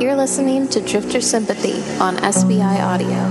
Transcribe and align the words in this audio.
You're 0.00 0.16
listening 0.16 0.66
to 0.70 0.80
Drifter 0.80 1.20
Sympathy 1.20 1.74
on 2.00 2.16
SBI 2.16 2.80
Audio. 2.80 3.28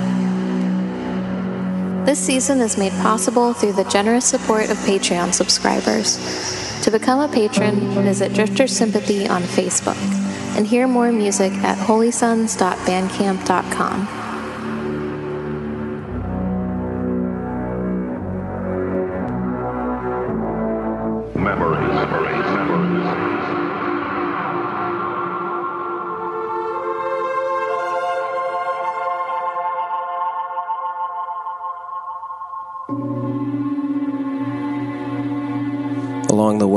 This 2.05 2.19
season 2.19 2.61
is 2.61 2.77
made 2.77 2.93
possible 3.01 3.51
through 3.53 3.73
the 3.73 3.83
generous 3.85 4.25
support 4.25 4.69
of 4.69 4.77
Patreon 4.77 5.33
subscribers. 5.33 6.17
To 6.83 6.91
become 6.91 7.19
a 7.19 7.27
patron, 7.27 7.79
visit 8.04 8.34
Drifter 8.34 8.68
Sympathy 8.68 9.27
on 9.27 9.41
Facebook 9.41 9.98
and 10.55 10.66
hear 10.66 10.88
more 10.88 11.11
music 11.11 11.52
at 11.54 11.77
holysons.bandcamp.com. 11.77 14.23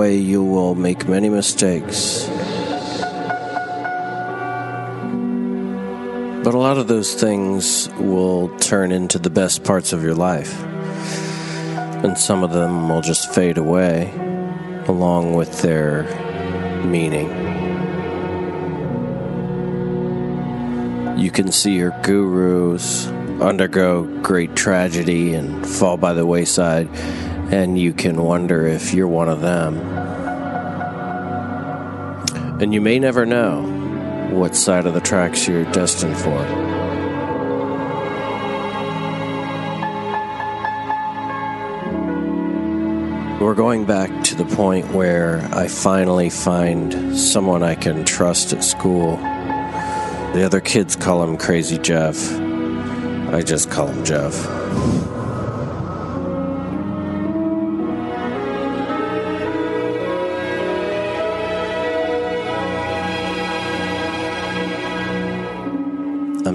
way, 0.07 0.17
you 0.17 0.45
will 0.45 0.77
make 0.77 1.09
many 1.09 1.29
mistakes. 1.29 2.29
But 6.45 6.55
a 6.55 6.59
lot 6.59 6.79
of 6.79 6.87
those 6.87 7.15
things 7.15 7.89
will 7.99 8.57
turn 8.59 8.93
into 8.93 9.19
the 9.19 9.31
best 9.31 9.65
parts 9.65 9.93
of 9.93 10.05
your 10.05 10.15
life. 10.15 10.63
And 12.05 12.17
some 12.17 12.45
of 12.45 12.53
them 12.53 12.89
will 12.89 13.01
just 13.01 13.35
fade 13.35 13.59
away 13.59 14.13
along 14.87 15.35
with 15.35 15.61
their 15.61 16.05
meaning. 16.85 17.29
You 21.19 21.33
can 21.33 21.51
see 21.51 21.75
your 21.75 21.91
gurus 22.03 23.09
undergo 23.41 24.05
great 24.23 24.55
tragedy 24.55 25.35
and 25.35 25.67
fall 25.67 25.97
by 25.97 26.13
the 26.13 26.25
wayside, 26.25 26.89
and 27.51 27.77
you 27.77 27.93
can 27.93 28.23
wonder 28.23 28.69
if 28.69 28.95
you're 28.95 29.09
one 29.09 29.29
of 29.29 29.41
them. 29.41 29.96
And 32.59 32.73
you 32.73 32.81
may 32.81 32.99
never 32.99 33.27
know 33.27 33.63
what 34.31 34.57
side 34.57 34.87
of 34.87 34.95
the 34.95 35.01
tracks 35.01 35.47
you're 35.47 35.71
destined 35.73 36.17
for. 36.17 36.37
We're 43.45 43.55
going 43.55 43.85
back 43.85 44.25
to 44.25 44.35
the 44.35 44.47
point 44.47 44.91
where 44.93 45.47
I 45.53 45.69
finally 45.69 46.31
find 46.31 47.19
someone 47.19 47.63
I 47.63 47.75
can 47.75 48.07
trust 48.07 48.55
at 48.55 48.65
school. 48.65 49.19
The 49.19 50.43
other 50.43 50.61
kids 50.61 50.97
call 50.97 51.23
him 51.23 51.37
Crazy 51.37 51.77
Jeff. 51.77 52.17
I 53.35 53.43
just 53.43 53.71
call 53.71 53.89
him 53.89 54.03
Jeff. 54.03 54.35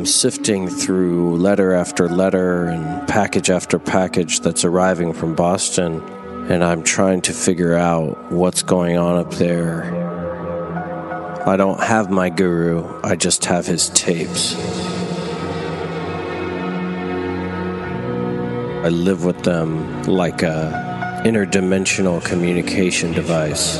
I'm 0.01 0.07
sifting 0.07 0.67
through 0.67 1.37
letter 1.37 1.73
after 1.73 2.09
letter 2.09 2.65
and 2.65 3.07
package 3.07 3.51
after 3.51 3.77
package 3.77 4.39
that's 4.39 4.65
arriving 4.65 5.13
from 5.13 5.35
Boston, 5.35 6.01
and 6.49 6.63
I'm 6.63 6.81
trying 6.81 7.21
to 7.21 7.33
figure 7.33 7.75
out 7.75 8.31
what's 8.31 8.63
going 8.63 8.97
on 8.97 9.17
up 9.17 9.31
there. 9.35 9.83
I 11.45 11.55
don't 11.55 11.79
have 11.79 12.09
my 12.09 12.29
guru, 12.29 12.99
I 13.03 13.15
just 13.15 13.45
have 13.45 13.67
his 13.67 13.89
tapes. 13.89 14.55
I 18.83 18.89
live 18.89 19.23
with 19.23 19.43
them 19.43 20.01
like 20.05 20.41
a 20.41 21.21
interdimensional 21.23 22.25
communication 22.25 23.11
device. 23.11 23.79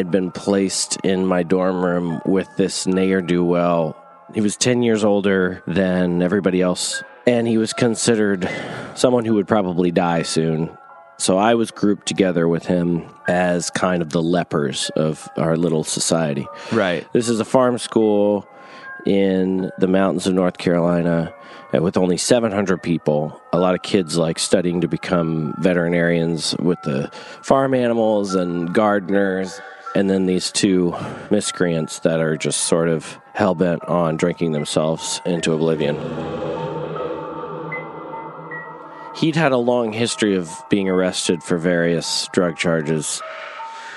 Had 0.00 0.10
been 0.10 0.30
placed 0.30 0.96
in 1.04 1.26
my 1.26 1.42
dorm 1.42 1.84
room 1.84 2.22
with 2.24 2.48
this 2.56 2.86
ne'er 2.86 3.20
do 3.20 3.44
well. 3.44 3.94
He 4.32 4.40
was 4.40 4.56
10 4.56 4.82
years 4.82 5.04
older 5.04 5.62
than 5.66 6.22
everybody 6.22 6.62
else, 6.62 7.02
and 7.26 7.46
he 7.46 7.58
was 7.58 7.74
considered 7.74 8.48
someone 8.94 9.26
who 9.26 9.34
would 9.34 9.46
probably 9.46 9.90
die 9.90 10.22
soon. 10.22 10.70
So 11.18 11.36
I 11.36 11.54
was 11.54 11.70
grouped 11.70 12.08
together 12.08 12.48
with 12.48 12.64
him 12.64 13.04
as 13.28 13.68
kind 13.68 14.00
of 14.00 14.08
the 14.08 14.22
lepers 14.22 14.90
of 14.96 15.28
our 15.36 15.54
little 15.58 15.84
society. 15.84 16.46
Right. 16.72 17.06
This 17.12 17.28
is 17.28 17.40
a 17.40 17.44
farm 17.44 17.76
school 17.76 18.48
in 19.04 19.70
the 19.76 19.86
mountains 19.86 20.26
of 20.26 20.32
North 20.32 20.56
Carolina 20.56 21.34
uh, 21.74 21.82
with 21.82 21.98
only 21.98 22.16
700 22.16 22.82
people. 22.82 23.38
A 23.52 23.58
lot 23.58 23.74
of 23.74 23.82
kids 23.82 24.16
like 24.16 24.38
studying 24.38 24.80
to 24.80 24.88
become 24.88 25.54
veterinarians 25.58 26.56
with 26.56 26.80
the 26.84 27.10
farm 27.42 27.74
animals 27.74 28.34
and 28.34 28.72
gardeners. 28.72 29.60
And 29.94 30.08
then 30.08 30.26
these 30.26 30.52
two 30.52 30.94
miscreants 31.30 32.00
that 32.00 32.20
are 32.20 32.36
just 32.36 32.62
sort 32.62 32.88
of 32.88 33.18
hell 33.34 33.54
bent 33.54 33.82
on 33.84 34.16
drinking 34.16 34.52
themselves 34.52 35.20
into 35.24 35.52
oblivion. 35.52 35.96
He'd 39.16 39.36
had 39.36 39.52
a 39.52 39.56
long 39.56 39.92
history 39.92 40.36
of 40.36 40.50
being 40.70 40.88
arrested 40.88 41.42
for 41.42 41.58
various 41.58 42.28
drug 42.32 42.56
charges. 42.56 43.20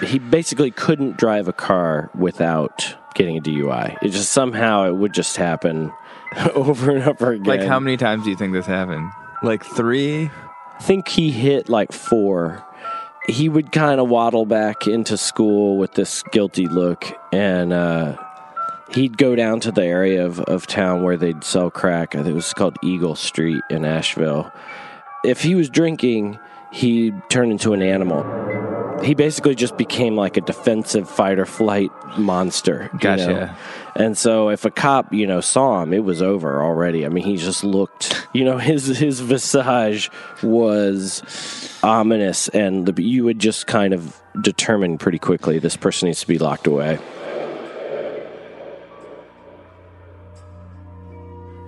He 0.04 0.20
basically 0.20 0.72
couldn't 0.72 1.18
drive 1.18 1.48
a 1.48 1.54
car 1.54 2.10
without 2.16 2.96
getting 3.14 3.38
a 3.38 3.42
DUI. 3.42 3.98
It 4.02 4.10
just 4.10 4.32
somehow 4.32 4.86
it 4.88 4.96
would 4.96 5.14
just 5.14 5.38
happen 5.38 5.94
over 6.56 6.92
and 6.92 7.04
over 7.04 7.32
again. 7.32 7.46
Like, 7.46 7.68
how 7.68 7.80
many 7.80 7.98
times 7.98 8.24
do 8.24 8.32
you 8.32 8.36
think 8.36 8.54
this 8.54 8.66
happened? 8.66 9.12
Like 9.44 9.64
three? 9.64 10.32
I 10.80 10.82
think 10.82 11.08
he 11.08 11.32
hit 11.32 11.70
like 11.70 11.92
four. 11.92 12.66
He 13.28 13.48
would 13.48 13.72
kind 13.72 14.02
of 14.02 14.10
waddle 14.10 14.46
back 14.46 14.86
into 14.88 15.18
school 15.18 15.78
with 15.78 15.94
this 15.94 16.24
guilty 16.32 16.68
look, 16.68 17.06
and 17.32 17.72
uh, 17.72 18.18
he'd 18.94 19.18
go 19.18 19.36
down 19.36 19.62
to 19.62 19.72
the 19.72 19.84
area 19.84 20.26
of, 20.26 20.42
of 20.42 20.68
town 20.68 21.04
where 21.04 21.16
they'd 21.16 21.44
sell 21.44 21.72
crack. 21.72 22.16
I 22.16 22.20
think 22.20 22.30
it 22.30 22.34
was 22.34 22.54
called 22.54 22.78
Eagle 22.84 23.16
Street 23.16 23.62
in 23.70 23.86
Asheville. 23.86 24.52
If 25.24 25.42
he 25.42 25.56
was 25.56 25.70
drinking, 25.70 26.38
he'd 26.72 27.16
turn 27.30 27.50
into 27.50 27.74
an 27.74 27.82
animal. 27.82 28.24
He 29.04 29.16
basically 29.16 29.56
just 29.56 29.78
became 29.78 30.16
like 30.16 30.38
a 30.38 30.42
defensive 30.42 31.10
fight 31.10 31.38
or 31.38 31.46
flight 31.46 31.92
monster. 32.18 32.90
you 32.94 33.00
Gotcha. 33.00 33.28
know? 33.28 33.56
And 33.96 34.18
so 34.18 34.50
if 34.50 34.66
a 34.66 34.72
cop, 34.72 35.14
you 35.14 35.28
know, 35.28 35.42
saw 35.42 35.84
him, 35.84 35.94
it 35.94 36.04
was 36.04 36.22
over 36.22 36.64
already. 36.64 37.06
I 37.06 37.10
mean, 37.10 37.26
he 37.26 37.38
just 37.38 37.64
looked, 37.64 38.28
you 38.34 38.44
know, 38.46 38.58
his 38.58 38.88
his 38.88 39.20
visage 39.20 40.10
was 40.42 41.80
ominous 41.84 42.48
and 42.50 42.86
the, 42.86 43.04
you 43.04 43.26
would 43.26 43.40
just 43.40 43.68
kind 43.68 43.94
of 43.94 44.22
determine 44.42 44.98
pretty 44.98 45.20
quickly 45.20 45.60
this 45.60 45.76
person 45.76 46.08
needs 46.08 46.22
to 46.22 46.28
be 46.28 46.38
locked 46.38 46.66
away. 46.66 46.98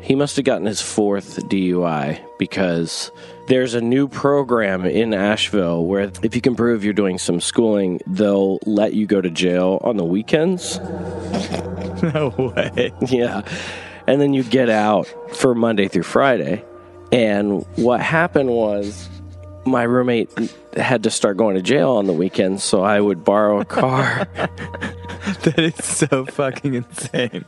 He 0.02 0.14
must 0.14 0.36
have 0.36 0.46
gotten 0.46 0.68
his 0.68 0.82
fourth 0.82 1.44
DUI 1.50 2.24
because 2.38 3.12
there's 3.48 3.74
a 3.74 3.82
new 3.82 4.08
program 4.08 4.86
in 4.86 5.14
Asheville 5.14 5.86
where 5.86 6.12
if 6.24 6.36
you 6.36 6.42
can 6.42 6.56
prove 6.56 6.84
you're 6.84 6.94
doing 6.94 7.18
some 7.18 7.40
schooling, 7.40 8.02
they'll 8.08 8.60
let 8.66 8.94
you 8.94 9.06
go 9.06 9.22
to 9.22 9.30
jail 9.30 9.80
on 9.84 9.98
the 9.98 10.06
weekends. 10.06 10.80
No 12.04 12.30
way. 12.38 12.92
Yeah. 13.08 13.42
And 14.06 14.20
then 14.22 14.34
you 14.34 14.44
get 14.44 14.70
out 14.70 15.08
for 15.34 15.56
Monday 15.56 15.88
through 15.88 16.04
Friday. 16.04 16.64
And 17.12 17.66
what 17.78 18.02
happened 18.02 18.50
was 18.50 19.10
my 19.66 19.84
roommate 19.84 20.30
had 20.76 21.04
to 21.04 21.10
start 21.10 21.38
going 21.38 21.56
to 21.56 21.62
jail 21.62 21.92
on 21.92 22.06
the 22.06 22.14
weekends, 22.14 22.64
so 22.64 22.84
I 22.84 23.00
would 23.00 23.24
borrow 23.24 23.62
a 23.62 23.66
car. 23.66 24.28
That 25.44 25.58
is 25.58 25.84
so 25.84 26.26
fucking 26.26 26.76
insane. 26.76 27.46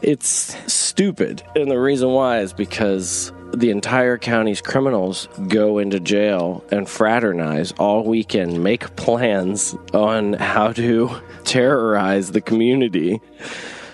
it's 0.00 0.56
stupid. 0.72 1.42
And 1.56 1.68
the 1.70 1.78
reason 1.78 2.10
why 2.10 2.40
is 2.40 2.52
because 2.52 3.32
the 3.58 3.70
entire 3.70 4.18
county's 4.18 4.60
criminals 4.60 5.28
go 5.48 5.78
into 5.78 5.98
jail 5.98 6.64
and 6.70 6.88
fraternize 6.88 7.72
all 7.72 8.04
weekend, 8.04 8.62
make 8.62 8.94
plans 8.94 9.74
on 9.92 10.34
how 10.34 10.72
to 10.72 11.10
terrorize 11.44 12.30
the 12.30 12.40
community. 12.40 13.20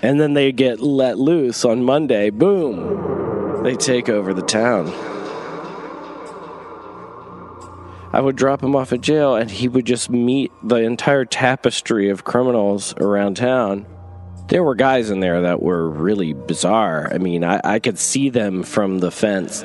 And 0.03 0.21
then 0.21 0.35
they 0.35 0.53
get 0.53 0.81
let 0.81 1.19
loose 1.19 1.65
on 1.65 1.83
Monday. 1.83 2.29
Boom. 2.29 3.63
They 3.63 3.75
take 3.75 4.11
over 4.11 4.35
the 4.35 4.43
town. 4.43 4.89
I 8.13 8.21
would 8.21 8.37
drop 8.37 8.63
him 8.63 8.77
off 8.77 8.93
at 8.93 9.01
jail 9.01 9.35
and 9.35 9.51
he 9.51 9.67
would 9.67 9.87
just 9.87 10.11
meet 10.11 10.53
the 10.63 10.77
entire 10.77 11.25
tapestry 11.25 12.11
of 12.11 12.23
criminals 12.23 12.95
around 12.99 13.39
town. 13.39 13.87
There 14.49 14.63
were 14.63 14.75
guys 14.75 15.09
in 15.11 15.21
there 15.21 15.43
that 15.43 15.63
were 15.63 15.89
really 15.89 16.35
bizarre. 16.35 17.11
I 17.13 17.19
mean, 17.19 17.43
I, 17.45 17.61
I 17.65 17.79
could 17.79 17.99
see 17.99 18.29
them 18.29 18.63
from 18.63 18.99
the 18.99 19.11
fence. 19.11 19.65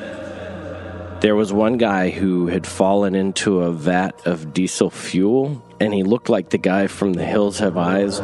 There 1.20 1.36
was 1.36 1.52
one 1.52 1.78
guy 1.78 2.12
who 2.12 2.48
had 2.48 2.66
fallen 2.66 3.14
into 3.14 3.60
a 3.60 3.74
vat 3.74 4.26
of 4.26 4.54
diesel 4.54 4.90
fuel, 4.90 5.62
and 5.82 5.94
he 5.94 6.04
looked 6.04 6.30
like 6.30 6.52
the 6.52 6.58
guy 6.58 6.88
from 6.88 7.12
The 7.12 7.26
Hills 7.26 7.60
Have 7.60 7.76
Eyes. 7.76 8.20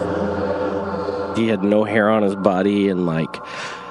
He 1.38 1.50
had 1.50 1.62
no 1.62 1.84
hair 1.84 2.10
on 2.10 2.24
his 2.24 2.36
body, 2.38 2.88
and 2.88 3.06
like, 3.06 3.36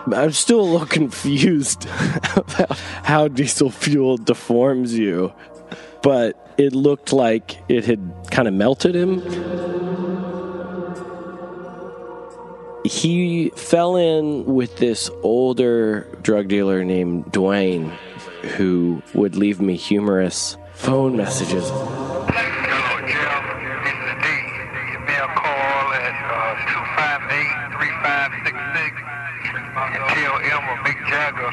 I'm 0.06 0.32
still 0.32 0.60
a 0.60 0.62
little 0.62 0.86
confused 1.00 1.86
about 2.34 2.78
how 3.02 3.28
diesel 3.28 3.70
fuel 3.70 4.16
deforms 4.16 4.96
you, 4.96 5.34
but 6.02 6.54
it 6.56 6.74
looked 6.74 7.12
like 7.12 7.58
it 7.68 7.84
had 7.84 8.10
kind 8.30 8.48
of 8.48 8.54
melted 8.54 8.94
him. 8.94 9.20
He 12.84 13.50
fell 13.56 13.96
in 13.96 14.44
with 14.44 14.76
this 14.76 15.10
older 15.22 16.06
drug 16.22 16.48
dealer 16.48 16.84
named 16.84 17.24
Dwayne 17.26 17.90
who 18.56 19.02
would 19.14 19.36
leave 19.36 19.58
me 19.60 19.74
humorous 19.76 20.58
phone 20.74 21.16
messages. 21.16 21.64
Hello, 21.70 22.28
Jim. 23.08 23.40
This 23.88 23.96
is 23.96 24.12
D. 24.20 24.28
Give 24.92 25.00
me 25.00 25.16
a 25.16 25.28
call 25.32 25.96
at 25.96 26.12
uh, 26.28 26.60
258-3566 27.80 29.00
and 29.56 30.04
tell 30.12 30.36
M 30.44 30.68
or 30.68 30.76
Mick 30.84 31.00
Jagger 31.08 31.48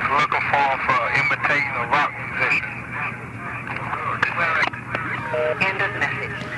is 0.00 0.08
looking 0.16 0.44
for 0.48 0.64
him 0.64 0.80
for 0.88 1.12
imitating 1.12 1.76
a 1.76 1.84
rock 1.92 2.08
musician. 2.16 2.72
End 5.60 5.76
of 5.82 5.92
message. 6.00 6.48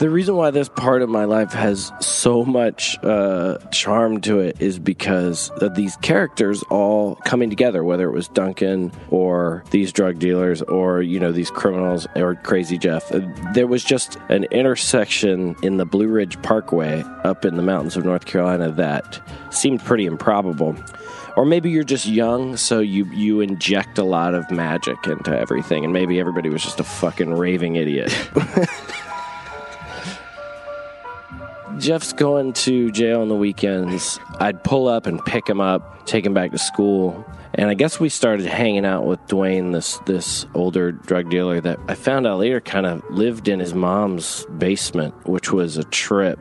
The 0.00 0.08
reason 0.08 0.34
why 0.34 0.50
this 0.50 0.70
part 0.70 1.02
of 1.02 1.10
my 1.10 1.26
life 1.26 1.52
has 1.52 1.92
so 2.00 2.42
much 2.42 2.96
uh, 3.04 3.58
charm 3.70 4.22
to 4.22 4.38
it 4.40 4.56
is 4.58 4.78
because 4.78 5.50
of 5.60 5.74
these 5.74 5.94
characters 5.96 6.62
all 6.70 7.16
coming 7.16 7.50
together, 7.50 7.84
whether 7.84 8.08
it 8.08 8.12
was 8.12 8.26
Duncan 8.28 8.92
or 9.10 9.62
these 9.72 9.92
drug 9.92 10.18
dealers 10.18 10.62
or, 10.62 11.02
you 11.02 11.20
know, 11.20 11.32
these 11.32 11.50
criminals 11.50 12.06
or 12.16 12.34
Crazy 12.36 12.78
Jeff. 12.78 13.12
Uh, 13.12 13.20
There 13.52 13.66
was 13.66 13.84
just 13.84 14.16
an 14.30 14.44
intersection 14.44 15.54
in 15.62 15.76
the 15.76 15.84
Blue 15.84 16.08
Ridge 16.08 16.40
Parkway 16.40 17.02
up 17.24 17.44
in 17.44 17.56
the 17.56 17.62
mountains 17.62 17.94
of 17.98 18.06
North 18.06 18.24
Carolina 18.24 18.70
that 18.72 19.20
seemed 19.50 19.80
pretty 19.84 20.06
improbable. 20.06 20.74
Or 21.36 21.44
maybe 21.44 21.68
you're 21.68 21.84
just 21.84 22.06
young, 22.06 22.56
so 22.56 22.80
you, 22.80 23.04
you 23.12 23.42
inject 23.42 23.98
a 23.98 24.04
lot 24.04 24.32
of 24.32 24.50
magic 24.50 25.06
into 25.06 25.38
everything, 25.38 25.84
and 25.84 25.92
maybe 25.92 26.18
everybody 26.18 26.48
was 26.48 26.62
just 26.62 26.80
a 26.80 26.84
fucking 26.84 27.34
raving 27.34 27.76
idiot. 27.76 28.16
Jeff's 31.78 32.12
going 32.12 32.52
to 32.54 32.90
jail 32.90 33.20
on 33.20 33.28
the 33.28 33.36
weekends. 33.36 34.18
I'd 34.38 34.62
pull 34.64 34.88
up 34.88 35.06
and 35.06 35.24
pick 35.24 35.48
him 35.48 35.60
up, 35.60 36.06
take 36.06 36.26
him 36.26 36.34
back 36.34 36.50
to 36.52 36.58
school. 36.58 37.24
And 37.54 37.68
I 37.68 37.74
guess 37.74 37.98
we 37.98 38.08
started 38.08 38.46
hanging 38.46 38.84
out 38.84 39.06
with 39.06 39.20
Dwayne, 39.26 39.72
this 39.72 39.98
this 40.06 40.46
older 40.54 40.92
drug 40.92 41.30
dealer 41.30 41.60
that 41.60 41.78
I 41.88 41.94
found 41.94 42.26
out 42.26 42.38
later 42.38 42.60
kind 42.60 42.86
of 42.86 43.02
lived 43.10 43.48
in 43.48 43.58
his 43.58 43.74
mom's 43.74 44.46
basement, 44.56 45.14
which 45.26 45.52
was 45.52 45.76
a 45.76 45.84
trip 45.84 46.38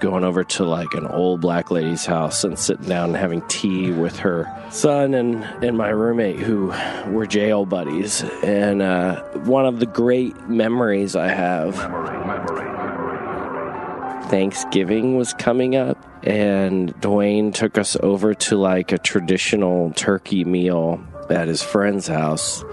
going 0.00 0.24
over 0.24 0.42
to 0.42 0.64
like 0.64 0.94
an 0.94 1.06
old 1.06 1.40
black 1.40 1.70
lady's 1.70 2.04
house 2.04 2.42
and 2.42 2.58
sitting 2.58 2.88
down 2.88 3.10
and 3.10 3.16
having 3.16 3.40
tea 3.42 3.92
with 3.92 4.18
her 4.18 4.52
son 4.70 5.14
and, 5.14 5.44
and 5.64 5.76
my 5.76 5.90
roommate 5.90 6.40
who 6.40 6.72
were 7.08 7.24
jail 7.24 7.64
buddies. 7.64 8.22
And 8.42 8.82
uh, 8.82 9.22
one 9.44 9.64
of 9.64 9.78
the 9.78 9.86
great 9.86 10.36
memories 10.48 11.14
I 11.14 11.28
have 11.28 11.76
Thanksgiving 14.32 15.18
was 15.18 15.34
coming 15.34 15.76
up, 15.76 15.98
and 16.24 16.98
Dwayne 17.02 17.52
took 17.52 17.76
us 17.76 17.98
over 18.02 18.32
to 18.32 18.56
like 18.56 18.90
a 18.90 18.96
traditional 18.96 19.90
turkey 19.90 20.42
meal 20.42 21.04
at 21.28 21.48
his 21.48 21.62
friend's 21.62 22.06
house. 22.06 22.64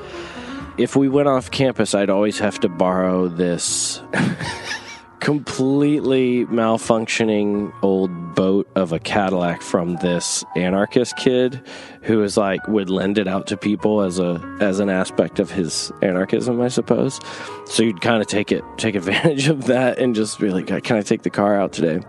If 0.77 0.95
we 0.95 1.09
went 1.09 1.27
off 1.27 1.51
campus, 1.51 1.93
I'd 1.93 2.09
always 2.09 2.39
have 2.39 2.61
to 2.61 2.69
borrow 2.69 3.27
this 3.27 4.01
completely 5.19 6.45
malfunctioning 6.45 7.73
old 7.81 8.35
boat 8.35 8.69
of 8.75 8.93
a 8.93 8.99
Cadillac 8.99 9.61
from 9.61 9.95
this 9.97 10.43
anarchist 10.55 11.17
kid 11.17 11.61
who 12.03 12.23
is 12.23 12.37
like 12.37 12.65
would 12.67 12.89
lend 12.89 13.17
it 13.17 13.27
out 13.27 13.47
to 13.47 13.57
people 13.57 14.01
as 14.01 14.19
a 14.19 14.41
as 14.61 14.79
an 14.79 14.89
aspect 14.89 15.39
of 15.39 15.51
his 15.51 15.91
anarchism, 16.01 16.61
I 16.61 16.69
suppose. 16.69 17.19
So 17.65 17.83
you'd 17.83 18.01
kind 18.01 18.21
of 18.21 18.27
take 18.27 18.51
it 18.51 18.63
take 18.77 18.95
advantage 18.95 19.47
of 19.47 19.65
that 19.65 19.99
and 19.99 20.15
just 20.15 20.39
be 20.39 20.49
like, 20.49 20.67
"Can 20.83 20.97
I 20.97 21.01
take 21.01 21.23
the 21.23 21.29
car 21.29 21.59
out 21.59 21.73
today?" 21.73 21.99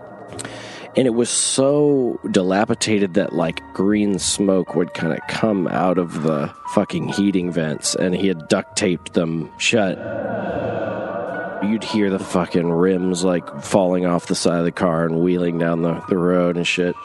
And 0.95 1.07
it 1.07 1.13
was 1.13 1.29
so 1.29 2.19
dilapidated 2.31 3.13
that 3.13 3.33
like 3.33 3.61
green 3.73 4.19
smoke 4.19 4.75
would 4.75 4.93
kind 4.93 5.13
of 5.13 5.19
come 5.29 5.67
out 5.67 5.97
of 5.97 6.23
the 6.23 6.53
fucking 6.73 7.09
heating 7.09 7.51
vents, 7.51 7.95
and 7.95 8.13
he 8.15 8.27
had 8.27 8.47
duct 8.47 8.77
taped 8.77 9.13
them 9.13 9.49
shut. 9.57 9.97
You'd 11.63 11.83
hear 11.83 12.09
the 12.09 12.17
fucking 12.17 12.71
rims 12.71 13.23
like 13.23 13.61
falling 13.61 14.07
off 14.07 14.25
the 14.25 14.33
side 14.33 14.57
of 14.57 14.65
the 14.65 14.71
car 14.71 15.05
and 15.05 15.19
wheeling 15.19 15.59
down 15.59 15.83
the, 15.83 16.03
the 16.09 16.17
road 16.17 16.57
and 16.57 16.65
shit. 16.65 16.95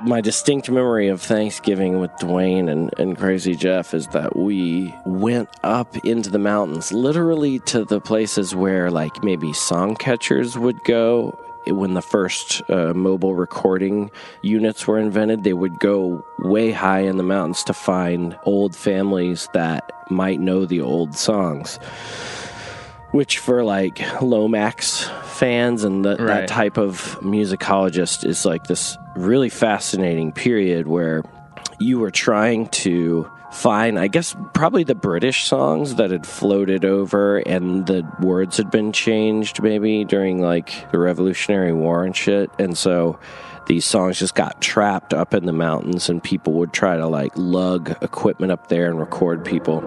My 0.00 0.22
distinct 0.22 0.70
memory 0.70 1.08
of 1.08 1.20
Thanksgiving 1.20 1.98
with 1.98 2.10
Dwayne 2.12 2.70
and, 2.70 2.90
and 2.98 3.18
Crazy 3.18 3.54
Jeff 3.54 3.92
is 3.92 4.06
that 4.08 4.34
we 4.34 4.94
went 5.04 5.50
up 5.62 5.94
into 6.06 6.30
the 6.30 6.38
mountains, 6.38 6.90
literally 6.90 7.58
to 7.60 7.84
the 7.84 8.00
places 8.00 8.54
where 8.54 8.90
like 8.90 9.22
maybe 9.22 9.52
song 9.52 9.94
catchers 9.94 10.56
would 10.56 10.82
go. 10.84 11.38
When 11.66 11.92
the 11.92 12.00
first 12.00 12.62
uh, 12.70 12.94
mobile 12.94 13.34
recording 13.34 14.10
units 14.40 14.86
were 14.86 14.98
invented, 14.98 15.44
they 15.44 15.52
would 15.52 15.78
go 15.80 16.24
way 16.38 16.70
high 16.70 17.00
in 17.00 17.18
the 17.18 17.22
mountains 17.22 17.62
to 17.64 17.74
find 17.74 18.38
old 18.44 18.74
families 18.74 19.48
that 19.52 19.90
might 20.10 20.40
know 20.40 20.64
the 20.64 20.80
old 20.80 21.14
songs 21.14 21.78
which 23.12 23.38
for 23.38 23.64
like 23.64 24.00
Lomax 24.22 25.04
fans 25.24 25.84
and 25.84 26.04
the, 26.04 26.16
Right. 26.16 26.26
that 26.26 26.48
type 26.48 26.76
of 26.78 27.18
musicologist 27.22 28.24
is 28.26 28.44
like 28.44 28.66
this 28.66 28.96
really 29.16 29.48
fascinating 29.48 30.32
period 30.32 30.86
where 30.86 31.22
you 31.80 31.98
were 31.98 32.10
trying 32.10 32.66
to 32.68 33.30
find, 33.52 33.98
I 33.98 34.08
guess, 34.08 34.36
probably 34.52 34.84
the 34.84 34.94
British 34.94 35.44
songs 35.44 35.94
that 35.94 36.10
had 36.10 36.26
floated 36.26 36.84
over 36.84 37.38
and 37.38 37.86
the 37.86 38.06
words 38.20 38.58
had 38.58 38.70
been 38.70 38.92
changed 38.92 39.62
maybe 39.62 40.04
during 40.04 40.42
like 40.42 40.90
the 40.92 40.98
Revolutionary 40.98 41.72
War 41.72 42.04
and 42.04 42.14
shit. 42.14 42.50
And 42.58 42.76
so 42.76 43.18
these 43.66 43.84
songs 43.86 44.18
just 44.18 44.34
got 44.34 44.60
trapped 44.60 45.14
up 45.14 45.32
in 45.34 45.46
the 45.46 45.52
mountains 45.52 46.08
and 46.10 46.22
people 46.22 46.54
would 46.54 46.72
try 46.72 46.96
to 46.96 47.06
like 47.06 47.32
lug 47.36 47.96
equipment 48.02 48.52
up 48.52 48.68
there 48.68 48.90
and 48.90 48.98
record 48.98 49.44
people. 49.44 49.80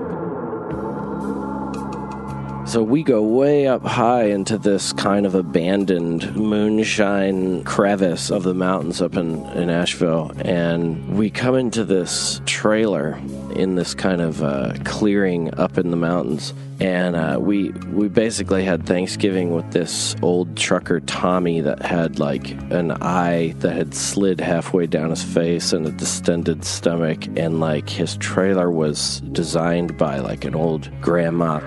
So 2.71 2.81
we 2.81 3.03
go 3.03 3.21
way 3.21 3.67
up 3.67 3.83
high 3.83 4.27
into 4.27 4.57
this 4.57 4.93
kind 4.93 5.25
of 5.25 5.35
abandoned 5.35 6.33
moonshine 6.37 7.65
crevice 7.65 8.31
of 8.31 8.43
the 8.43 8.53
mountains 8.53 9.01
up 9.01 9.17
in, 9.17 9.45
in 9.57 9.69
Asheville. 9.69 10.31
And 10.45 11.17
we 11.17 11.29
come 11.29 11.55
into 11.55 11.83
this 11.83 12.39
trailer 12.45 13.19
in 13.57 13.75
this 13.75 13.93
kind 13.93 14.21
of 14.21 14.41
uh, 14.41 14.75
clearing 14.85 15.53
up 15.59 15.77
in 15.77 15.91
the 15.91 15.97
mountains. 15.97 16.53
And 16.79 17.17
uh, 17.17 17.39
we 17.41 17.71
we 17.91 18.07
basically 18.07 18.63
had 18.63 18.85
Thanksgiving 18.85 19.51
with 19.51 19.69
this 19.71 20.15
old 20.21 20.55
trucker 20.55 21.01
Tommy 21.01 21.59
that 21.59 21.81
had 21.81 22.19
like 22.19 22.51
an 22.71 22.91
eye 23.01 23.53
that 23.59 23.73
had 23.73 23.93
slid 23.93 24.39
halfway 24.39 24.87
down 24.87 25.09
his 25.09 25.23
face 25.23 25.73
and 25.73 25.85
a 25.85 25.91
distended 25.91 26.63
stomach, 26.63 27.27
and 27.37 27.59
like 27.59 27.89
his 27.89 28.15
trailer 28.17 28.71
was 28.71 29.19
designed 29.33 29.97
by 29.97 30.19
like 30.19 30.45
an 30.45 30.55
old 30.55 30.89
grandma 31.01 31.59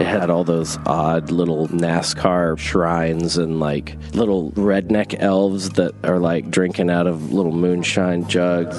It 0.00 0.06
had 0.06 0.28
all 0.28 0.42
those 0.42 0.76
odd 0.86 1.30
little 1.30 1.68
NASCAR 1.68 2.58
shrines 2.58 3.38
and 3.38 3.60
like 3.60 3.96
little 4.12 4.50
redneck 4.52 5.14
elves 5.20 5.70
that 5.70 5.94
are 6.02 6.18
like 6.18 6.50
drinking 6.50 6.90
out 6.90 7.06
of 7.06 7.32
little 7.32 7.52
moonshine 7.52 8.26
jugs. 8.26 8.76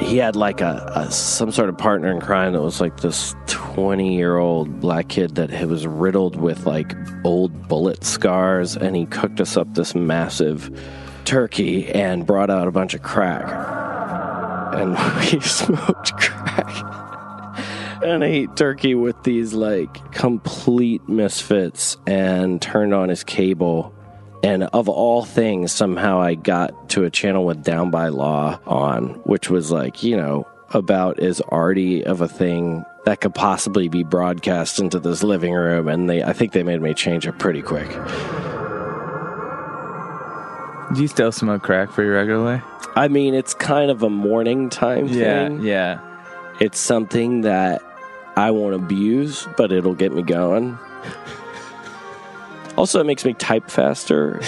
He 0.00 0.16
had 0.16 0.34
like 0.34 0.62
a, 0.62 0.90
a 0.94 1.10
some 1.10 1.52
sort 1.52 1.68
of 1.68 1.76
partner 1.76 2.10
in 2.10 2.20
crime 2.20 2.54
that 2.54 2.62
was 2.62 2.80
like 2.80 3.00
this 3.00 3.34
20 3.48 4.16
year 4.16 4.38
old 4.38 4.80
black 4.80 5.08
kid 5.08 5.34
that 5.34 5.50
was 5.68 5.86
riddled 5.86 6.36
with 6.36 6.64
like 6.64 6.94
old 7.22 7.68
bullet 7.68 8.04
scars 8.04 8.76
and 8.76 8.96
he 8.96 9.04
cooked 9.04 9.42
us 9.42 9.58
up 9.58 9.74
this 9.74 9.94
massive 9.94 10.70
turkey 11.26 11.86
and 11.90 12.26
brought 12.26 12.48
out 12.48 12.66
a 12.66 12.70
bunch 12.70 12.94
of 12.94 13.02
crack 13.02 13.44
and 14.74 14.92
we 15.32 15.40
smoked 15.40 16.12
crack 16.16 16.97
and 18.10 18.24
ate 18.24 18.56
turkey 18.56 18.94
with 18.94 19.22
these 19.22 19.52
like 19.54 20.12
complete 20.12 21.08
misfits 21.08 21.96
and 22.06 22.60
turned 22.60 22.94
on 22.94 23.08
his 23.08 23.24
cable. 23.24 23.94
And 24.42 24.64
of 24.64 24.88
all 24.88 25.24
things, 25.24 25.72
somehow 25.72 26.20
I 26.20 26.34
got 26.34 26.90
to 26.90 27.04
a 27.04 27.10
channel 27.10 27.44
with 27.44 27.62
Down 27.64 27.90
by 27.90 28.08
Law 28.08 28.60
on, 28.66 29.14
which 29.24 29.50
was 29.50 29.70
like, 29.72 30.02
you 30.02 30.16
know, 30.16 30.46
about 30.70 31.18
as 31.18 31.40
arty 31.40 32.04
of 32.04 32.20
a 32.20 32.28
thing 32.28 32.84
that 33.04 33.20
could 33.20 33.34
possibly 33.34 33.88
be 33.88 34.04
broadcast 34.04 34.78
into 34.78 34.98
this 35.00 35.22
living 35.22 35.54
room. 35.54 35.88
And 35.88 36.08
they, 36.08 36.22
I 36.22 36.32
think 36.32 36.52
they 36.52 36.62
made 36.62 36.80
me 36.80 36.94
change 36.94 37.26
it 37.26 37.38
pretty 37.38 37.62
quick. 37.62 37.88
Do 40.94 41.02
you 41.02 41.08
still 41.08 41.32
smoke 41.32 41.62
crack 41.62 41.90
pretty 41.90 42.08
regularly? 42.10 42.62
I 42.94 43.08
mean, 43.08 43.34
it's 43.34 43.54
kind 43.54 43.90
of 43.90 44.02
a 44.02 44.10
morning 44.10 44.70
time 44.70 45.08
thing. 45.08 45.62
yeah. 45.62 46.00
It's 46.60 46.78
something 46.78 47.42
that 47.42 47.82
I 48.38 48.52
won't 48.52 48.76
abuse, 48.76 49.48
but 49.56 49.72
it'll 49.72 49.96
get 49.96 50.12
me 50.12 50.22
going. 50.22 50.78
also, 52.76 53.00
it 53.00 53.04
makes 53.04 53.24
me 53.24 53.34
type 53.34 53.68
faster. 53.68 54.40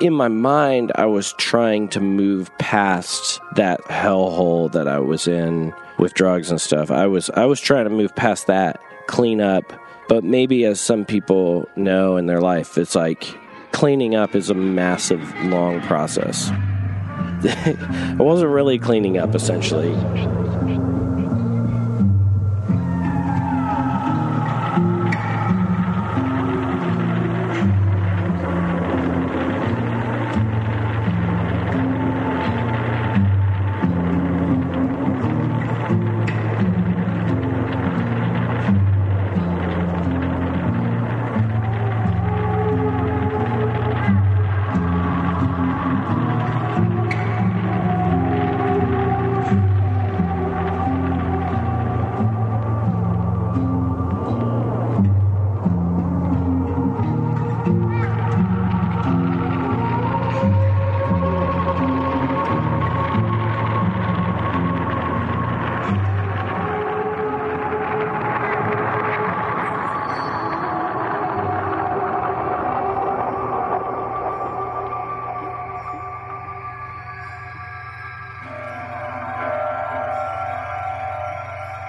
In 0.00 0.14
my 0.14 0.28
mind, 0.28 0.92
I 0.94 1.06
was 1.06 1.32
trying 1.32 1.88
to 1.88 2.00
move 2.00 2.56
past 2.58 3.40
that 3.56 3.82
hellhole 3.86 4.70
that 4.70 4.86
I 4.86 5.00
was 5.00 5.26
in 5.26 5.74
with 5.98 6.14
drugs 6.14 6.48
and 6.48 6.60
stuff. 6.60 6.92
I 6.92 7.08
was 7.08 7.28
I 7.30 7.46
was 7.46 7.60
trying 7.60 7.86
to 7.86 7.90
move 7.90 8.14
past 8.14 8.46
that, 8.46 8.80
clean 9.08 9.40
up. 9.40 9.72
But 10.08 10.22
maybe 10.22 10.64
as 10.64 10.80
some 10.80 11.04
people 11.04 11.68
know 11.74 12.16
in 12.16 12.26
their 12.26 12.40
life, 12.40 12.78
it's 12.78 12.94
like 12.94 13.36
cleaning 13.72 14.14
up 14.14 14.36
is 14.36 14.48
a 14.48 14.54
massive 14.54 15.34
long 15.46 15.80
process. 15.80 16.52
I 17.44 18.16
wasn't 18.18 18.50
really 18.50 18.78
cleaning 18.78 19.18
up 19.18 19.34
essentially. 19.34 19.94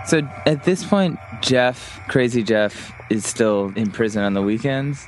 So 0.09 0.27
at 0.47 0.63
this 0.63 0.83
point, 0.83 1.19
Jeff, 1.39 2.01
crazy 2.07 2.41
Jeff, 2.41 2.91
is 3.11 3.27
still 3.27 3.71
in 3.75 3.91
prison 3.91 4.23
on 4.23 4.33
the 4.33 4.41
weekends. 4.41 5.07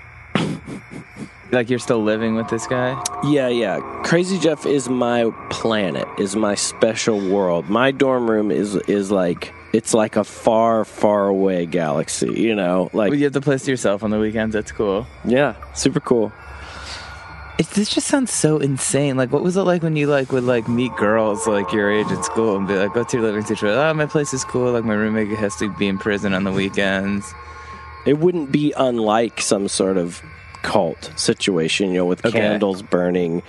like 1.51 1.71
you're 1.71 1.79
still 1.79 2.03
living 2.03 2.35
with 2.35 2.49
this 2.49 2.67
guy. 2.67 3.03
Yeah, 3.23 3.47
yeah. 3.47 3.79
Crazy 4.03 4.37
Jeff 4.37 4.67
is 4.67 4.89
my 4.89 5.31
planet, 5.49 6.07
is 6.19 6.35
my 6.35 6.53
special 6.53 7.17
world. 7.31 7.67
My 7.67 7.89
dorm 7.89 8.29
room 8.29 8.51
is 8.51 8.75
is 8.75 9.09
like 9.09 9.51
it's 9.73 9.95
like 9.95 10.17
a 10.17 10.23
far, 10.23 10.85
far 10.85 11.27
away 11.29 11.65
galaxy, 11.65 12.39
you 12.39 12.53
know? 12.53 12.91
Like 12.93 13.09
Well, 13.09 13.17
you 13.17 13.23
have 13.23 13.33
the 13.33 13.41
place 13.41 13.63
to 13.63 13.71
yourself 13.71 14.03
on 14.03 14.11
the 14.11 14.19
weekends. 14.19 14.53
That's 14.53 14.71
cool. 14.71 15.07
yeah, 15.25 15.55
super 15.73 15.99
cool. 15.99 16.31
It, 17.61 17.67
this 17.75 17.89
just 17.93 18.07
sounds 18.07 18.31
so 18.33 18.57
insane. 18.57 19.17
Like, 19.17 19.31
what 19.31 19.43
was 19.43 19.55
it 19.55 19.61
like 19.61 19.83
when 19.83 19.95
you 19.95 20.07
like 20.07 20.31
would 20.31 20.45
like 20.45 20.67
meet 20.67 20.95
girls 20.95 21.45
like 21.45 21.71
your 21.71 21.91
age 21.91 22.07
at 22.07 22.25
school 22.25 22.57
and 22.57 22.67
be 22.67 22.73
like, 22.73 22.95
"What's 22.95 23.13
your 23.13 23.21
living 23.21 23.43
situation?" 23.45 23.77
Oh, 23.77 23.93
my 23.93 24.07
place 24.07 24.33
is 24.33 24.43
cool. 24.43 24.71
Like, 24.71 24.83
my 24.83 24.95
roommate 24.95 25.29
has 25.37 25.55
to 25.57 25.69
be 25.77 25.87
in 25.87 25.99
prison 25.99 26.33
on 26.33 26.43
the 26.43 26.51
weekends. 26.51 27.35
It 28.07 28.17
wouldn't 28.17 28.51
be 28.51 28.73
unlike 28.75 29.41
some 29.41 29.67
sort 29.67 29.97
of 29.97 30.23
cult 30.63 31.11
situation, 31.15 31.89
you 31.89 31.97
know, 31.97 32.05
with 32.05 32.25
Okay. 32.25 32.39
candles 32.39 32.81
burning. 32.81 33.43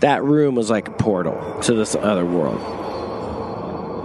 That 0.00 0.22
room 0.22 0.54
was 0.54 0.68
like 0.68 0.88
a 0.88 0.92
portal 0.92 1.58
to 1.62 1.72
this 1.72 1.94
other 1.94 2.26
world. 2.26 2.60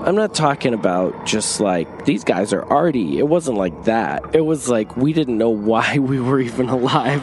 I'm 0.07 0.15
not 0.15 0.33
talking 0.33 0.73
about 0.73 1.25
just 1.25 1.59
like 1.59 2.05
these 2.05 2.23
guys 2.23 2.53
are 2.53 2.63
arty. 2.71 3.19
It 3.19 3.27
wasn't 3.27 3.57
like 3.57 3.83
that. 3.83 4.33
It 4.33 4.45
was 4.45 4.69
like 4.69 4.95
we 4.95 5.11
didn't 5.11 5.37
know 5.37 5.49
why 5.71 5.97
we 5.97 6.21
were 6.21 6.39
even 6.39 6.69
alive. 6.69 7.21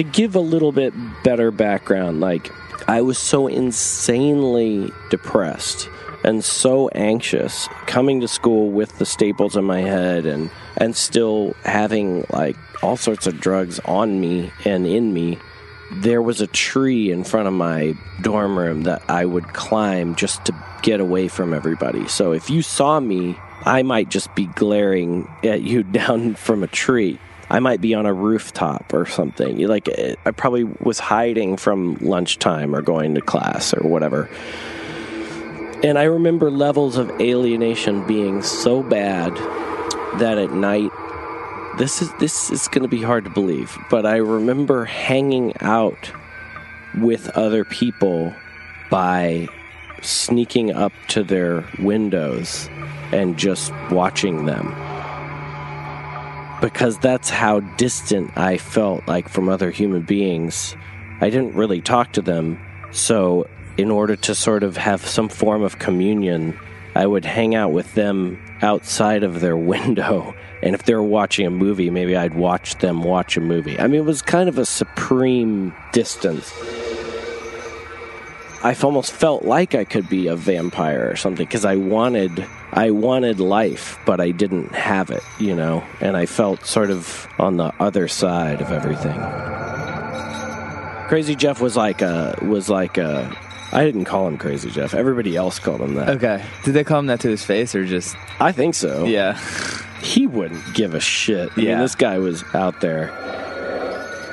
To 0.00 0.04
give 0.04 0.34
a 0.34 0.40
little 0.40 0.72
bit 0.72 0.94
better 1.22 1.50
background, 1.50 2.20
like 2.20 2.50
I 2.88 3.02
was 3.02 3.18
so 3.18 3.48
insanely 3.48 4.90
depressed 5.10 5.90
and 6.24 6.42
so 6.42 6.88
anxious 6.94 7.68
coming 7.84 8.22
to 8.22 8.28
school 8.28 8.70
with 8.70 8.96
the 8.96 9.04
staples 9.04 9.56
in 9.56 9.64
my 9.64 9.82
head 9.82 10.24
and 10.24 10.50
and 10.78 10.96
still 10.96 11.54
having 11.66 12.24
like 12.30 12.56
all 12.82 12.96
sorts 12.96 13.26
of 13.26 13.40
drugs 13.40 13.78
on 13.80 14.18
me 14.18 14.50
and 14.64 14.86
in 14.86 15.12
me 15.12 15.38
there 15.92 16.22
was 16.22 16.40
a 16.40 16.46
tree 16.46 17.10
in 17.10 17.22
front 17.22 17.46
of 17.46 17.52
my 17.52 17.92
dorm 18.22 18.58
room 18.58 18.84
that 18.84 19.02
I 19.06 19.26
would 19.26 19.52
climb 19.52 20.14
just 20.14 20.46
to 20.46 20.54
get 20.80 21.00
away 21.00 21.28
from 21.28 21.52
everybody. 21.52 22.08
So 22.08 22.32
if 22.32 22.48
you 22.48 22.62
saw 22.62 23.00
me, 23.00 23.36
I 23.66 23.82
might 23.82 24.08
just 24.08 24.34
be 24.34 24.46
glaring 24.46 25.28
at 25.44 25.60
you 25.60 25.82
down 26.00 26.36
from 26.36 26.62
a 26.62 26.68
tree. 26.68 27.18
I 27.50 27.58
might 27.58 27.80
be 27.80 27.94
on 27.94 28.06
a 28.06 28.14
rooftop 28.14 28.94
or 28.94 29.06
something. 29.06 29.58
Like 29.66 29.88
eh, 29.88 30.14
I 30.24 30.30
probably 30.30 30.64
was 30.64 31.00
hiding 31.00 31.56
from 31.56 31.96
lunchtime 31.96 32.74
or 32.74 32.80
going 32.80 33.14
to 33.16 33.20
class 33.20 33.74
or 33.74 33.88
whatever. 33.88 34.30
And 35.82 35.98
I 35.98 36.04
remember 36.04 36.50
levels 36.50 36.96
of 36.96 37.10
alienation 37.20 38.06
being 38.06 38.42
so 38.42 38.82
bad 38.82 39.34
that 40.18 40.38
at 40.38 40.52
night 40.52 40.90
this 41.78 42.02
is 42.02 42.12
this 42.14 42.50
is 42.50 42.68
going 42.68 42.82
to 42.82 42.88
be 42.88 43.02
hard 43.02 43.24
to 43.24 43.30
believe, 43.30 43.76
but 43.90 44.04
I 44.04 44.16
remember 44.16 44.84
hanging 44.84 45.56
out 45.60 46.12
with 46.98 47.28
other 47.30 47.64
people 47.64 48.34
by 48.90 49.48
sneaking 50.02 50.72
up 50.72 50.92
to 51.08 51.22
their 51.22 51.64
windows 51.78 52.68
and 53.12 53.38
just 53.38 53.72
watching 53.90 54.44
them. 54.44 54.89
Because 56.60 56.98
that's 56.98 57.30
how 57.30 57.60
distant 57.60 58.36
I 58.36 58.58
felt 58.58 59.06
like 59.08 59.28
from 59.28 59.48
other 59.48 59.70
human 59.70 60.02
beings. 60.02 60.76
I 61.20 61.30
didn't 61.30 61.54
really 61.54 61.80
talk 61.80 62.12
to 62.14 62.22
them, 62.22 62.58
so 62.92 63.46
in 63.76 63.90
order 63.90 64.16
to 64.16 64.34
sort 64.34 64.62
of 64.62 64.76
have 64.76 65.06
some 65.06 65.28
form 65.28 65.62
of 65.62 65.78
communion, 65.78 66.58
I 66.94 67.06
would 67.06 67.24
hang 67.24 67.54
out 67.54 67.72
with 67.72 67.94
them 67.94 68.38
outside 68.62 69.22
of 69.22 69.40
their 69.40 69.56
window. 69.74 70.34
And 70.62 70.74
if 70.74 70.82
they 70.84 70.94
were 70.94 71.02
watching 71.02 71.46
a 71.46 71.50
movie, 71.50 71.88
maybe 71.88 72.16
I'd 72.16 72.34
watch 72.34 72.76
them 72.76 73.02
watch 73.02 73.36
a 73.36 73.40
movie. 73.40 73.78
I 73.78 73.86
mean, 73.86 74.00
it 74.00 74.04
was 74.04 74.20
kind 74.20 74.48
of 74.48 74.58
a 74.58 74.66
supreme 74.66 75.74
distance. 75.92 76.52
I 78.62 78.76
almost 78.82 79.12
felt 79.12 79.44
like 79.44 79.74
I 79.74 79.84
could 79.84 80.10
be 80.10 80.26
a 80.26 80.36
vampire 80.36 81.10
or 81.10 81.16
something 81.16 81.46
because 81.46 81.64
I 81.64 81.76
wanted 81.76 82.46
I 82.72 82.90
wanted 82.92 83.40
life, 83.40 83.98
but 84.06 84.20
I 84.20 84.30
didn't 84.30 84.72
have 84.74 85.10
it, 85.10 85.22
you 85.40 85.56
know, 85.56 85.82
and 86.00 86.16
I 86.16 86.26
felt 86.26 86.64
sort 86.66 86.90
of 86.90 87.26
on 87.38 87.56
the 87.56 87.72
other 87.80 88.06
side 88.08 88.60
of 88.60 88.70
everything. 88.70 89.18
Crazy 91.08 91.34
Jeff 91.34 91.60
was 91.60 91.76
like 91.76 92.02
a 92.02 92.38
was 92.42 92.68
like 92.70 92.96
a 92.96 93.36
I 93.72 93.84
didn't 93.84 94.04
call 94.04 94.28
him 94.28 94.38
Crazy 94.38 94.70
Jeff. 94.70 94.94
Everybody 94.94 95.34
else 95.36 95.58
called 95.58 95.80
him 95.80 95.94
that. 95.94 96.08
Okay. 96.10 96.44
Did 96.64 96.74
they 96.74 96.84
call 96.84 97.00
him 97.00 97.06
that 97.06 97.20
to 97.20 97.28
his 97.28 97.44
face 97.44 97.74
or 97.74 97.84
just? 97.84 98.16
I 98.38 98.52
think 98.52 98.74
so. 98.76 99.04
Yeah. 99.04 99.36
He 100.02 100.26
wouldn't 100.28 100.74
give 100.74 100.94
a 100.94 101.00
shit. 101.00 101.50
I 101.52 101.56
mean, 101.56 101.66
Yeah. 101.66 101.80
this 101.80 101.94
guy 101.96 102.18
was 102.18 102.44
out 102.54 102.80
there. 102.80 103.12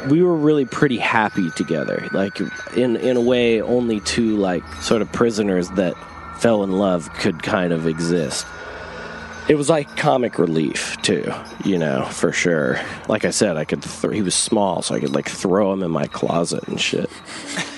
We 0.10 0.22
were 0.24 0.36
really 0.36 0.65
pretty 0.65 0.98
happy 0.98 1.50
together. 1.51 2.08
Like 2.13 2.39
in 2.75 2.96
in 2.98 3.17
a 3.17 3.22
way, 3.22 3.60
only 3.62 4.00
two 4.01 4.38
like 4.38 4.63
sort 4.82 5.01
of 5.01 5.12
prisoners 5.12 5.70
that 5.72 5.96
fell 6.39 6.63
in 6.63 6.72
love 6.72 7.12
could 7.13 7.41
kind 7.41 7.74
of 7.74 7.88
exist. 7.88 8.46
It 9.50 9.56
was 9.56 9.70
like 9.70 9.96
comic 9.96 10.38
relief 10.39 10.98
too, 11.01 11.32
you 11.63 11.77
know, 11.77 12.06
for 12.06 12.32
sure. 12.32 12.79
Like 13.08 13.24
I 13.24 13.29
said, 13.29 13.56
I 13.56 13.65
could. 13.65 13.82
Th- 13.82 14.13
he 14.13 14.22
was 14.22 14.36
small, 14.36 14.82
so 14.82 14.96
I 14.96 15.00
could 15.00 15.13
like 15.13 15.29
throw 15.29 15.72
him 15.72 15.84
in 15.84 15.91
my 15.91 16.08
closet 16.08 16.67
and 16.67 16.79
shit. 16.79 17.10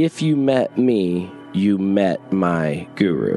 If 0.00 0.22
you 0.22 0.36
met 0.36 0.78
me, 0.78 1.28
you 1.52 1.76
met 1.76 2.32
my 2.32 2.86
guru. 2.94 3.36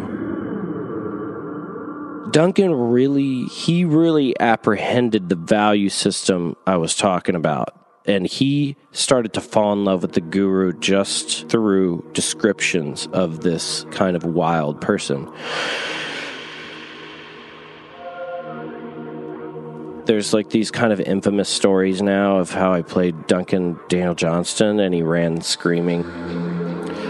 Duncan 2.29 2.71
really, 2.71 3.45
he 3.45 3.83
really 3.83 4.39
apprehended 4.39 5.27
the 5.27 5.35
value 5.35 5.89
system 5.89 6.55
I 6.67 6.77
was 6.77 6.95
talking 6.95 7.33
about. 7.33 7.75
And 8.05 8.27
he 8.27 8.75
started 8.91 9.33
to 9.33 9.41
fall 9.41 9.73
in 9.73 9.85
love 9.85 10.03
with 10.03 10.13
the 10.13 10.21
guru 10.21 10.73
just 10.73 11.49
through 11.49 12.07
descriptions 12.13 13.07
of 13.07 13.41
this 13.41 13.87
kind 13.89 14.15
of 14.15 14.23
wild 14.23 14.81
person. 14.81 15.33
There's 20.05 20.31
like 20.31 20.51
these 20.51 20.69
kind 20.69 20.93
of 20.93 20.99
infamous 20.99 21.49
stories 21.49 22.03
now 22.03 22.37
of 22.37 22.51
how 22.51 22.71
I 22.71 22.83
played 22.83 23.25
Duncan 23.25 23.79
Daniel 23.87 24.13
Johnston 24.13 24.79
and 24.79 24.93
he 24.93 25.01
ran 25.01 25.41
screaming. 25.41 26.03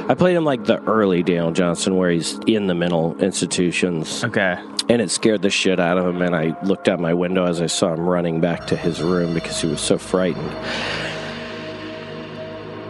I 0.10 0.14
played 0.16 0.36
him 0.36 0.46
like 0.46 0.66
the 0.66 0.82
early 0.84 1.24
Daniel 1.24 1.52
Johnston 1.52 1.96
where 1.96 2.12
he's 2.12 2.40
in 2.48 2.68
the 2.68 2.76
mental 2.76 3.18
institutions. 3.20 4.24
Okay. 4.24 4.58
and 4.90 5.02
it 5.02 5.10
scared 5.10 5.42
the 5.42 5.50
shit 5.50 5.80
out 5.80 5.98
of 5.98 6.06
him 6.06 6.22
and 6.22 6.36
i 6.36 6.60
looked 6.64 6.90
out 6.90 7.00
my 7.00 7.14
window 7.14 7.46
as 7.46 7.62
i 7.62 7.68
saw 7.68 7.94
him 7.94 8.02
running 8.02 8.42
back 8.42 8.68
to 8.68 8.76
his 8.76 9.02
room 9.02 9.34
because 9.34 9.62
he 9.62 9.68
was 9.68 9.80
so 9.80 9.98
frightened. 9.98 10.52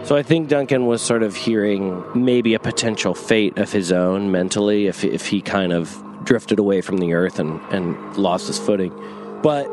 So 0.04 0.16
i 0.16 0.22
think 0.22 0.48
duncan 0.48 0.86
was 0.86 1.00
sort 1.00 1.22
of 1.22 1.36
hearing 1.36 2.02
maybe 2.14 2.54
a 2.54 2.58
potential 2.58 3.14
fate 3.14 3.58
of 3.58 3.70
his 3.70 3.92
own 3.92 4.32
mentally 4.32 4.86
if, 4.86 5.04
if 5.04 5.26
he 5.26 5.40
kind 5.40 5.72
of 5.72 6.02
drifted 6.24 6.58
away 6.58 6.80
from 6.80 6.98
the 6.98 7.12
earth 7.12 7.38
and, 7.38 7.60
and 7.70 8.16
lost 8.16 8.46
his 8.46 8.58
footing. 8.58 8.92
But 9.42 9.66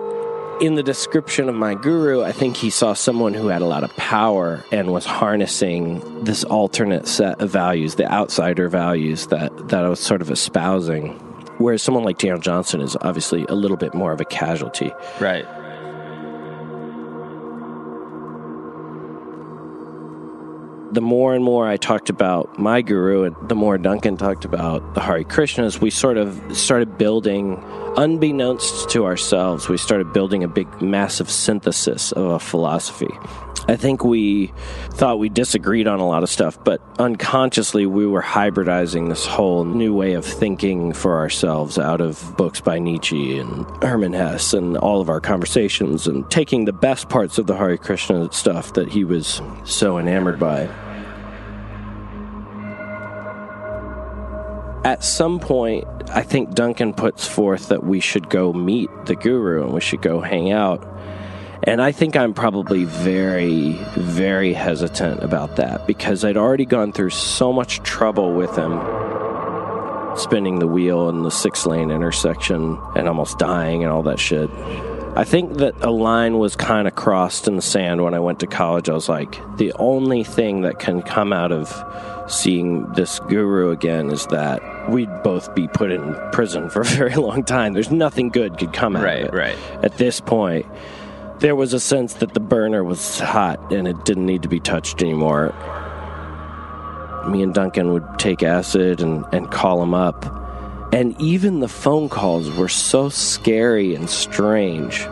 in 0.61 0.75
the 0.75 0.83
description 0.83 1.47
of 1.49 1.55
my 1.55 1.73
guru, 1.73 2.23
I 2.23 2.31
think 2.31 2.57
he 2.57 2.69
saw 2.69 2.93
someone 2.93 3.33
who 3.33 3.47
had 3.47 3.61
a 3.61 3.65
lot 3.65 3.83
of 3.83 3.95
power 3.95 4.63
and 4.71 4.91
was 4.91 5.05
harnessing 5.05 6.23
this 6.23 6.43
alternate 6.43 7.07
set 7.07 7.41
of 7.41 7.49
values, 7.49 7.95
the 7.95 8.11
outsider 8.11 8.67
values 8.67 9.27
that, 9.27 9.69
that 9.69 9.85
I 9.85 9.89
was 9.89 9.99
sort 9.99 10.21
of 10.21 10.29
espousing. 10.29 11.13
Whereas 11.57 11.81
someone 11.81 12.03
like 12.03 12.17
Daniel 12.17 12.39
Johnston 12.39 12.81
is 12.81 12.97
obviously 13.01 13.45
a 13.45 13.53
little 13.53 13.77
bit 13.77 13.93
more 13.93 14.11
of 14.11 14.21
a 14.21 14.25
casualty. 14.25 14.91
Right. 15.19 15.45
the 20.91 21.01
more 21.01 21.35
and 21.35 21.43
more 21.43 21.67
I 21.67 21.77
talked 21.77 22.09
about 22.09 22.57
my 22.57 22.81
guru 22.81 23.23
and 23.23 23.35
the 23.47 23.55
more 23.55 23.77
Duncan 23.77 24.17
talked 24.17 24.45
about 24.45 24.95
the 24.95 25.01
Hare 25.01 25.23
Krishnas, 25.23 25.79
we 25.79 25.91
sort 25.91 26.17
of 26.17 26.41
started 26.57 26.97
building, 26.97 27.63
unbeknownst 27.97 28.89
to 28.91 29.05
ourselves, 29.05 29.69
we 29.69 29.77
started 29.77 30.13
building 30.13 30.43
a 30.43 30.47
big, 30.47 30.81
massive 30.81 31.29
synthesis 31.29 32.11
of 32.11 32.31
a 32.31 32.39
philosophy. 32.39 33.09
I 33.67 33.75
think 33.75 34.03
we 34.03 34.51
thought 34.93 35.19
we 35.19 35.29
disagreed 35.29 35.87
on 35.87 35.99
a 35.99 36.07
lot 36.07 36.23
of 36.23 36.29
stuff, 36.29 36.57
but 36.63 36.81
unconsciously 36.97 37.85
we 37.85 38.07
were 38.07 38.21
hybridizing 38.21 39.09
this 39.09 39.27
whole 39.27 39.63
new 39.63 39.93
way 39.93 40.13
of 40.13 40.25
thinking 40.25 40.91
for 40.91 41.17
ourselves 41.17 41.77
out 41.77 42.01
of 42.01 42.35
books 42.35 42.61
by 42.61 42.79
Nietzsche 42.79 43.37
and 43.37 43.67
Hermann 43.83 44.13
Hesse 44.13 44.53
and 44.53 44.75
all 44.77 45.01
of 45.01 45.09
our 45.09 45.21
conversations 45.21 46.07
and 46.07 46.29
taking 46.31 46.65
the 46.65 46.73
best 46.73 47.09
parts 47.09 47.37
of 47.37 47.45
the 47.45 47.55
Hare 47.55 47.77
Krishna 47.77 48.31
stuff 48.31 48.73
that 48.73 48.89
he 48.89 49.03
was 49.03 49.39
so 49.65 49.99
enamored 49.99 50.39
by. 50.39 50.67
At 54.89 55.03
some 55.03 55.39
point, 55.39 55.85
I 56.09 56.23
think 56.23 56.55
Duncan 56.55 56.95
puts 56.95 57.27
forth 57.27 57.67
that 57.67 57.83
we 57.83 57.99
should 57.99 58.27
go 58.27 58.51
meet 58.51 58.89
the 59.05 59.13
guru 59.13 59.63
and 59.63 59.71
we 59.71 59.81
should 59.81 60.01
go 60.01 60.19
hang 60.19 60.51
out. 60.51 60.83
And 61.61 61.79
I 61.79 61.91
think 61.91 62.15
I'm 62.15 62.33
probably 62.33 62.85
very, 62.85 63.73
very 63.95 64.51
hesitant 64.51 65.21
about 65.21 65.57
that 65.57 65.85
because 65.85 66.25
I'd 66.25 66.37
already 66.37 66.65
gone 66.65 66.91
through 66.91 67.11
so 67.11 67.53
much 67.53 67.83
trouble 67.83 68.33
with 68.33 68.55
him 68.57 68.79
spinning 70.17 70.57
the 70.57 70.65
wheel 70.65 71.07
in 71.09 71.21
the 71.21 71.29
six 71.29 71.67
lane 71.67 71.91
intersection 71.91 72.81
and 72.95 73.07
almost 73.07 73.37
dying 73.37 73.83
and 73.83 73.93
all 73.93 74.01
that 74.01 74.19
shit. 74.19 74.49
I 75.15 75.23
think 75.23 75.57
that 75.57 75.75
a 75.81 75.91
line 75.91 76.39
was 76.39 76.55
kind 76.55 76.87
of 76.87 76.95
crossed 76.95 77.47
in 77.47 77.55
the 77.57 77.61
sand 77.61 78.03
when 78.03 78.15
I 78.15 78.19
went 78.19 78.39
to 78.39 78.47
college. 78.47 78.89
I 78.89 78.93
was 78.93 79.07
like, 79.07 79.39
the 79.57 79.71
only 79.73 80.23
thing 80.23 80.61
that 80.61 80.79
can 80.79 81.03
come 81.03 81.31
out 81.31 81.51
of 81.51 81.69
seeing 82.31 82.91
this 82.93 83.19
guru 83.21 83.71
again 83.71 84.11
is 84.11 84.25
that 84.27 84.61
we'd 84.91 85.23
both 85.23 85.53
be 85.55 85.67
put 85.67 85.91
in 85.91 86.15
prison 86.31 86.69
for 86.69 86.81
a 86.81 86.85
very 86.85 87.15
long 87.27 87.43
time. 87.43 87.73
There's 87.73 87.91
nothing 87.91 88.29
good 88.29 88.57
could 88.57 88.73
come 88.73 88.95
out 88.95 89.03
Right, 89.03 89.23
of 89.23 89.33
it. 89.33 89.37
right. 89.37 89.57
At 89.83 89.97
this 89.97 90.19
point, 90.19 90.65
there 91.39 91.55
was 91.55 91.73
a 91.73 91.79
sense 91.79 92.15
that 92.15 92.33
the 92.33 92.39
burner 92.39 92.83
was 92.83 93.19
hot 93.19 93.71
and 93.71 93.87
it 93.87 94.03
didn't 94.05 94.25
need 94.25 94.41
to 94.43 94.49
be 94.49 94.59
touched 94.59 95.01
anymore. 95.01 95.53
Me 97.27 97.41
and 97.43 97.53
Duncan 97.53 97.93
would 97.93 98.05
take 98.17 98.43
acid 98.43 99.01
and, 99.01 99.25
and 99.31 99.51
call 99.51 99.81
him 99.83 99.93
up. 99.93 100.35
And 100.93 101.19
even 101.21 101.59
the 101.59 101.67
phone 101.67 102.09
calls 102.09 102.49
were 102.51 102.69
so 102.69 103.09
scary 103.09 103.93
and 103.93 104.09
strange. 104.09 105.05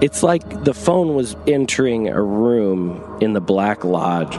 It's 0.00 0.22
like 0.22 0.64
the 0.64 0.72
phone 0.72 1.14
was 1.14 1.36
entering 1.46 2.08
a 2.08 2.22
room 2.22 3.18
in 3.20 3.34
the 3.34 3.40
Black 3.40 3.84
Lodge. 3.84 4.34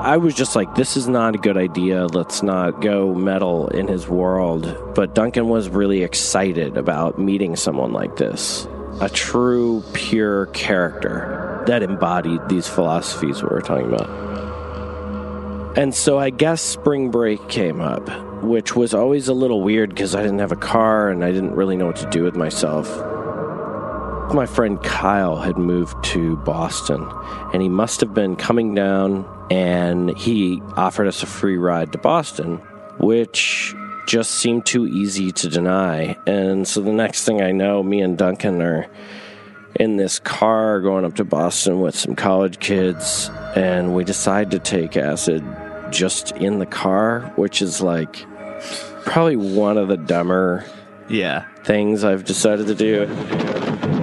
I 0.00 0.16
was 0.16 0.32
just 0.34 0.54
like, 0.54 0.76
this 0.76 0.96
is 0.96 1.08
not 1.08 1.34
a 1.34 1.38
good 1.38 1.56
idea. 1.56 2.06
Let's 2.06 2.42
not 2.42 2.80
go 2.80 3.12
meddle 3.14 3.66
in 3.68 3.88
his 3.88 4.08
world. 4.08 4.94
But 4.94 5.12
Duncan 5.14 5.48
was 5.48 5.68
really 5.68 6.04
excited 6.04 6.76
about 6.76 7.18
meeting 7.18 7.56
someone 7.56 7.92
like 7.92 8.16
this 8.16 8.68
a 9.00 9.08
true, 9.08 9.82
pure 9.92 10.46
character 10.46 11.64
that 11.66 11.82
embodied 11.82 12.48
these 12.48 12.68
philosophies 12.68 13.42
we 13.42 13.48
were 13.48 13.60
talking 13.60 13.92
about. 13.92 14.08
And 15.76 15.94
so 15.94 16.18
I 16.18 16.30
guess 16.30 16.62
spring 16.62 17.10
break 17.10 17.48
came 17.48 17.80
up, 17.80 18.08
which 18.42 18.76
was 18.76 18.94
always 18.94 19.26
a 19.26 19.34
little 19.34 19.62
weird 19.62 19.90
because 19.90 20.14
I 20.14 20.22
didn't 20.22 20.38
have 20.38 20.52
a 20.52 20.56
car 20.56 21.08
and 21.08 21.24
I 21.24 21.32
didn't 21.32 21.54
really 21.54 21.76
know 21.76 21.86
what 21.86 21.96
to 21.96 22.10
do 22.10 22.22
with 22.22 22.36
myself. 22.36 22.88
My 24.32 24.46
friend 24.46 24.82
Kyle 24.82 25.36
had 25.36 25.56
moved 25.56 26.04
to 26.04 26.36
Boston, 26.36 27.06
and 27.52 27.62
he 27.62 27.68
must 27.68 28.00
have 28.00 28.12
been 28.12 28.36
coming 28.36 28.74
down, 28.74 29.24
and 29.50 30.16
he 30.16 30.60
offered 30.76 31.06
us 31.06 31.22
a 31.22 31.26
free 31.26 31.56
ride 31.56 31.92
to 31.92 31.98
Boston, 31.98 32.56
which 32.98 33.74
just 34.06 34.32
seemed 34.32 34.64
too 34.66 34.86
easy 34.86 35.32
to 35.32 35.48
deny. 35.48 36.16
And 36.26 36.66
so 36.66 36.80
the 36.80 36.92
next 36.92 37.24
thing 37.24 37.42
I 37.42 37.52
know, 37.52 37.82
me 37.82 38.00
and 38.00 38.16
Duncan 38.16 38.62
are 38.62 38.86
in 39.74 39.96
this 39.96 40.18
car 40.18 40.80
going 40.80 41.04
up 41.04 41.14
to 41.16 41.24
Boston 41.24 41.80
with 41.80 41.94
some 41.94 42.16
college 42.16 42.58
kids, 42.58 43.30
and 43.54 43.94
we 43.94 44.04
decide 44.04 44.50
to 44.52 44.58
take 44.58 44.96
acid 44.96 45.44
just 45.90 46.32
in 46.32 46.58
the 46.58 46.66
car, 46.66 47.32
which 47.36 47.62
is 47.62 47.80
like 47.80 48.24
probably 49.04 49.36
one 49.36 49.78
of 49.78 49.88
the 49.88 49.96
dumber 49.96 50.64
Yeah. 51.08 51.44
things 51.64 52.04
I've 52.04 52.24
decided 52.24 52.66
to 52.66 52.74
do. 52.74 53.97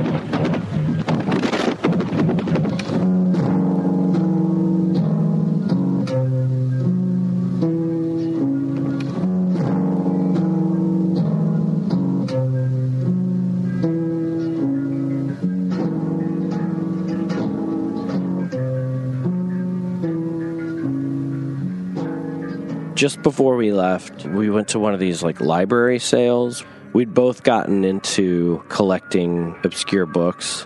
Just 23.06 23.22
before 23.22 23.56
we 23.56 23.72
left, 23.72 24.26
we 24.26 24.50
went 24.50 24.70
to 24.70 24.80
one 24.80 24.96
of 24.96 25.00
these 25.00 25.22
like 25.22 25.40
library 25.40 26.00
sales. 26.00 26.66
We'd 26.92 27.14
both 27.14 27.44
gotten 27.44 27.86
into 27.86 28.64
collecting 28.68 29.56
obscure 29.64 30.08
books. 30.08 30.66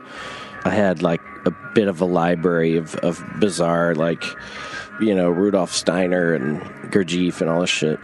I 0.64 0.70
had 0.70 1.02
like 1.02 1.20
a 1.46 1.52
bit 1.76 1.90
of 1.90 2.00
a 2.00 2.06
library 2.06 2.78
of, 2.78 2.96
of 2.96 3.22
bizarre, 3.42 3.94
like, 3.94 4.24
you 5.02 5.14
know, 5.14 5.28
Rudolf 5.30 5.74
Steiner 5.74 6.34
and 6.34 6.62
Gurdjieff 6.94 7.42
and 7.42 7.50
all 7.50 7.60
this 7.60 7.70
shit. 7.70 8.00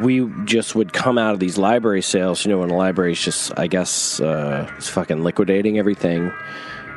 We 0.00 0.28
just 0.44 0.74
would 0.74 0.92
come 0.92 1.16
out 1.16 1.32
of 1.32 1.38
these 1.38 1.56
library 1.56 2.02
sales, 2.02 2.44
you 2.44 2.50
know, 2.50 2.58
when 2.58 2.70
the 2.70 2.74
library's 2.74 3.22
just, 3.22 3.56
I 3.56 3.68
guess, 3.68 4.18
uh, 4.18 4.68
it's 4.76 4.88
fucking 4.88 5.22
liquidating 5.22 5.78
everything. 5.78 6.32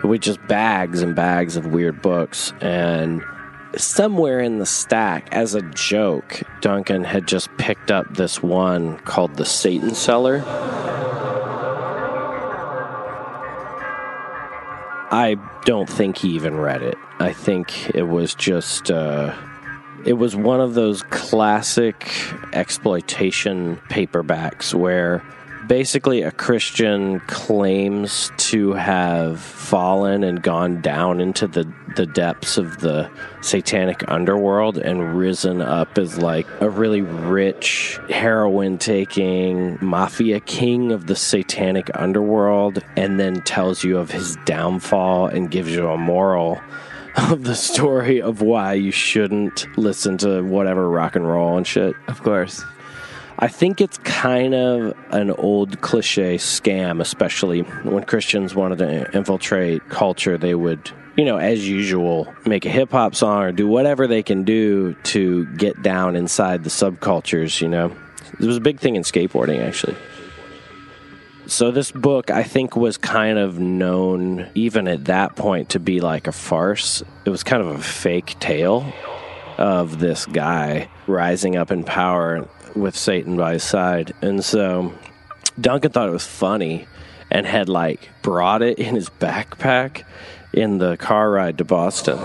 With 0.03 0.21
just 0.21 0.39
bags 0.47 1.03
and 1.03 1.15
bags 1.15 1.55
of 1.55 1.67
weird 1.67 2.01
books. 2.01 2.51
And 2.61 3.21
somewhere 3.77 4.39
in 4.39 4.59
the 4.59 4.65
stack, 4.65 5.27
as 5.31 5.55
a 5.55 5.61
joke, 5.61 6.41
Duncan 6.61 7.03
had 7.03 7.27
just 7.27 7.55
picked 7.57 7.91
up 7.91 8.15
this 8.15 8.41
one 8.41 8.97
called 8.99 9.35
the 9.35 9.45
Satan 9.45 9.93
Seller. 9.95 10.43
I 15.13 15.35
don't 15.65 15.89
think 15.89 16.17
he 16.17 16.29
even 16.29 16.57
read 16.57 16.81
it. 16.81 16.97
I 17.19 17.33
think 17.33 17.89
it 17.93 18.03
was 18.03 18.33
just, 18.33 18.89
uh, 18.89 19.35
it 20.05 20.13
was 20.13 20.35
one 20.35 20.61
of 20.61 20.73
those 20.73 21.03
classic 21.03 22.09
exploitation 22.53 23.77
paperbacks 23.89 24.73
where 24.73 25.21
basically 25.71 26.21
a 26.21 26.31
Christian 26.31 27.21
claims 27.27 28.29
to 28.35 28.73
have 28.73 29.39
fallen 29.39 30.21
and 30.21 30.43
gone 30.43 30.81
down 30.81 31.21
into 31.21 31.47
the, 31.47 31.63
the 31.95 32.05
depths 32.05 32.57
of 32.57 32.81
the 32.81 33.09
satanic 33.39 34.03
underworld 34.09 34.77
and 34.77 35.17
risen 35.17 35.61
up 35.61 35.97
as 35.97 36.17
like 36.17 36.45
a 36.59 36.69
really 36.69 36.99
rich 36.99 37.97
heroin 38.09 38.77
taking 38.77 39.77
mafia 39.79 40.41
king 40.41 40.91
of 40.91 41.07
the 41.07 41.15
satanic 41.15 41.89
underworld 41.93 42.83
and 42.97 43.17
then 43.17 43.41
tells 43.43 43.81
you 43.81 43.97
of 43.97 44.11
his 44.11 44.35
downfall 44.43 45.27
and 45.27 45.51
gives 45.51 45.71
you 45.71 45.87
a 45.87 45.97
moral 45.97 46.59
of 47.15 47.45
the 47.45 47.55
story 47.55 48.21
of 48.21 48.41
why 48.41 48.73
you 48.73 48.91
shouldn't 48.91 49.65
listen 49.77 50.17
to 50.17 50.41
whatever 50.41 50.89
rock 50.89 51.15
and 51.15 51.25
roll 51.25 51.55
and 51.55 51.65
shit. 51.65 51.95
Of 52.09 52.21
course. 52.23 52.61
I 53.43 53.47
think 53.47 53.81
it's 53.81 53.97
kind 53.97 54.53
of 54.53 54.95
an 55.09 55.31
old 55.31 55.81
cliche 55.81 56.35
scam, 56.35 57.01
especially 57.01 57.61
when 57.61 58.03
Christians 58.03 58.53
wanted 58.53 58.77
to 58.77 59.17
infiltrate 59.17 59.89
culture. 59.89 60.37
They 60.37 60.53
would, 60.53 60.91
you 61.17 61.25
know, 61.25 61.37
as 61.37 61.67
usual, 61.67 62.31
make 62.45 62.67
a 62.67 62.69
hip 62.69 62.91
hop 62.91 63.15
song 63.15 63.41
or 63.41 63.51
do 63.51 63.67
whatever 63.67 64.05
they 64.05 64.21
can 64.21 64.43
do 64.43 64.93
to 65.05 65.47
get 65.55 65.81
down 65.81 66.15
inside 66.15 66.63
the 66.63 66.69
subcultures, 66.69 67.59
you 67.59 67.67
know. 67.67 67.91
It 68.39 68.45
was 68.45 68.57
a 68.57 68.61
big 68.61 68.79
thing 68.79 68.95
in 68.95 69.01
skateboarding, 69.01 69.59
actually. 69.59 69.95
So, 71.47 71.71
this 71.71 71.91
book, 71.91 72.29
I 72.29 72.43
think, 72.43 72.75
was 72.75 72.97
kind 72.97 73.39
of 73.39 73.57
known, 73.57 74.49
even 74.53 74.87
at 74.87 75.05
that 75.05 75.35
point, 75.35 75.69
to 75.69 75.79
be 75.79 75.99
like 75.99 76.27
a 76.27 76.31
farce. 76.31 77.01
It 77.25 77.31
was 77.31 77.41
kind 77.41 77.63
of 77.63 77.69
a 77.69 77.81
fake 77.81 78.39
tale 78.39 78.93
of 79.57 79.99
this 79.99 80.27
guy 80.27 80.89
rising 81.07 81.55
up 81.55 81.71
in 81.71 81.83
power 81.83 82.47
with 82.75 82.95
Satan 82.95 83.37
by 83.37 83.53
his 83.53 83.63
side. 83.63 84.13
And 84.21 84.43
so 84.43 84.93
Duncan 85.59 85.91
thought 85.91 86.07
it 86.07 86.13
was 86.13 86.25
funny 86.25 86.87
and 87.29 87.45
had 87.45 87.69
like 87.69 88.09
brought 88.21 88.61
it 88.61 88.79
in 88.79 88.95
his 88.95 89.09
backpack 89.09 90.03
in 90.53 90.77
the 90.77 90.97
car 90.97 91.31
ride 91.31 91.57
to 91.59 91.65
Boston. 91.65 92.19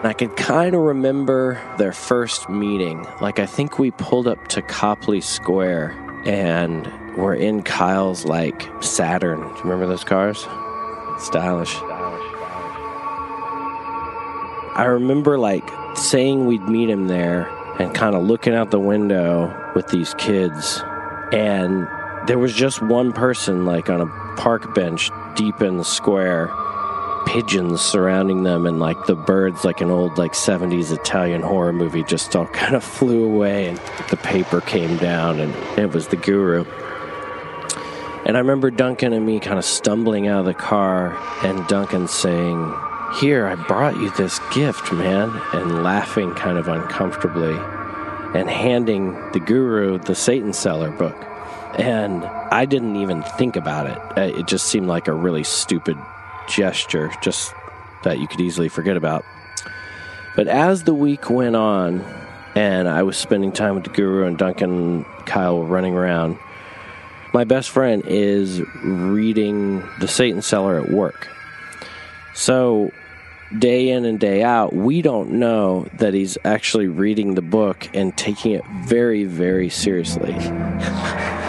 I 0.00 0.12
can 0.12 0.28
kind 0.30 0.76
of 0.76 0.82
remember 0.82 1.60
their 1.76 1.92
first 1.92 2.48
meeting. 2.48 3.04
Like, 3.20 3.40
I 3.40 3.46
think 3.46 3.80
we 3.80 3.90
pulled 3.90 4.28
up 4.28 4.46
to 4.48 4.62
Copley 4.62 5.20
Square 5.20 5.90
and 6.24 6.86
we're 7.16 7.34
in 7.34 7.64
Kyle's, 7.64 8.24
like, 8.24 8.68
Saturn. 8.80 9.40
Do 9.40 9.46
you 9.48 9.62
remember 9.64 9.88
those 9.88 10.04
cars? 10.04 10.46
Stylish. 11.18 11.74
I 14.78 14.84
remember 14.84 15.40
like 15.40 15.68
saying 15.96 16.46
we'd 16.46 16.62
meet 16.68 16.88
him 16.88 17.08
there 17.08 17.48
and 17.80 17.92
kind 17.92 18.14
of 18.14 18.22
looking 18.22 18.54
out 18.54 18.70
the 18.70 18.78
window 18.78 19.72
with 19.74 19.88
these 19.88 20.14
kids. 20.14 20.80
And 21.32 21.88
there 22.28 22.38
was 22.38 22.54
just 22.54 22.80
one 22.80 23.12
person 23.12 23.66
like 23.66 23.90
on 23.90 24.00
a 24.00 24.06
park 24.36 24.76
bench 24.76 25.10
deep 25.34 25.62
in 25.62 25.78
the 25.78 25.84
square 25.84 26.48
pigeons 27.26 27.80
surrounding 27.80 28.44
them 28.44 28.66
and 28.66 28.78
like 28.78 29.04
the 29.06 29.16
birds 29.16 29.64
like 29.64 29.80
an 29.80 29.90
old 29.90 30.16
like 30.16 30.32
70s 30.32 30.92
Italian 30.92 31.42
horror 31.42 31.72
movie 31.72 32.04
just 32.04 32.36
all 32.36 32.46
kind 32.52 32.76
of 32.76 32.84
flew 32.84 33.24
away 33.24 33.66
and 33.66 33.80
the 34.10 34.16
paper 34.16 34.60
came 34.60 34.96
down 34.98 35.40
and 35.40 35.52
it 35.76 35.92
was 35.92 36.06
the 36.06 36.16
guru. 36.16 36.64
And 38.24 38.36
I 38.36 38.40
remember 38.40 38.70
Duncan 38.70 39.12
and 39.12 39.26
me 39.26 39.40
kind 39.40 39.58
of 39.58 39.64
stumbling 39.64 40.28
out 40.28 40.38
of 40.38 40.46
the 40.46 40.54
car 40.54 41.16
and 41.42 41.66
Duncan 41.66 42.06
saying 42.06 42.72
here, 43.14 43.46
I 43.46 43.54
brought 43.54 43.96
you 43.96 44.10
this 44.12 44.38
gift, 44.52 44.92
man, 44.92 45.30
and 45.52 45.82
laughing 45.82 46.34
kind 46.34 46.58
of 46.58 46.68
uncomfortably 46.68 47.56
and 48.38 48.48
handing 48.48 49.12
the 49.32 49.40
guru 49.40 49.98
the 49.98 50.14
Satan 50.14 50.52
Seller 50.52 50.90
book. 50.90 51.16
And 51.78 52.24
I 52.24 52.64
didn't 52.64 52.96
even 52.96 53.22
think 53.22 53.56
about 53.56 53.86
it. 53.86 53.98
Uh, 54.18 54.38
It 54.38 54.46
just 54.46 54.66
seemed 54.66 54.86
like 54.86 55.08
a 55.08 55.12
really 55.12 55.44
stupid 55.44 55.96
gesture, 56.48 57.10
just 57.22 57.54
that 58.04 58.18
you 58.18 58.28
could 58.28 58.40
easily 58.40 58.68
forget 58.68 58.96
about. 58.96 59.24
But 60.36 60.46
as 60.48 60.84
the 60.84 60.94
week 60.94 61.30
went 61.30 61.56
on, 61.56 62.04
and 62.54 62.88
I 62.88 63.02
was 63.02 63.16
spending 63.16 63.52
time 63.52 63.74
with 63.74 63.84
the 63.84 63.90
guru, 63.90 64.26
and 64.26 64.38
Duncan 64.38 64.70
and 64.70 65.04
Kyle 65.26 65.58
were 65.58 65.64
running 65.64 65.94
around, 65.94 66.38
my 67.32 67.44
best 67.44 67.70
friend 67.70 68.02
is 68.06 68.62
reading 68.82 69.82
the 70.00 70.08
Satan 70.08 70.42
Seller 70.42 70.80
at 70.80 70.90
work. 70.90 71.28
So, 72.38 72.92
day 73.58 73.88
in 73.88 74.04
and 74.04 74.20
day 74.20 74.44
out, 74.44 74.72
we 74.72 75.02
don't 75.02 75.32
know 75.32 75.88
that 75.94 76.14
he's 76.14 76.38
actually 76.44 76.86
reading 76.86 77.34
the 77.34 77.42
book 77.42 77.88
and 77.92 78.16
taking 78.16 78.52
it 78.52 78.64
very, 78.84 79.24
very 79.24 79.68
seriously. 79.68 80.34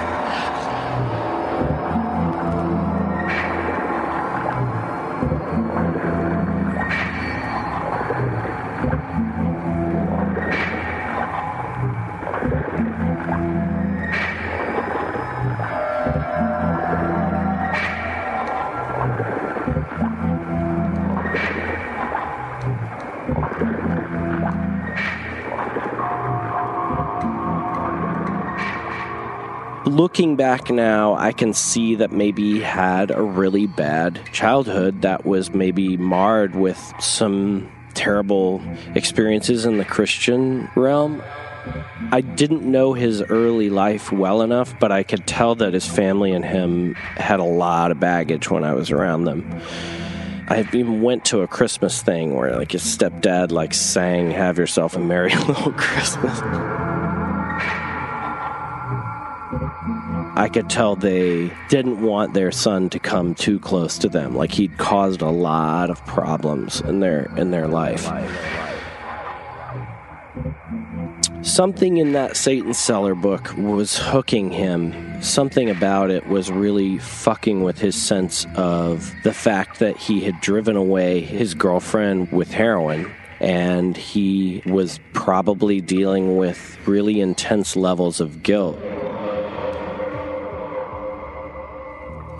looking 29.99 30.37
back 30.37 30.69
now, 30.69 31.13
I 31.15 31.33
can 31.33 31.53
see 31.53 31.95
that 31.95 32.13
maybe 32.13 32.53
he 32.53 32.59
had 32.61 33.11
a 33.11 33.21
really 33.21 33.67
bad 33.67 34.21
childhood 34.31 35.01
that 35.01 35.25
was 35.25 35.53
maybe 35.53 35.97
marred 35.97 36.55
with 36.55 36.79
some 37.01 37.69
terrible 37.95 38.61
experiences 38.95 39.65
in 39.65 39.77
the 39.77 39.83
Christian 39.83 40.69
realm. 40.73 41.21
I 42.13 42.21
didn't 42.21 42.63
know 42.63 42.93
his 42.93 43.21
early 43.23 43.69
life 43.69 44.09
well 44.09 44.41
enough, 44.41 44.73
but 44.79 44.89
I 44.89 45.03
could 45.03 45.27
tell 45.27 45.55
that 45.55 45.73
his 45.73 45.85
family 45.85 46.31
and 46.31 46.45
him 46.45 46.93
had 46.93 47.41
a 47.41 47.43
lot 47.43 47.91
of 47.91 47.99
baggage 47.99 48.49
when 48.49 48.63
I 48.63 48.75
was 48.75 48.91
around 48.91 49.25
them. 49.25 49.61
I 50.47 50.61
even 50.61 51.01
went 51.01 51.25
to 51.25 51.41
a 51.41 51.47
Christmas 51.47 52.01
thing 52.01 52.35
where 52.35 52.55
like 52.55 52.71
his 52.71 52.83
stepdad 52.83 53.51
like 53.51 53.73
sang 53.73 54.31
"Have 54.31 54.57
Yourself 54.57 54.95
a 54.95 54.99
Merry 54.99 55.35
Little 55.47 55.73
Christmas." 55.73 56.39
I 60.39 60.47
could 60.47 60.69
tell 60.69 60.95
they 60.95 61.51
didn't 61.67 62.01
want 62.01 62.33
their 62.33 62.49
son 62.49 62.89
to 62.91 62.99
come 62.99 63.35
too 63.35 63.59
close 63.59 63.97
to 63.97 64.07
them. 64.07 64.37
Like 64.37 64.53
he'd 64.53 64.77
caused 64.77 65.21
a 65.21 65.29
lot 65.29 65.89
of 65.89 66.05
problems 66.05 66.79
in 66.79 67.01
their 67.01 67.29
in 67.35 67.51
their 67.51 67.67
life. 67.67 68.09
Something 71.41 71.97
in 71.97 72.13
that 72.13 72.37
Satan 72.37 72.73
Seller 72.73 73.15
book 73.15 73.53
was 73.57 73.97
hooking 73.97 74.49
him. 74.49 75.21
Something 75.21 75.69
about 75.69 76.09
it 76.09 76.25
was 76.29 76.49
really 76.49 76.99
fucking 76.99 77.61
with 77.61 77.79
his 77.79 78.01
sense 78.01 78.47
of 78.55 79.13
the 79.25 79.33
fact 79.33 79.79
that 79.79 79.97
he 79.97 80.21
had 80.21 80.39
driven 80.39 80.77
away 80.77 81.19
his 81.19 81.53
girlfriend 81.53 82.31
with 82.31 82.49
heroin 82.49 83.11
and 83.41 83.97
he 83.97 84.61
was 84.65 85.01
probably 85.11 85.81
dealing 85.81 86.37
with 86.37 86.77
really 86.87 87.19
intense 87.19 87.75
levels 87.75 88.21
of 88.21 88.41
guilt. 88.41 88.79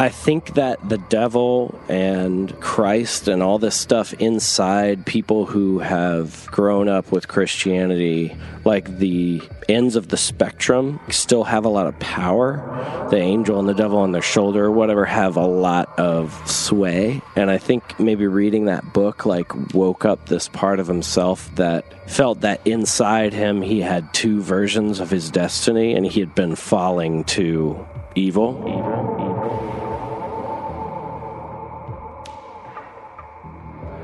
I 0.01 0.07
think 0.07 0.53
that 0.53 0.87
the 0.87 0.97
devil 0.97 1.77
and 1.89 2.57
Christ 2.61 3.27
and 3.27 3.43
all 3.43 3.59
this 3.59 3.75
stuff 3.75 4.13
inside 4.13 5.05
people 5.05 5.45
who 5.45 5.79
have 5.79 6.47
grown 6.47 6.87
up 6.87 7.11
with 7.11 7.27
Christianity, 7.27 8.33
like 8.63 8.97
the 8.97 9.41
ends 9.67 9.97
of 9.97 10.07
the 10.07 10.15
spectrum, 10.15 11.01
still 11.09 11.43
have 11.43 11.65
a 11.65 11.69
lot 11.69 11.87
of 11.87 11.99
power. 11.99 13.07
The 13.11 13.17
angel 13.17 13.59
and 13.59 13.67
the 13.67 13.73
devil 13.73 13.97
on 13.97 14.13
their 14.13 14.21
shoulder, 14.21 14.67
or 14.67 14.71
whatever, 14.71 15.03
have 15.03 15.35
a 15.35 15.45
lot 15.45 15.99
of 15.99 16.33
sway. 16.49 17.21
And 17.35 17.51
I 17.51 17.57
think 17.57 17.99
maybe 17.99 18.25
reading 18.25 18.65
that 18.65 18.93
book, 18.93 19.25
like, 19.25 19.53
woke 19.73 20.05
up 20.05 20.27
this 20.27 20.47
part 20.47 20.79
of 20.79 20.87
himself 20.87 21.53
that 21.55 22.09
felt 22.09 22.39
that 22.39 22.61
inside 22.65 23.33
him 23.33 23.61
he 23.61 23.81
had 23.81 24.13
two 24.13 24.41
versions 24.41 25.01
of 25.01 25.09
his 25.09 25.29
destiny 25.29 25.93
and 25.93 26.05
he 26.05 26.21
had 26.21 26.33
been 26.35 26.55
falling 26.55 27.25
to 27.25 27.85
evil. 28.15 28.63
evil. 28.65 29.28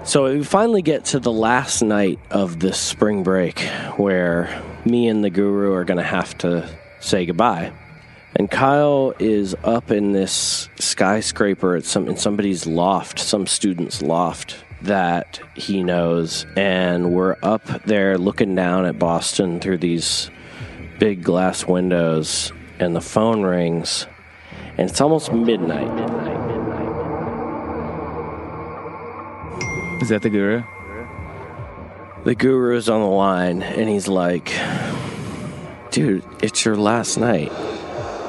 So 0.06 0.32
we 0.32 0.44
finally 0.44 0.84
get 0.84 1.06
to 1.06 1.20
the 1.20 1.32
last 1.32 1.82
night 1.82 2.20
of 2.30 2.60
this 2.60 2.80
spring 2.80 3.24
break 3.24 3.60
where 3.98 4.64
me 4.86 5.08
and 5.08 5.24
the 5.24 5.32
guru 5.32 5.74
are 5.74 5.84
going 5.84 5.98
to 5.98 6.04
have 6.04 6.38
to 6.40 6.70
say 7.00 7.26
goodbye. 7.26 7.74
And 8.36 8.50
Kyle 8.50 9.16
is 9.18 9.56
up 9.64 9.90
in 9.90 10.12
this 10.12 10.70
skyscraper 10.78 11.76
at 11.76 11.86
some 11.86 12.08
in 12.08 12.18
somebody's 12.18 12.68
loft, 12.68 13.18
some 13.18 13.48
student's 13.48 14.04
loft 14.04 14.64
that 14.84 15.40
he 15.56 15.82
knows, 15.82 16.46
and 16.56 17.12
we're 17.12 17.38
up 17.42 17.66
there 17.86 18.20
looking 18.20 18.54
down 18.54 18.86
at 18.86 19.00
Boston 19.00 19.60
through 19.60 19.80
these 19.80 20.30
big 21.00 21.24
glass 21.24 21.66
windows, 21.66 22.52
and 22.78 22.96
the 22.96 23.02
phone 23.02 23.42
rings, 23.42 24.06
and 24.78 24.88
it's 24.88 25.02
almost 25.02 25.34
midnight. 25.34 25.92
midnight. 25.96 26.55
Is 30.02 30.10
that 30.10 30.22
the 30.22 30.30
guru? 30.30 30.64
The 32.26 32.36
guru 32.36 32.76
is 32.76 32.90
on 32.90 33.02
the 33.02 33.08
line 33.08 33.62
and 33.62 33.88
he's 33.88 34.08
like, 34.08 34.52
dude, 35.92 36.26
it's 36.42 36.66
your 36.66 36.76
last 36.76 37.18
night. 37.18 37.52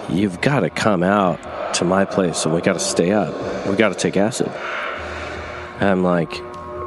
You've 0.09 0.41
got 0.41 0.61
to 0.61 0.71
come 0.71 1.03
out 1.03 1.75
to 1.75 1.85
my 1.85 2.05
place 2.05 2.45
and 2.45 2.55
we 2.55 2.61
got 2.61 2.75
to 2.75 2.79
stay 2.79 3.11
up. 3.11 3.67
We 3.67 3.75
got 3.75 3.89
to 3.89 3.95
take 3.95 4.17
acid. 4.17 4.49
And 5.81 5.91
I'm 5.91 6.05
like, 6.05 6.33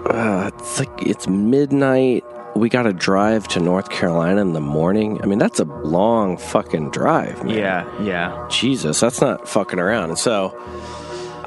uh, 0.06 0.52
it's 0.54 0.80
like, 0.80 1.02
it's 1.02 1.28
midnight. 1.28 2.24
We 2.56 2.70
got 2.70 2.84
to 2.84 2.94
drive 2.94 3.48
to 3.50 3.60
North 3.60 3.90
Carolina 3.90 4.42
in 4.42 4.54
the 4.54 4.62
morning. 4.62 5.20
I 5.22 5.26
mean, 5.26 5.40
that's 5.40 5.60
a 5.60 5.66
long 5.66 6.38
fucking 6.38 6.92
drive, 6.92 7.44
man. 7.44 7.58
Yeah, 7.58 8.02
yeah. 8.02 8.48
Jesus, 8.50 9.00
that's 9.00 9.20
not 9.20 9.48
fucking 9.48 9.80
around. 9.80 10.10
And 10.10 10.18
so 10.18 10.58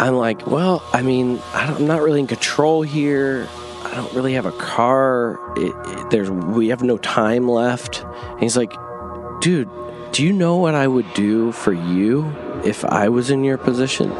I'm 0.03 0.17
like, 0.17 0.49
well, 0.49 0.83
I 0.93 1.03
mean, 1.03 1.41
I 1.55 1.73
am 1.73 1.87
not 1.87 2.03
really 2.03 2.19
in 2.19 2.27
control 2.27 2.83
here. 2.83 3.49
I 3.85 3.95
don't 3.95 4.13
really 4.15 4.33
have 4.33 4.47
a 4.47 4.53
car. 4.53 5.39
It, 5.57 5.73
it, 5.87 6.11
there's 6.11 6.29
we 6.29 6.71
have 6.71 6.83
no 6.83 6.99
time 6.99 7.49
left. 7.49 8.03
And 8.03 8.41
he's 8.41 8.57
like, 8.57 8.75
dude, 9.41 9.71
do 10.11 10.25
you 10.25 10.33
know 10.33 10.57
what 10.57 10.75
I 10.75 10.89
would 10.89 11.15
do 11.15 11.53
for 11.53 11.73
you 11.73 12.25
if 12.65 12.85
I 12.85 13.11
was 13.11 13.31
in 13.31 13.45
your 13.45 13.59
position? 13.59 14.11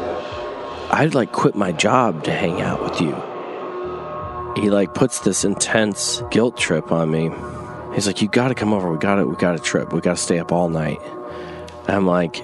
I'd 0.89 1.15
like 1.15 1.33
quit 1.33 1.53
my 1.53 1.73
job 1.73 2.23
to 2.23 2.31
hang 2.31 2.61
out 2.61 2.81
with 2.81 3.01
you. 3.01 3.13
He 4.55 4.69
like 4.69 4.93
puts 4.93 5.19
this 5.19 5.43
intense 5.43 6.23
guilt 6.31 6.55
trip 6.55 6.93
on 6.93 7.11
me. 7.11 7.29
He's 7.93 8.07
like, 8.07 8.21
you 8.21 8.29
got 8.29 8.47
to 8.47 8.55
come 8.55 8.71
over. 8.71 8.89
We 8.89 8.99
got 8.99 9.15
to 9.15 9.25
we 9.25 9.35
got 9.35 9.55
a 9.55 9.59
trip. 9.59 9.91
We 9.91 9.99
got 9.99 10.15
to 10.15 10.23
stay 10.23 10.39
up 10.39 10.53
all 10.53 10.69
night. 10.69 11.01
I'm 11.89 12.07
like, 12.07 12.41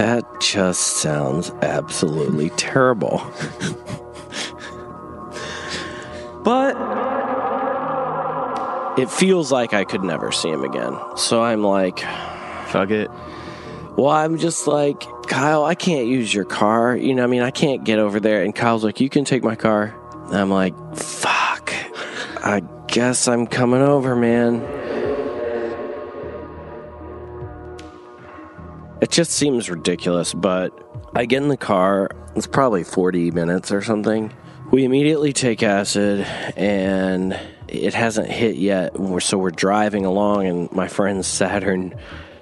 that 0.00 0.24
just 0.40 0.80
sounds 0.80 1.50
absolutely 1.60 2.48
terrible. 2.50 3.18
but 6.42 6.74
it 8.98 9.10
feels 9.10 9.52
like 9.52 9.74
I 9.74 9.84
could 9.84 10.02
never 10.02 10.32
see 10.32 10.48
him 10.48 10.64
again. 10.64 10.98
So 11.16 11.42
I'm 11.42 11.62
like, 11.62 11.98
fuck 12.68 12.88
it. 12.90 13.10
Well, 13.98 14.08
I'm 14.08 14.38
just 14.38 14.66
like, 14.66 15.04
Kyle, 15.28 15.64
I 15.64 15.74
can't 15.74 16.06
use 16.06 16.32
your 16.32 16.46
car. 16.46 16.96
You 16.96 17.14
know, 17.14 17.24
I 17.24 17.26
mean, 17.26 17.42
I 17.42 17.50
can't 17.50 17.84
get 17.84 17.98
over 17.98 18.20
there. 18.20 18.42
And 18.42 18.54
Kyle's 18.54 18.82
like, 18.82 19.00
you 19.00 19.10
can 19.10 19.26
take 19.26 19.44
my 19.44 19.54
car. 19.54 19.94
And 20.28 20.36
I'm 20.36 20.50
like, 20.50 20.74
fuck. 20.96 21.74
I 22.42 22.62
guess 22.86 23.28
I'm 23.28 23.46
coming 23.46 23.82
over, 23.82 24.16
man. 24.16 24.79
It 29.10 29.14
just 29.14 29.32
seems 29.32 29.68
ridiculous, 29.68 30.32
but 30.32 30.72
I 31.16 31.26
get 31.26 31.42
in 31.42 31.48
the 31.48 31.56
car. 31.56 32.10
It's 32.36 32.46
probably 32.46 32.84
40 32.84 33.32
minutes 33.32 33.72
or 33.72 33.82
something. 33.82 34.32
We 34.70 34.84
immediately 34.84 35.32
take 35.32 35.64
acid, 35.64 36.20
and 36.56 37.36
it 37.66 37.92
hasn't 37.92 38.30
hit 38.30 38.54
yet. 38.54 38.92
So 39.18 39.36
we're 39.36 39.50
driving 39.50 40.06
along, 40.06 40.46
and 40.46 40.70
my 40.70 40.86
friend 40.86 41.26
Saturn 41.26 41.96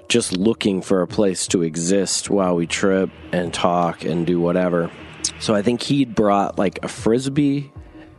just 0.09 0.37
looking 0.37 0.83
for 0.83 1.01
a 1.01 1.07
place 1.07 1.47
to 1.47 1.63
exist 1.63 2.29
while 2.29 2.55
we 2.55 2.67
trip 2.67 3.09
and 3.31 3.51
talk 3.51 4.05
and 4.05 4.27
do 4.27 4.39
whatever. 4.39 4.91
So 5.39 5.55
I 5.55 5.63
think 5.63 5.81
he'd 5.81 6.13
brought 6.13 6.59
like 6.59 6.77
a 6.83 6.87
frisbee, 6.87 7.71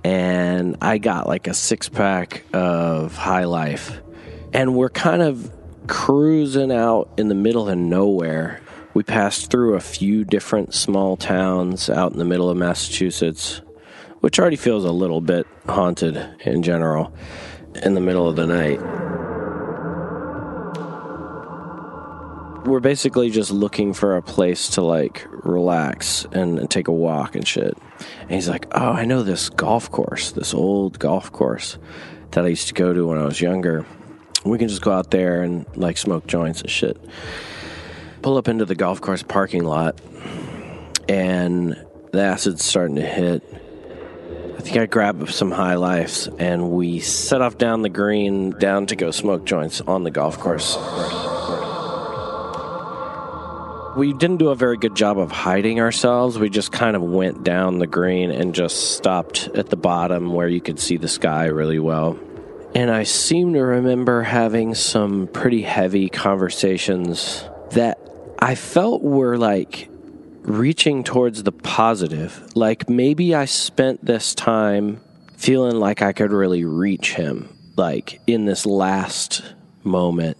and 0.02 0.76
I 0.82 0.98
got 0.98 1.28
like 1.28 1.46
a 1.46 1.54
six 1.54 1.88
pack 1.88 2.42
of 2.52 3.14
High 3.14 3.44
Life. 3.44 4.02
And 4.52 4.74
we're 4.74 4.90
kind 4.90 5.22
of 5.22 5.52
cruising 5.86 6.72
out 6.72 7.10
in 7.16 7.28
the 7.28 7.34
middle 7.34 7.68
of 7.68 7.78
nowhere. 7.78 8.60
We 8.94 9.02
passed 9.02 9.50
through 9.50 9.74
a 9.74 9.80
few 9.80 10.24
different 10.24 10.74
small 10.74 11.16
towns 11.16 11.88
out 11.88 12.12
in 12.12 12.18
the 12.18 12.24
middle 12.24 12.50
of 12.50 12.56
Massachusetts, 12.56 13.60
which 14.20 14.38
already 14.38 14.56
feels 14.56 14.84
a 14.84 14.92
little 14.92 15.20
bit 15.20 15.46
haunted 15.68 16.16
in 16.40 16.62
general 16.62 17.12
in 17.82 17.94
the 17.94 18.00
middle 18.00 18.28
of 18.28 18.36
the 18.36 18.46
night. 18.46 18.80
We're 22.66 22.80
basically 22.80 23.30
just 23.30 23.50
looking 23.50 23.94
for 23.94 24.16
a 24.16 24.22
place 24.22 24.68
to 24.70 24.82
like 24.82 25.26
relax 25.30 26.26
and, 26.32 26.58
and 26.58 26.70
take 26.70 26.88
a 26.88 26.92
walk 26.92 27.34
and 27.34 27.46
shit. 27.46 27.76
And 28.22 28.30
he's 28.30 28.48
like, 28.48 28.66
Oh, 28.72 28.92
I 28.92 29.06
know 29.06 29.22
this 29.22 29.48
golf 29.48 29.90
course, 29.90 30.32
this 30.32 30.52
old 30.52 30.98
golf 30.98 31.32
course 31.32 31.78
that 32.32 32.44
I 32.44 32.48
used 32.48 32.68
to 32.68 32.74
go 32.74 32.92
to 32.92 33.06
when 33.06 33.18
I 33.18 33.24
was 33.24 33.40
younger 33.40 33.86
we 34.44 34.58
can 34.58 34.68
just 34.68 34.82
go 34.82 34.92
out 34.92 35.10
there 35.10 35.42
and 35.42 35.66
like 35.76 35.98
smoke 35.98 36.26
joints 36.26 36.60
and 36.60 36.70
shit. 36.70 36.96
Pull 38.22 38.36
up 38.36 38.48
into 38.48 38.64
the 38.64 38.74
golf 38.74 39.00
course 39.00 39.22
parking 39.22 39.64
lot, 39.64 40.00
and 41.08 41.76
the 42.12 42.22
acid's 42.22 42.64
starting 42.64 42.96
to 42.96 43.06
hit. 43.06 43.42
I 44.56 44.62
think 44.62 44.76
I 44.76 44.86
grab 44.86 45.30
some 45.30 45.50
high 45.50 45.76
lifes, 45.76 46.28
and 46.38 46.70
we 46.70 47.00
set 47.00 47.40
off 47.40 47.56
down 47.56 47.82
the 47.82 47.88
green 47.88 48.50
down 48.50 48.86
to 48.86 48.96
go 48.96 49.10
smoke 49.10 49.46
joints 49.46 49.80
on 49.80 50.04
the 50.04 50.10
golf 50.10 50.38
course. 50.38 50.76
We 53.96 54.12
didn't 54.12 54.36
do 54.36 54.50
a 54.50 54.54
very 54.54 54.76
good 54.76 54.94
job 54.94 55.18
of 55.18 55.32
hiding 55.32 55.80
ourselves. 55.80 56.38
We 56.38 56.48
just 56.48 56.72
kind 56.72 56.94
of 56.94 57.02
went 57.02 57.42
down 57.42 57.78
the 57.78 57.86
green 57.86 58.30
and 58.30 58.54
just 58.54 58.96
stopped 58.96 59.48
at 59.54 59.68
the 59.68 59.76
bottom 59.76 60.32
where 60.32 60.46
you 60.46 60.60
could 60.60 60.78
see 60.78 60.96
the 60.96 61.08
sky 61.08 61.46
really 61.46 61.78
well. 61.78 62.18
And 62.74 62.90
I 62.90 63.02
seem 63.02 63.54
to 63.54 63.60
remember 63.60 64.22
having 64.22 64.74
some 64.74 65.26
pretty 65.26 65.62
heavy 65.62 66.08
conversations 66.08 67.44
that 67.72 67.98
I 68.38 68.54
felt 68.54 69.02
were 69.02 69.36
like 69.36 69.88
reaching 70.42 71.04
towards 71.04 71.42
the 71.42 71.52
positive. 71.52 72.42
Like 72.54 72.88
maybe 72.88 73.34
I 73.34 73.44
spent 73.44 74.04
this 74.04 74.34
time 74.34 75.00
feeling 75.36 75.76
like 75.76 76.00
I 76.02 76.12
could 76.12 76.32
really 76.32 76.64
reach 76.64 77.14
him, 77.14 77.48
like 77.76 78.20
in 78.26 78.44
this 78.44 78.66
last 78.66 79.42
moment. 79.82 80.36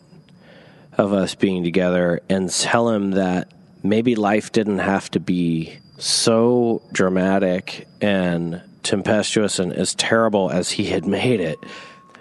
of 1.01 1.13
us 1.13 1.35
being 1.35 1.65
together 1.65 2.21
and 2.29 2.51
tell 2.51 2.91
him 2.91 3.13
that 3.13 3.51
maybe 3.83 4.15
life 4.15 4.53
didn't 4.53 4.79
have 4.81 5.11
to 5.11 5.19
be 5.21 5.79
so 5.99 6.83
dramatic 6.93 7.87
and 8.01 8.61
tempestuous 8.83 9.59
and 9.59 9.73
as 9.73 9.95
terrible 9.95 10.51
as 10.51 10.71
he 10.71 10.85
had 10.85 11.07
made 11.07 11.41
it. 11.41 11.59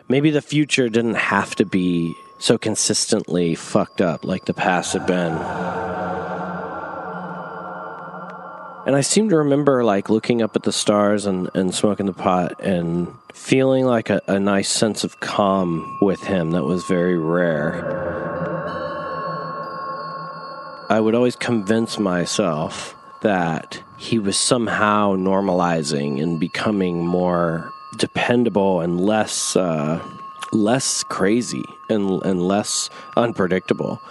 Maybe 0.10 0.32
the 0.32 0.41
future 0.41 0.89
didn't 0.89 1.15
have 1.15 1.56
to 1.58 1.65
be 1.65 2.17
so 2.39 2.58
consistently 2.58 3.54
fucked 3.54 4.02
up 4.02 4.26
like 4.26 4.45
the 4.45 4.56
past 4.56 4.93
had 4.93 5.06
been. 5.06 5.34
And 8.88 8.95
I 8.95 9.02
seem 9.02 9.30
to 9.30 9.38
remember 9.38 9.84
like 9.84 10.10
looking 10.10 10.41
up 10.41 10.56
at 10.56 10.63
the 10.63 10.72
stars 10.72 11.28
and, 11.28 11.48
and 11.54 11.76
smoking 11.76 12.08
the 12.08 12.13
pot 12.13 12.60
and 12.60 13.13
feeling 13.34 13.86
like 13.86 14.10
a, 14.10 14.19
a 14.26 14.39
nice 14.39 14.69
sense 14.69 15.04
of 15.04 15.19
calm 15.19 16.00
with 16.02 16.24
him 16.24 16.52
that 16.52 16.63
was 16.63 16.84
very 16.86 17.19
rare. 17.19 17.86
I 20.89 21.00
would 21.00 21.13
always 21.13 21.36
convince 21.36 22.00
myself 22.00 22.95
that 23.22 23.84
he 23.98 24.17
was 24.17 24.38
somehow 24.38 25.15
normalizing 25.15 26.19
and 26.19 26.39
becoming 26.39 27.06
more 27.06 27.72
dependable 27.99 28.81
and 28.81 28.99
less 28.99 29.55
uh, 29.55 30.03
less 30.51 31.03
crazy 31.03 31.63
and 31.89 32.23
and 32.23 32.41
less 32.41 32.89
unpredictable. 33.15 34.01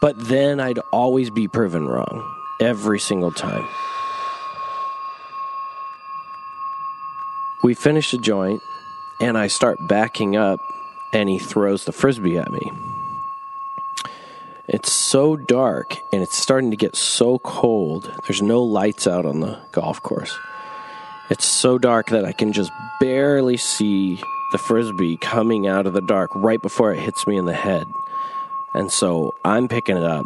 But 0.00 0.18
then 0.18 0.60
I'd 0.60 0.78
always 0.92 1.28
be 1.30 1.48
proven 1.48 1.86
wrong 1.86 2.24
every 2.60 3.00
single 3.00 3.32
time. 3.32 3.66
We 7.62 7.74
finish 7.74 8.12
the 8.12 8.18
joint, 8.18 8.62
and 9.20 9.36
I 9.36 9.48
start 9.48 9.78
backing 9.88 10.36
up, 10.36 10.60
and 11.12 11.28
he 11.28 11.38
throws 11.38 11.84
the 11.84 11.92
frisbee 11.92 12.38
at 12.38 12.50
me. 12.52 12.70
It's 14.68 14.92
so 14.92 15.34
dark 15.34 15.96
and 16.12 16.22
it's 16.22 16.36
starting 16.36 16.70
to 16.72 16.76
get 16.76 16.94
so 16.94 17.38
cold. 17.38 18.12
There's 18.26 18.42
no 18.42 18.62
lights 18.62 19.06
out 19.06 19.24
on 19.24 19.40
the 19.40 19.58
golf 19.72 20.02
course. 20.02 20.36
It's 21.30 21.44
so 21.44 21.78
dark 21.78 22.08
that 22.08 22.24
I 22.24 22.32
can 22.32 22.52
just 22.52 22.70
barely 23.00 23.58
see 23.58 24.22
the 24.52 24.58
frisbee 24.58 25.18
coming 25.18 25.66
out 25.66 25.86
of 25.86 25.92
the 25.92 26.00
dark 26.00 26.30
right 26.34 26.60
before 26.60 26.92
it 26.92 27.00
hits 27.00 27.26
me 27.26 27.36
in 27.36 27.44
the 27.44 27.52
head. 27.52 27.84
And 28.74 28.90
so 28.90 29.34
I'm 29.44 29.68
picking 29.68 29.96
it 29.96 30.02
up 30.02 30.24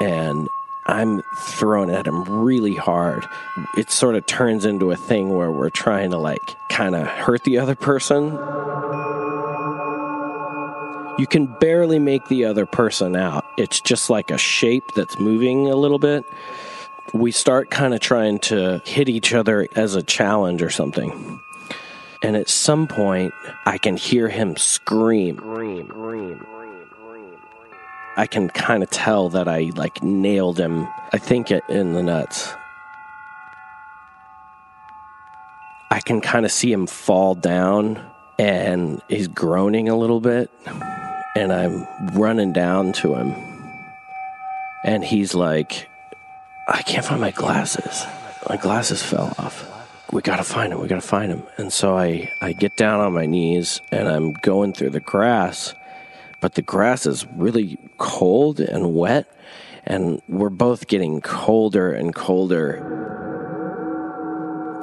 and 0.00 0.48
I'm 0.86 1.22
throwing 1.36 1.90
it 1.90 1.94
at 1.94 2.06
him 2.06 2.24
really 2.24 2.74
hard. 2.74 3.28
It 3.76 3.90
sort 3.90 4.14
of 4.14 4.24
turns 4.24 4.64
into 4.64 4.90
a 4.90 4.96
thing 4.96 5.28
where 5.36 5.52
we're 5.52 5.70
trying 5.70 6.10
to 6.10 6.18
like 6.18 6.56
kind 6.70 6.94
of 6.94 7.06
hurt 7.06 7.44
the 7.44 7.58
other 7.58 7.74
person. 7.74 8.32
You 11.18 11.26
can 11.26 11.46
barely 11.60 11.98
make 11.98 12.28
the 12.28 12.46
other 12.46 12.64
person 12.64 13.14
out. 13.14 13.44
It's 13.58 13.78
just 13.80 14.08
like 14.08 14.30
a 14.30 14.38
shape 14.38 14.84
that's 14.96 15.18
moving 15.18 15.68
a 15.68 15.76
little 15.76 15.98
bit. 15.98 16.24
We 17.12 17.32
start 17.32 17.70
kind 17.70 17.94
of 17.94 18.00
trying 18.00 18.38
to 18.40 18.80
hit 18.84 19.08
each 19.08 19.34
other 19.34 19.66
as 19.74 19.94
a 19.94 20.02
challenge 20.02 20.62
or 20.62 20.70
something. 20.70 21.40
And 22.22 22.36
at 22.36 22.48
some 22.48 22.86
point, 22.86 23.32
I 23.66 23.78
can 23.78 23.96
hear 23.96 24.28
him 24.28 24.56
scream. 24.56 25.38
I 28.16 28.26
can 28.26 28.48
kind 28.48 28.82
of 28.82 28.90
tell 28.90 29.30
that 29.30 29.48
I 29.48 29.70
like 29.74 30.02
nailed 30.02 30.58
him. 30.58 30.86
I 31.12 31.18
think 31.18 31.50
it 31.50 31.64
in 31.68 31.94
the 31.94 32.02
nuts. 32.02 32.52
I 35.90 36.00
can 36.00 36.20
kind 36.20 36.44
of 36.44 36.52
see 36.52 36.70
him 36.70 36.86
fall 36.86 37.34
down 37.34 38.04
and 38.38 39.02
he's 39.08 39.28
groaning 39.28 39.88
a 39.88 39.96
little 39.96 40.20
bit. 40.20 40.50
And 41.34 41.52
I'm 41.52 41.86
running 42.14 42.52
down 42.52 42.92
to 42.94 43.14
him. 43.14 43.34
And 44.84 45.04
he's 45.04 45.34
like, 45.34 45.88
I 46.70 46.82
can't 46.82 47.04
find 47.04 47.20
my 47.20 47.32
glasses. 47.32 48.06
My 48.48 48.56
glasses 48.56 49.02
fell 49.02 49.34
off. 49.38 49.68
We 50.12 50.22
gotta 50.22 50.44
find 50.44 50.72
him. 50.72 50.80
We 50.80 50.88
gotta 50.88 51.00
find 51.00 51.30
him. 51.30 51.42
And 51.56 51.72
so 51.72 51.96
I, 51.96 52.32
I 52.40 52.52
get 52.52 52.76
down 52.76 53.00
on 53.00 53.12
my 53.12 53.26
knees 53.26 53.80
and 53.90 54.08
I'm 54.08 54.32
going 54.32 54.72
through 54.72 54.90
the 54.90 55.00
grass, 55.00 55.74
but 56.40 56.54
the 56.54 56.62
grass 56.62 57.06
is 57.06 57.26
really 57.26 57.78
cold 57.98 58.60
and 58.60 58.94
wet, 58.94 59.26
and 59.84 60.22
we're 60.28 60.48
both 60.48 60.86
getting 60.86 61.20
colder 61.20 61.92
and 61.92 62.14
colder. 62.14 62.86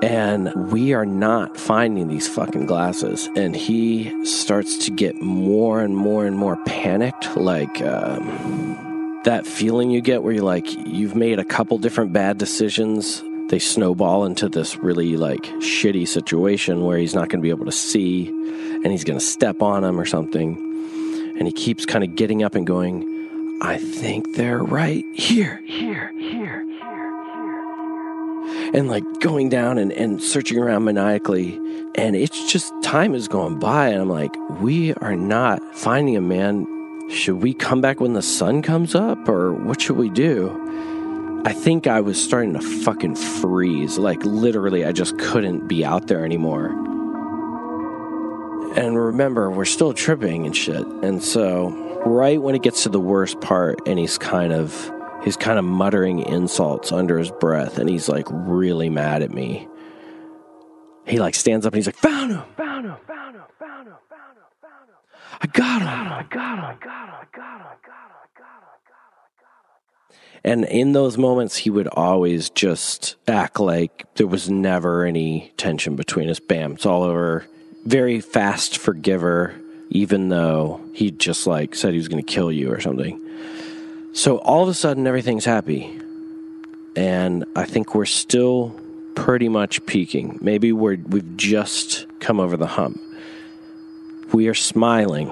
And 0.04 0.72
we 0.72 0.94
are 0.94 1.06
not 1.06 1.58
finding 1.58 2.08
these 2.08 2.28
fucking 2.28 2.68
glasses. 2.68 3.28
And 3.36 3.56
he 3.56 4.26
starts 4.26 4.86
to 4.86 4.92
get 4.92 5.16
more 5.16 5.82
and 5.82 5.98
more 5.98 6.26
and 6.26 6.38
more 6.38 6.56
panicked, 6.66 7.36
like, 7.36 7.82
um, 7.82 8.87
that 9.24 9.46
feeling 9.46 9.90
you 9.90 10.02
get 10.02 10.24
where 10.24 10.34
you're 10.34 10.44
like 10.44 10.72
you've 10.88 11.16
made 11.16 11.40
a 11.40 11.44
couple 11.44 11.78
different 11.78 12.14
bad 12.14 12.38
decisions. 12.38 13.24
They 13.50 13.60
snowball 13.60 14.26
into 14.26 14.50
this 14.50 14.78
really 14.78 15.18
like 15.18 15.44
shitty 15.60 16.08
situation 16.08 16.84
where 16.84 16.98
he's 16.98 17.16
not 17.16 17.30
going 17.30 17.40
to 17.40 17.44
be 17.44 17.50
able 17.50 17.66
to 17.66 17.72
see 17.72 18.28
and 18.28 18.88
he's 18.88 19.04
going 19.04 19.20
to 19.20 19.26
step 19.26 19.62
on 19.62 19.84
him 19.84 20.00
or 20.00 20.06
something. 20.06 20.58
And 21.38 21.48
he 21.48 21.54
keeps 21.54 21.86
kind 21.86 22.04
of 22.04 22.16
getting 22.16 22.44
up 22.44 22.56
and 22.56 22.66
going 22.66 23.16
i 23.60 23.78
think 23.78 24.36
they're 24.36 24.60
right 24.60 25.04
here 25.14 25.64
here 25.66 26.14
here 26.16 26.64
here, 26.70 27.26
here. 28.46 28.70
and 28.74 28.88
like 28.88 29.04
going 29.20 29.50
down 29.50 29.80
and, 29.80 29.92
and 29.94 30.22
searching 30.22 30.60
around 30.60 30.84
maniacally. 30.84 31.60
And 31.96 32.16
it's 32.16 32.52
just 32.52 32.72
time 32.84 33.16
is 33.16 33.28
going 33.28 33.58
by 33.58 33.88
and 33.88 34.02
i'm 34.02 34.10
like 34.10 34.36
we 34.62 34.94
are 34.96 35.16
not 35.16 35.60
finding 35.76 36.16
a 36.16 36.22
man 36.22 36.68
should 37.10 37.42
we 37.42 37.54
come 37.54 37.82
back 37.82 38.00
when 38.00 38.14
the 38.14 38.22
sun 38.22 38.62
comes 38.62 38.96
up 38.96 39.30
or 39.30 39.54
what 39.54 39.82
should 39.82 39.98
we 39.98 40.10
do? 40.10 41.42
I 41.46 41.54
think 41.54 41.88
I 41.88 42.02
was 42.02 42.22
starting 42.22 42.54
to 42.54 42.62
fucking 42.62 43.16
freeze. 43.16 43.98
Like, 43.98 44.24
literally, 44.26 44.86
I 44.86 44.92
just 44.92 45.18
couldn't 45.18 45.68
be 45.68 45.86
out 45.86 46.08
there 46.08 46.26
anymore. 46.26 46.68
And 48.76 48.98
remember, 48.98 49.50
we're 49.50 49.66
still 49.66 49.94
tripping 49.94 50.46
and 50.46 50.56
shit. 50.56 50.86
And 50.86 51.24
so, 51.24 51.70
right 52.06 52.42
when 52.42 52.54
it 52.56 52.64
gets 52.64 52.84
to 52.84 52.90
the 52.90 53.00
worst 53.00 53.40
part, 53.42 53.80
and 53.88 53.98
he's 53.98 54.18
kind 54.18 54.54
of. 54.54 54.92
He's 55.24 55.36
kind 55.36 55.58
of 55.60 55.66
muttering 55.66 56.20
insults 56.20 56.92
under 56.92 57.18
his 57.18 57.32
breath, 57.32 57.80
and 57.80 57.90
he's 57.90 58.08
like 58.08 58.28
really 58.30 58.88
mad 58.88 59.24
at 59.24 59.32
me. 59.32 59.68
He 61.06 61.20
like 61.20 61.36
stands 61.36 61.66
up 61.66 61.74
and 61.74 61.80
he's 61.80 61.88
like, 61.88 61.98
"Found 61.98 62.32
him! 62.32 62.44
Found 62.56 62.86
him! 62.86 62.96
Found 63.08 63.36
him! 63.36 63.44
Found 63.60 63.88
him! 63.88 63.94
Found 64.10 64.38
him! 64.38 64.98
I 65.40 65.48
got 65.48 65.82
him! 65.82 65.88
I 65.88 66.26
got 66.30 66.58
him! 66.58 66.66
I 66.66 66.76
got 66.84 67.10
him! 67.10 67.16
I 67.16 67.26
got 67.36 67.60
him! 67.60 67.68
I 67.68 67.76
got 67.86 68.10
him! 68.10 68.16
I 68.16 68.40
got 68.40 68.64
him! 70.10 70.18
And 70.44 70.66
in 70.66 70.94
those 70.94 71.18
moments, 71.18 71.58
he 71.58 71.70
would 71.70 71.88
always 71.88 72.50
just 72.50 73.16
act 73.28 73.60
like 73.60 74.06
there 74.16 74.28
was 74.28 74.50
never 74.50 75.06
any 75.06 75.54
tension 75.58 75.96
between 75.96 76.30
us. 76.30 76.40
Bam, 76.40 76.74
it's 76.74 76.86
all 76.86 77.04
over. 77.04 77.46
Very 77.86 78.20
fast 78.20 78.78
forgiver, 78.78 79.54
even 79.90 80.30
though 80.30 80.82
he 80.94 81.12
just 81.12 81.46
like 81.48 81.76
said 81.76 81.92
he 81.92 81.98
was 81.98 82.08
going 82.08 82.24
to 82.24 82.34
kill 82.34 82.52
you 82.52 82.72
or 82.72 82.80
something. 82.80 83.22
So 84.14 84.38
all 84.40 84.64
of 84.64 84.70
a 84.70 84.74
sudden, 84.74 85.06
everything's 85.06 85.46
happy. 85.46 86.00
And 86.96 87.46
I 87.56 87.66
think 87.66 87.94
we're 87.94 88.06
still 88.06 88.80
pretty 89.16 89.50
much 89.50 89.86
peaking. 89.86 90.40
Maybe 90.42 90.72
we're, 90.72 90.98
we've 90.98 91.38
just 91.38 92.08
come 92.20 92.40
over 92.40 92.58
the 92.58 92.68
hump. 92.68 93.00
We 94.34 94.50
are 94.50 94.54
smiling 94.54 95.32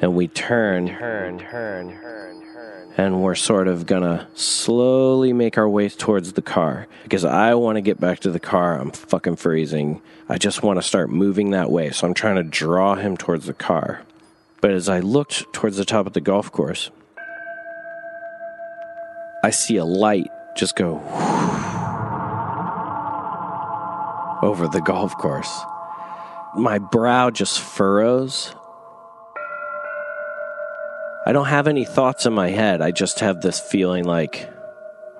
and 0.00 0.14
we 0.14 0.26
turn, 0.26 0.88
turn, 0.88 1.38
turn, 1.38 1.90
turn, 1.90 2.42
turn, 2.42 2.94
and 2.96 3.22
we're 3.22 3.36
sort 3.36 3.68
of 3.68 3.86
gonna 3.86 4.26
slowly 4.34 5.32
make 5.32 5.56
our 5.56 5.68
way 5.68 5.88
towards 5.88 6.32
the 6.32 6.42
car 6.42 6.88
because 7.04 7.24
I 7.24 7.54
want 7.54 7.76
to 7.76 7.80
get 7.80 8.00
back 8.00 8.18
to 8.20 8.32
the 8.32 8.40
car. 8.40 8.80
I'm 8.80 8.90
fucking 8.90 9.36
freezing. 9.36 10.02
I 10.28 10.38
just 10.38 10.64
want 10.64 10.78
to 10.78 10.82
start 10.82 11.08
moving 11.08 11.50
that 11.50 11.70
way, 11.70 11.92
so 11.92 12.06
I'm 12.06 12.14
trying 12.14 12.36
to 12.36 12.42
draw 12.42 12.96
him 12.96 13.16
towards 13.16 13.46
the 13.46 13.54
car. 13.54 14.02
But 14.60 14.72
as 14.72 14.88
I 14.88 15.00
looked 15.00 15.52
towards 15.52 15.76
the 15.76 15.84
top 15.84 16.06
of 16.06 16.12
the 16.12 16.20
golf 16.20 16.50
course, 16.50 16.90
I 19.44 19.50
see 19.50 19.76
a 19.76 19.84
light 19.84 20.30
just 20.56 20.74
go 20.74 20.96
over 24.42 24.66
the 24.66 24.82
golf 24.84 25.16
course. 25.16 25.60
My 26.56 26.78
brow 26.78 27.30
just 27.30 27.60
furrows. 27.60 28.54
I 31.26 31.32
don't 31.32 31.46
have 31.46 31.66
any 31.66 31.84
thoughts 31.84 32.24
in 32.24 32.32
my 32.32 32.48
head. 32.48 32.80
I 32.80 32.92
just 32.92 33.20
have 33.20 33.40
this 33.40 33.60
feeling 33.60 34.04
like 34.04 34.48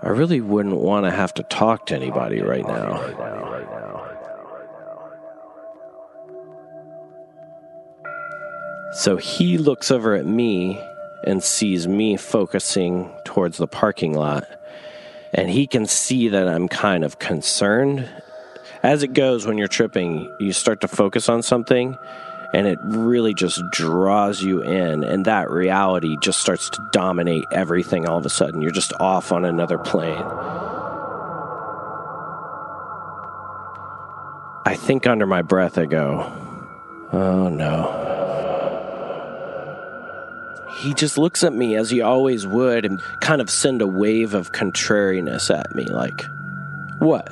I 0.02 0.08
really 0.08 0.40
wouldn't 0.40 0.76
want 0.76 1.04
to 1.04 1.10
have 1.10 1.34
to 1.34 1.42
talk 1.42 1.86
to 1.86 1.94
anybody 1.94 2.40
right 2.40 2.66
now. 2.66 3.02
So 8.92 9.16
he 9.16 9.58
looks 9.58 9.90
over 9.90 10.14
at 10.14 10.24
me 10.24 10.80
and 11.24 11.42
sees 11.42 11.86
me 11.86 12.16
focusing 12.16 13.12
towards 13.24 13.58
the 13.58 13.66
parking 13.66 14.14
lot. 14.14 14.44
And 15.34 15.50
he 15.50 15.66
can 15.66 15.86
see 15.86 16.28
that 16.28 16.48
I'm 16.48 16.68
kind 16.68 17.04
of 17.04 17.18
concerned. 17.18 18.08
As 18.86 19.02
it 19.02 19.14
goes 19.14 19.44
when 19.44 19.58
you're 19.58 19.66
tripping, 19.66 20.32
you 20.38 20.52
start 20.52 20.82
to 20.82 20.86
focus 20.86 21.28
on 21.28 21.42
something 21.42 21.98
and 22.54 22.68
it 22.68 22.78
really 22.84 23.34
just 23.34 23.60
draws 23.72 24.40
you 24.40 24.62
in 24.62 25.02
and 25.02 25.24
that 25.24 25.50
reality 25.50 26.16
just 26.22 26.38
starts 26.38 26.70
to 26.70 26.88
dominate 26.92 27.46
everything 27.50 28.06
all 28.06 28.16
of 28.16 28.24
a 28.24 28.30
sudden. 28.30 28.62
You're 28.62 28.70
just 28.70 28.92
off 29.00 29.32
on 29.32 29.44
another 29.44 29.76
plane. 29.76 30.22
I 34.64 34.76
think 34.76 35.08
under 35.08 35.26
my 35.26 35.42
breath 35.42 35.78
i 35.78 35.86
go 35.86 36.32
oh 37.12 37.48
no. 37.48 38.04
He 40.76 40.94
just 40.94 41.18
looks 41.18 41.42
at 41.42 41.52
me 41.52 41.74
as 41.74 41.90
he 41.90 42.02
always 42.02 42.46
would 42.46 42.84
and 42.84 43.02
kind 43.18 43.40
of 43.40 43.50
send 43.50 43.82
a 43.82 43.86
wave 43.88 44.32
of 44.32 44.52
contrariness 44.52 45.50
at 45.50 45.74
me 45.74 45.86
like 45.86 46.24
what 47.00 47.28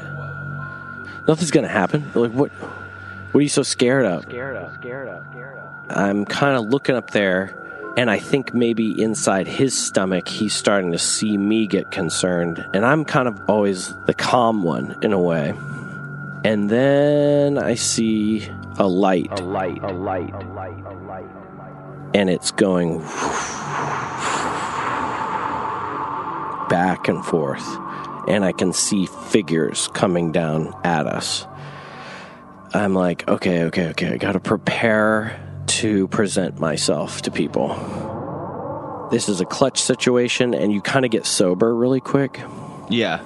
nothing's 1.27 1.51
gonna 1.51 1.69
happen 1.69 2.05
like 2.15 2.33
what 2.33 2.51
what 2.51 3.39
are 3.39 3.43
you 3.43 3.49
so 3.49 3.63
scared 3.63 4.07
of 4.07 4.23
Scared 4.23 4.57
of. 4.57 4.75
Scared 4.75 5.09
of. 5.09 5.25
Scared 5.31 5.59
of. 5.59 5.73
i'm 5.91 6.25
kind 6.25 6.57
of 6.57 6.67
looking 6.67 6.95
up 6.95 7.11
there 7.11 7.55
and 7.97 8.11
i 8.11 8.19
think 8.19 8.55
maybe 8.55 9.01
inside 9.03 9.47
his 9.47 9.77
stomach 9.77 10.29
he's 10.29 10.55
starting 10.55 10.93
to 10.93 10.99
see 10.99 11.37
me 11.37 11.67
get 11.67 11.91
concerned 11.91 12.65
and 12.75 12.85
i'm 12.85 13.05
kind 13.05 13.29
of 13.29 13.41
always 13.49 13.95
the 14.07 14.15
calm 14.15 14.63
one 14.63 14.97
in 15.03 15.13
a 15.13 15.19
way 15.21 15.53
and 16.45 16.71
then 16.71 17.59
i 17.59 17.75
see 17.75 18.49
a 18.79 18.87
light 18.87 19.41
a 19.41 19.43
light 19.43 19.83
a 19.83 19.93
light 19.93 20.33
a 20.35 20.45
light 20.49 20.85
a 20.87 20.95
light 21.07 21.25
and 22.15 22.31
it's 22.31 22.51
going 22.53 23.01
back 26.69 27.09
and 27.09 27.25
forth 27.25 27.65
and 28.29 28.45
i 28.45 28.53
can 28.53 28.73
see 28.73 29.07
figures 29.07 29.89
coming 29.89 30.33
down 30.33 30.75
at 30.85 31.07
us. 31.07 31.47
I'm 32.73 32.95
like 32.95 33.29
okay 33.29 33.65
okay 33.65 33.89
okay 33.91 34.13
i 34.15 34.17
gotta 34.17 34.41
prepare 34.41 35.41
to 35.67 36.09
present 36.09 36.59
myself 36.59 37.23
to 37.23 37.31
people. 37.31 39.09
This 39.11 39.29
is 39.29 39.41
a 39.41 39.45
clutch 39.45 39.81
situation 39.81 40.55
and 40.55 40.73
you 40.73 40.81
kind 40.81 41.05
of 41.05 41.11
get 41.11 41.27
sober 41.27 41.75
really 41.75 42.01
quick. 42.01 42.41
Yeah. 42.89 43.21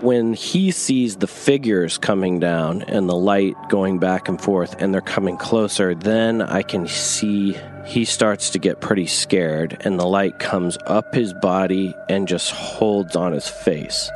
when 0.00 0.34
he 0.34 0.72
sees 0.72 1.16
the 1.16 1.28
figures 1.28 1.96
coming 1.96 2.40
down 2.40 2.82
and 2.82 3.08
the 3.08 3.14
light 3.14 3.56
going 3.68 3.98
back 3.98 4.28
and 4.28 4.40
forth 4.40 4.74
and 4.80 4.92
they're 4.92 5.00
coming 5.00 5.36
closer, 5.36 5.94
then 5.94 6.42
I 6.42 6.62
can 6.62 6.88
see 6.88 7.56
he 7.84 8.04
starts 8.04 8.50
to 8.50 8.58
get 8.58 8.80
pretty 8.80 9.06
scared 9.06 9.80
and 9.84 9.98
the 9.98 10.06
light 10.06 10.38
comes 10.38 10.78
up 10.86 11.14
his 11.14 11.32
body 11.32 11.96
and 12.08 12.28
just 12.28 12.50
holds 12.50 13.16
on 13.16 13.32
his 13.32 13.48
face. 13.48 14.10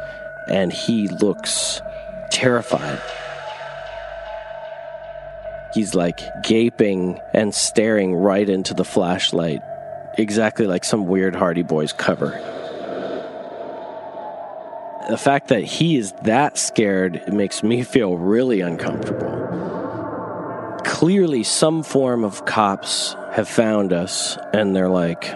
And 0.49 0.73
he 0.73 1.09
looks 1.09 1.81
terrified. 2.31 3.03
He's 5.75 5.95
like 5.95 6.21
gaping 6.43 7.21
and 7.35 7.55
staring 7.55 8.15
right 8.15 8.49
into 8.49 8.73
the 8.73 8.85
flashlight, 8.85 9.61
exactly 10.17 10.67
like 10.67 10.85
some 10.85 11.07
weird 11.07 11.35
Hardy 11.35 11.63
Boys 11.63 11.93
cover 11.93 12.41
the 15.09 15.17
fact 15.17 15.49
that 15.49 15.63
he 15.63 15.97
is 15.97 16.13
that 16.23 16.59
scared 16.59 17.33
makes 17.33 17.63
me 17.63 17.83
feel 17.83 18.17
really 18.17 18.61
uncomfortable. 18.61 19.36
Clearly, 20.97 21.43
some 21.43 21.83
form 21.83 22.25
of 22.25 22.47
cops 22.47 23.17
have 23.33 23.47
found 23.51 23.93
us 23.93 24.39
and 24.55 24.75
they're 24.75 24.89
like, 24.89 25.27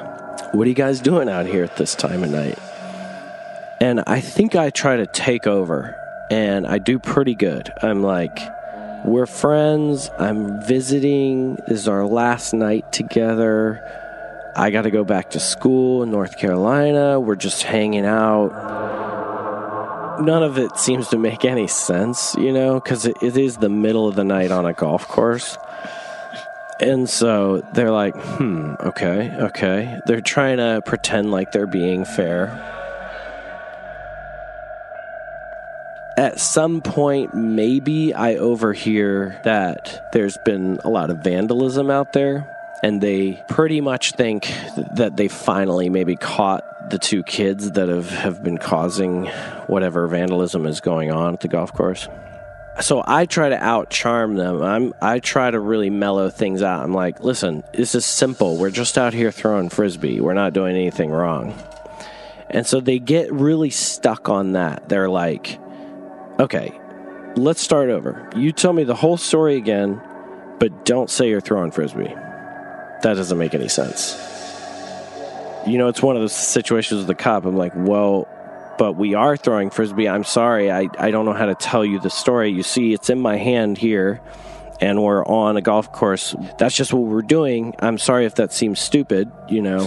What 0.54 0.64
are 0.64 0.70
you 0.70 0.74
guys 0.74 1.00
doing 1.00 1.28
out 1.28 1.44
here 1.44 1.64
at 1.64 1.76
this 1.76 1.94
time 1.94 2.24
of 2.24 2.30
night? 2.30 2.58
And 3.78 4.02
I 4.06 4.22
think 4.22 4.56
I 4.56 4.70
try 4.70 4.96
to 4.96 5.06
take 5.06 5.46
over 5.46 5.94
and 6.30 6.66
I 6.66 6.78
do 6.78 6.98
pretty 6.98 7.34
good. 7.34 7.70
I'm 7.82 8.02
like, 8.02 8.38
We're 9.04 9.26
friends. 9.26 10.08
I'm 10.18 10.62
visiting. 10.62 11.56
This 11.68 11.80
is 11.80 11.88
our 11.88 12.06
last 12.06 12.54
night 12.54 12.90
together. 12.90 13.82
I 14.56 14.70
got 14.70 14.82
to 14.82 14.90
go 14.90 15.04
back 15.04 15.32
to 15.32 15.40
school 15.40 16.02
in 16.02 16.10
North 16.10 16.38
Carolina. 16.38 17.20
We're 17.20 17.36
just 17.36 17.64
hanging 17.64 18.06
out 18.06 18.79
none 20.20 20.42
of 20.42 20.58
it 20.58 20.76
seems 20.76 21.08
to 21.08 21.18
make 21.18 21.44
any 21.44 21.66
sense, 21.66 22.34
you 22.36 22.52
know, 22.52 22.74
because 22.74 23.06
it, 23.06 23.16
it 23.22 23.36
is 23.36 23.56
the 23.56 23.68
middle 23.68 24.06
of 24.06 24.14
the 24.14 24.24
night 24.24 24.50
on 24.50 24.66
a 24.66 24.72
golf 24.72 25.08
course. 25.08 25.56
And 26.80 27.08
so 27.08 27.62
they're 27.74 27.90
like, 27.90 28.14
hmm, 28.16 28.74
okay, 28.80 29.34
okay. 29.38 30.00
They're 30.06 30.22
trying 30.22 30.56
to 30.56 30.82
pretend 30.84 31.30
like 31.30 31.52
they're 31.52 31.66
being 31.66 32.04
fair. 32.04 32.48
At 36.16 36.40
some 36.40 36.80
point, 36.80 37.34
maybe 37.34 38.12
I 38.14 38.36
overhear 38.36 39.40
that 39.44 40.10
there's 40.12 40.36
been 40.38 40.78
a 40.84 40.90
lot 40.90 41.10
of 41.10 41.18
vandalism 41.18 41.90
out 41.90 42.12
there, 42.12 42.46
and 42.82 43.00
they 43.00 43.42
pretty 43.48 43.80
much 43.80 44.12
think 44.12 44.52
that 44.94 45.16
they 45.16 45.28
finally 45.28 45.88
maybe 45.88 46.16
caught 46.16 46.64
the 46.90 46.98
two 46.98 47.22
kids 47.22 47.72
that 47.72 47.88
have, 47.88 48.10
have 48.10 48.42
been 48.42 48.58
causing 48.58 49.26
whatever 49.66 50.06
vandalism 50.06 50.66
is 50.66 50.80
going 50.80 51.10
on 51.10 51.34
at 51.34 51.40
the 51.40 51.48
golf 51.48 51.72
course. 51.72 52.08
So 52.80 53.02
I 53.06 53.26
try 53.26 53.50
to 53.50 53.62
out 53.62 53.90
charm 53.90 54.36
them. 54.36 54.62
I'm 54.62 54.94
I 55.02 55.18
try 55.18 55.50
to 55.50 55.60
really 55.60 55.90
mellow 55.90 56.30
things 56.30 56.62
out. 56.62 56.82
I'm 56.82 56.94
like, 56.94 57.20
listen, 57.20 57.62
this 57.72 57.94
is 57.94 58.06
simple. 58.06 58.56
We're 58.56 58.70
just 58.70 58.96
out 58.96 59.12
here 59.12 59.30
throwing 59.30 59.68
frisbee. 59.68 60.20
We're 60.20 60.34
not 60.34 60.52
doing 60.52 60.76
anything 60.76 61.10
wrong. 61.10 61.54
And 62.48 62.66
so 62.66 62.80
they 62.80 62.98
get 62.98 63.32
really 63.32 63.70
stuck 63.70 64.28
on 64.28 64.52
that. 64.52 64.88
They're 64.88 65.10
like, 65.10 65.58
okay, 66.38 66.72
let's 67.36 67.60
start 67.60 67.90
over. 67.90 68.28
You 68.34 68.50
tell 68.52 68.72
me 68.72 68.84
the 68.84 68.94
whole 68.94 69.16
story 69.16 69.56
again, 69.56 70.00
but 70.58 70.84
don't 70.84 71.10
say 71.10 71.28
you're 71.28 71.40
throwing 71.40 71.70
frisbee. 71.70 72.14
That 73.02 73.14
doesn't 73.14 73.38
make 73.38 73.54
any 73.54 73.68
sense 73.68 74.39
you 75.66 75.78
know, 75.78 75.88
it's 75.88 76.02
one 76.02 76.16
of 76.16 76.22
those 76.22 76.34
situations 76.34 76.98
with 76.98 77.06
the 77.06 77.14
cop. 77.14 77.44
I'm 77.44 77.56
like, 77.56 77.72
well, 77.74 78.28
but 78.78 78.94
we 78.94 79.14
are 79.14 79.36
throwing 79.36 79.70
frisbee. 79.70 80.08
I'm 80.08 80.24
sorry. 80.24 80.70
I, 80.70 80.88
I 80.98 81.10
don't 81.10 81.26
know 81.26 81.34
how 81.34 81.46
to 81.46 81.54
tell 81.54 81.84
you 81.84 82.00
the 82.00 82.08
story. 82.08 82.50
You 82.50 82.62
see, 82.62 82.94
it's 82.94 83.10
in 83.10 83.20
my 83.20 83.36
hand 83.36 83.76
here, 83.76 84.22
and 84.80 85.02
we're 85.02 85.24
on 85.24 85.58
a 85.58 85.60
golf 85.60 85.92
course. 85.92 86.34
That's 86.58 86.74
just 86.74 86.92
what 86.92 87.02
we're 87.02 87.20
doing. 87.20 87.74
I'm 87.78 87.98
sorry 87.98 88.24
if 88.24 88.36
that 88.36 88.52
seems 88.52 88.80
stupid, 88.80 89.30
you 89.48 89.60
know. 89.60 89.86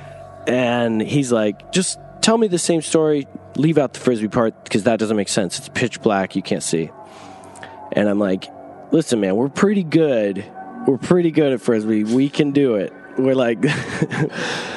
and 0.46 1.00
he's 1.00 1.32
like, 1.32 1.72
just 1.72 1.98
tell 2.20 2.36
me 2.36 2.46
the 2.46 2.58
same 2.58 2.82
story. 2.82 3.26
Leave 3.56 3.78
out 3.78 3.94
the 3.94 4.00
frisbee 4.00 4.28
part 4.28 4.64
because 4.64 4.82
that 4.82 4.98
doesn't 4.98 5.16
make 5.16 5.28
sense. 5.30 5.58
It's 5.58 5.70
pitch 5.70 6.02
black. 6.02 6.36
You 6.36 6.42
can't 6.42 6.62
see. 6.62 6.90
And 7.92 8.06
I'm 8.06 8.18
like, 8.18 8.50
listen, 8.90 9.18
man, 9.20 9.34
we're 9.36 9.48
pretty 9.48 9.82
good. 9.82 10.44
We're 10.86 10.98
pretty 10.98 11.30
good 11.30 11.54
at 11.54 11.62
frisbee. 11.62 12.04
We 12.04 12.28
can 12.28 12.50
do 12.50 12.74
it. 12.74 12.92
We're 13.16 13.34
like. 13.34 13.64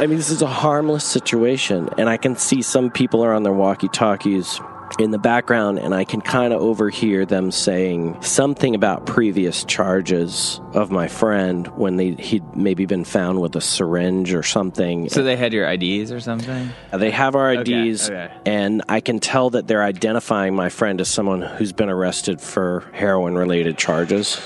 I 0.00 0.06
mean, 0.06 0.16
this 0.16 0.30
is 0.30 0.40
a 0.40 0.46
harmless 0.46 1.04
situation, 1.04 1.90
and 1.98 2.08
I 2.08 2.16
can 2.16 2.34
see 2.34 2.62
some 2.62 2.90
people 2.90 3.22
are 3.22 3.34
on 3.34 3.42
their 3.42 3.52
walkie 3.52 3.88
talkies 3.88 4.58
in 4.98 5.10
the 5.10 5.18
background, 5.18 5.78
and 5.78 5.94
I 5.94 6.04
can 6.04 6.22
kind 6.22 6.54
of 6.54 6.62
overhear 6.62 7.26
them 7.26 7.50
saying 7.50 8.22
something 8.22 8.74
about 8.74 9.04
previous 9.04 9.62
charges 9.64 10.58
of 10.72 10.90
my 10.90 11.06
friend 11.06 11.66
when 11.76 11.96
they, 11.96 12.12
he'd 12.12 12.56
maybe 12.56 12.86
been 12.86 13.04
found 13.04 13.42
with 13.42 13.54
a 13.56 13.60
syringe 13.60 14.32
or 14.32 14.42
something. 14.42 15.10
So 15.10 15.22
they 15.22 15.36
had 15.36 15.52
your 15.52 15.70
IDs 15.70 16.12
or 16.12 16.20
something? 16.20 16.70
Uh, 16.90 16.96
they 16.96 17.10
have 17.10 17.36
our 17.36 17.52
IDs, 17.52 18.08
okay. 18.08 18.32
and 18.46 18.82
I 18.88 19.00
can 19.00 19.20
tell 19.20 19.50
that 19.50 19.66
they're 19.66 19.84
identifying 19.84 20.56
my 20.56 20.70
friend 20.70 20.98
as 21.02 21.08
someone 21.08 21.42
who's 21.42 21.72
been 21.72 21.90
arrested 21.90 22.40
for 22.40 22.88
heroin 22.94 23.36
related 23.36 23.76
charges. 23.76 24.40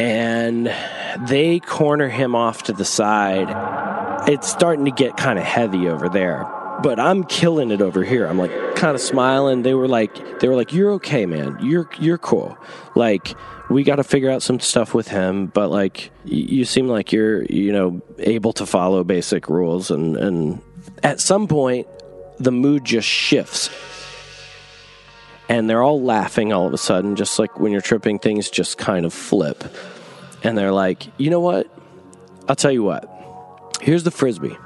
And 0.00 0.72
they 1.28 1.60
corner 1.60 2.08
him 2.08 2.34
off 2.34 2.64
to 2.64 2.72
the 2.72 2.84
side. 2.84 3.48
It's 4.28 4.48
starting 4.48 4.86
to 4.86 4.90
get 4.90 5.16
kind 5.16 5.38
of 5.38 5.44
heavy 5.44 5.88
over 5.88 6.08
there. 6.08 6.46
But 6.82 6.98
I'm 6.98 7.24
killing 7.24 7.70
it 7.70 7.82
over 7.82 8.02
here. 8.02 8.26
I'm 8.26 8.38
like 8.38 8.74
kind 8.76 8.94
of 8.94 9.02
smiling. 9.02 9.62
They 9.62 9.74
were 9.74 9.88
like 9.88 10.40
they 10.40 10.48
were 10.48 10.56
like 10.56 10.72
you're 10.72 10.92
okay, 10.92 11.26
man. 11.26 11.58
You're 11.60 11.90
you're 11.98 12.16
cool. 12.16 12.56
Like 12.94 13.34
we 13.68 13.84
got 13.84 13.96
to 13.96 14.04
figure 14.04 14.30
out 14.30 14.42
some 14.42 14.58
stuff 14.58 14.94
with 14.94 15.08
him, 15.08 15.46
but 15.46 15.70
like 15.70 16.10
you 16.24 16.64
seem 16.64 16.88
like 16.88 17.12
you're, 17.12 17.44
you 17.44 17.70
know, 17.70 18.00
able 18.18 18.54
to 18.54 18.64
follow 18.64 19.04
basic 19.04 19.50
rules 19.50 19.90
and 19.90 20.16
and 20.16 20.62
at 21.02 21.20
some 21.20 21.46
point 21.46 21.86
the 22.38 22.50
mood 22.50 22.84
just 22.84 23.06
shifts 23.06 23.68
and 25.50 25.68
they're 25.68 25.82
all 25.82 26.00
laughing 26.00 26.52
all 26.52 26.68
of 26.68 26.72
a 26.72 26.78
sudden, 26.78 27.16
just 27.16 27.40
like 27.40 27.58
when 27.58 27.72
you're 27.72 27.80
tripping, 27.80 28.20
things 28.20 28.48
just 28.48 28.78
kind 28.78 29.04
of 29.04 29.12
flip. 29.12 29.64
And 30.44 30.56
they're 30.56 30.70
like, 30.70 31.08
you 31.18 31.28
know 31.28 31.40
what? 31.40 31.68
I'll 32.48 32.54
tell 32.54 32.70
you 32.70 32.84
what. 32.84 33.76
Here's 33.80 34.04
the 34.04 34.12
frisbee. 34.12 34.56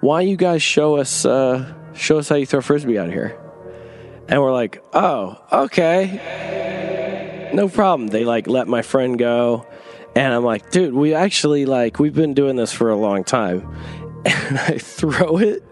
Why 0.00 0.20
you 0.20 0.36
guys 0.36 0.62
show 0.62 0.96
us 0.96 1.24
uh, 1.24 1.72
show 1.94 2.18
us 2.18 2.28
how 2.28 2.36
you 2.36 2.44
throw 2.44 2.60
frisbee 2.60 2.98
out 2.98 3.08
here? 3.08 3.40
And 4.28 4.42
we're 4.42 4.52
like, 4.52 4.84
oh, 4.92 5.42
okay, 5.50 7.50
no 7.54 7.70
problem. 7.70 8.08
They 8.08 8.26
like 8.26 8.46
let 8.46 8.68
my 8.68 8.82
friend 8.82 9.18
go, 9.18 9.66
and 10.14 10.34
I'm 10.34 10.44
like, 10.44 10.70
dude, 10.70 10.92
we 10.92 11.14
actually 11.14 11.64
like 11.64 11.98
we've 11.98 12.14
been 12.14 12.34
doing 12.34 12.56
this 12.56 12.70
for 12.70 12.90
a 12.90 12.96
long 12.96 13.24
time. 13.24 13.74
And 14.24 14.56
I 14.56 14.78
throw 14.78 15.38
it, 15.38 15.64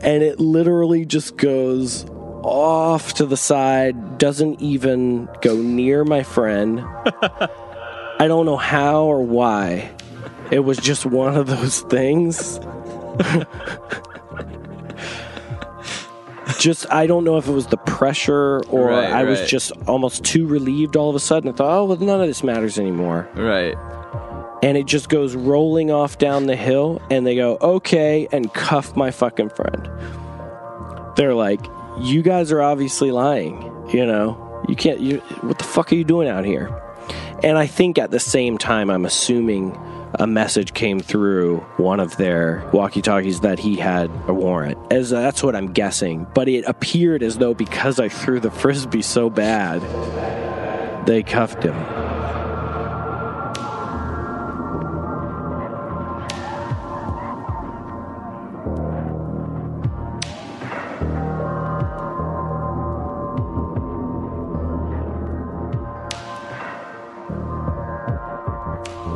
and 0.00 0.22
it 0.22 0.40
literally 0.40 1.04
just 1.04 1.36
goes 1.36 2.04
off 2.42 3.14
to 3.14 3.26
the 3.26 3.36
side, 3.36 4.18
doesn't 4.18 4.60
even 4.60 5.28
go 5.42 5.56
near 5.56 6.04
my 6.04 6.22
friend. 6.22 6.80
I 8.18 8.26
don't 8.28 8.46
know 8.46 8.56
how 8.56 9.04
or 9.04 9.22
why. 9.22 9.90
It 10.50 10.60
was 10.60 10.78
just 10.78 11.04
one 11.06 11.36
of 11.36 11.46
those 11.48 11.80
things. 11.82 12.58
just 16.58 16.90
I 16.92 17.06
don't 17.06 17.24
know 17.24 17.36
if 17.36 17.48
it 17.48 17.52
was 17.52 17.66
the 17.66 17.76
pressure 17.76 18.60
or 18.68 18.88
Right, 18.88 19.12
I 19.12 19.24
was 19.24 19.40
right. 19.40 19.48
just 19.48 19.72
almost 19.86 20.24
too 20.24 20.46
relieved 20.46 20.96
all 20.96 21.10
of 21.10 21.16
a 21.16 21.20
sudden. 21.20 21.50
I 21.50 21.52
thought, 21.52 21.78
oh 21.78 21.84
well 21.84 21.96
none 21.98 22.20
of 22.20 22.26
this 22.26 22.42
matters 22.42 22.78
anymore. 22.78 23.28
Right. 23.34 23.76
And 24.62 24.76
it 24.76 24.86
just 24.86 25.08
goes 25.08 25.34
rolling 25.34 25.90
off 25.90 26.18
down 26.18 26.46
the 26.46 26.56
hill 26.56 27.02
and 27.10 27.26
they 27.26 27.36
go, 27.36 27.58
okay, 27.60 28.26
and 28.32 28.52
cuff 28.54 28.96
my 28.96 29.10
fucking 29.10 29.50
friend. 29.50 29.88
They're 31.16 31.34
like, 31.34 31.60
you 31.98 32.22
guys 32.22 32.52
are 32.52 32.62
obviously 32.62 33.10
lying, 33.10 33.88
you 33.92 34.06
know. 34.06 34.42
You 34.68 34.76
can't 34.76 35.00
you 35.00 35.18
what 35.42 35.58
the 35.58 35.64
fuck 35.64 35.92
are 35.92 35.94
you 35.94 36.04
doing 36.04 36.28
out 36.28 36.44
here? 36.44 36.70
And 37.42 37.58
I 37.58 37.66
think 37.66 37.98
at 37.98 38.10
the 38.10 38.18
same 38.18 38.58
time 38.58 38.90
I'm 38.90 39.04
assuming 39.04 39.78
a 40.18 40.26
message 40.26 40.72
came 40.72 40.98
through 40.98 41.58
one 41.76 42.00
of 42.00 42.16
their 42.16 42.68
walkie-talkies 42.72 43.40
that 43.40 43.58
he 43.58 43.76
had 43.76 44.10
a 44.26 44.34
warrant. 44.34 44.78
As 44.90 45.10
that's 45.10 45.42
what 45.42 45.54
I'm 45.54 45.72
guessing, 45.72 46.26
but 46.34 46.48
it 46.48 46.64
appeared 46.66 47.22
as 47.22 47.38
though 47.38 47.54
because 47.54 48.00
I 48.00 48.08
threw 48.08 48.40
the 48.40 48.50
frisbee 48.50 49.02
so 49.02 49.28
bad, 49.28 49.82
they 51.06 51.22
cuffed 51.22 51.62
him. 51.62 51.74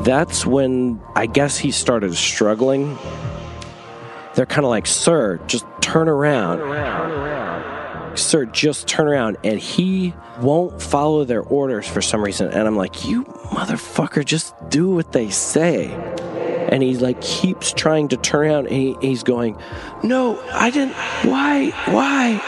That's 0.05 0.46
when 0.46 1.01
I 1.14 1.26
guess 1.26 1.59
he 1.59 1.70
started 1.70 2.14
struggling. 2.14 2.96
They're 4.34 4.46
kind 4.46 4.64
of 4.64 4.70
like, 4.70 4.86
Sir, 4.86 5.38
just 5.46 5.66
turn 5.80 6.09
around. 6.09 6.59
Sir, 8.18 8.46
just 8.46 8.86
turn 8.88 9.07
around. 9.09 9.36
And 9.44 9.61
he 9.61 10.14
won't 10.40 10.80
follow 10.80 11.24
their 11.24 11.42
orders 11.42 11.86
for 11.86 12.01
some 12.01 12.22
reason. 12.22 12.48
And 12.48 12.66
I'm 12.66 12.76
like, 12.76 13.05
You 13.05 13.24
motherfucker, 13.24 14.24
just 14.24 14.55
do 14.70 14.88
what 14.88 15.12
they 15.12 15.30
say. 15.30 15.90
And 16.70 16.82
he 16.82 16.96
like 16.96 17.20
keeps 17.20 17.72
trying 17.72 18.09
to 18.09 18.16
turn 18.16 18.46
around 18.46 18.66
and 18.68 18.76
he, 18.76 18.96
he's 19.01 19.22
going, 19.22 19.59
No, 20.03 20.40
I 20.53 20.70
didn't. 20.70 20.94
Why? 21.24 21.70
Why? 21.86 22.40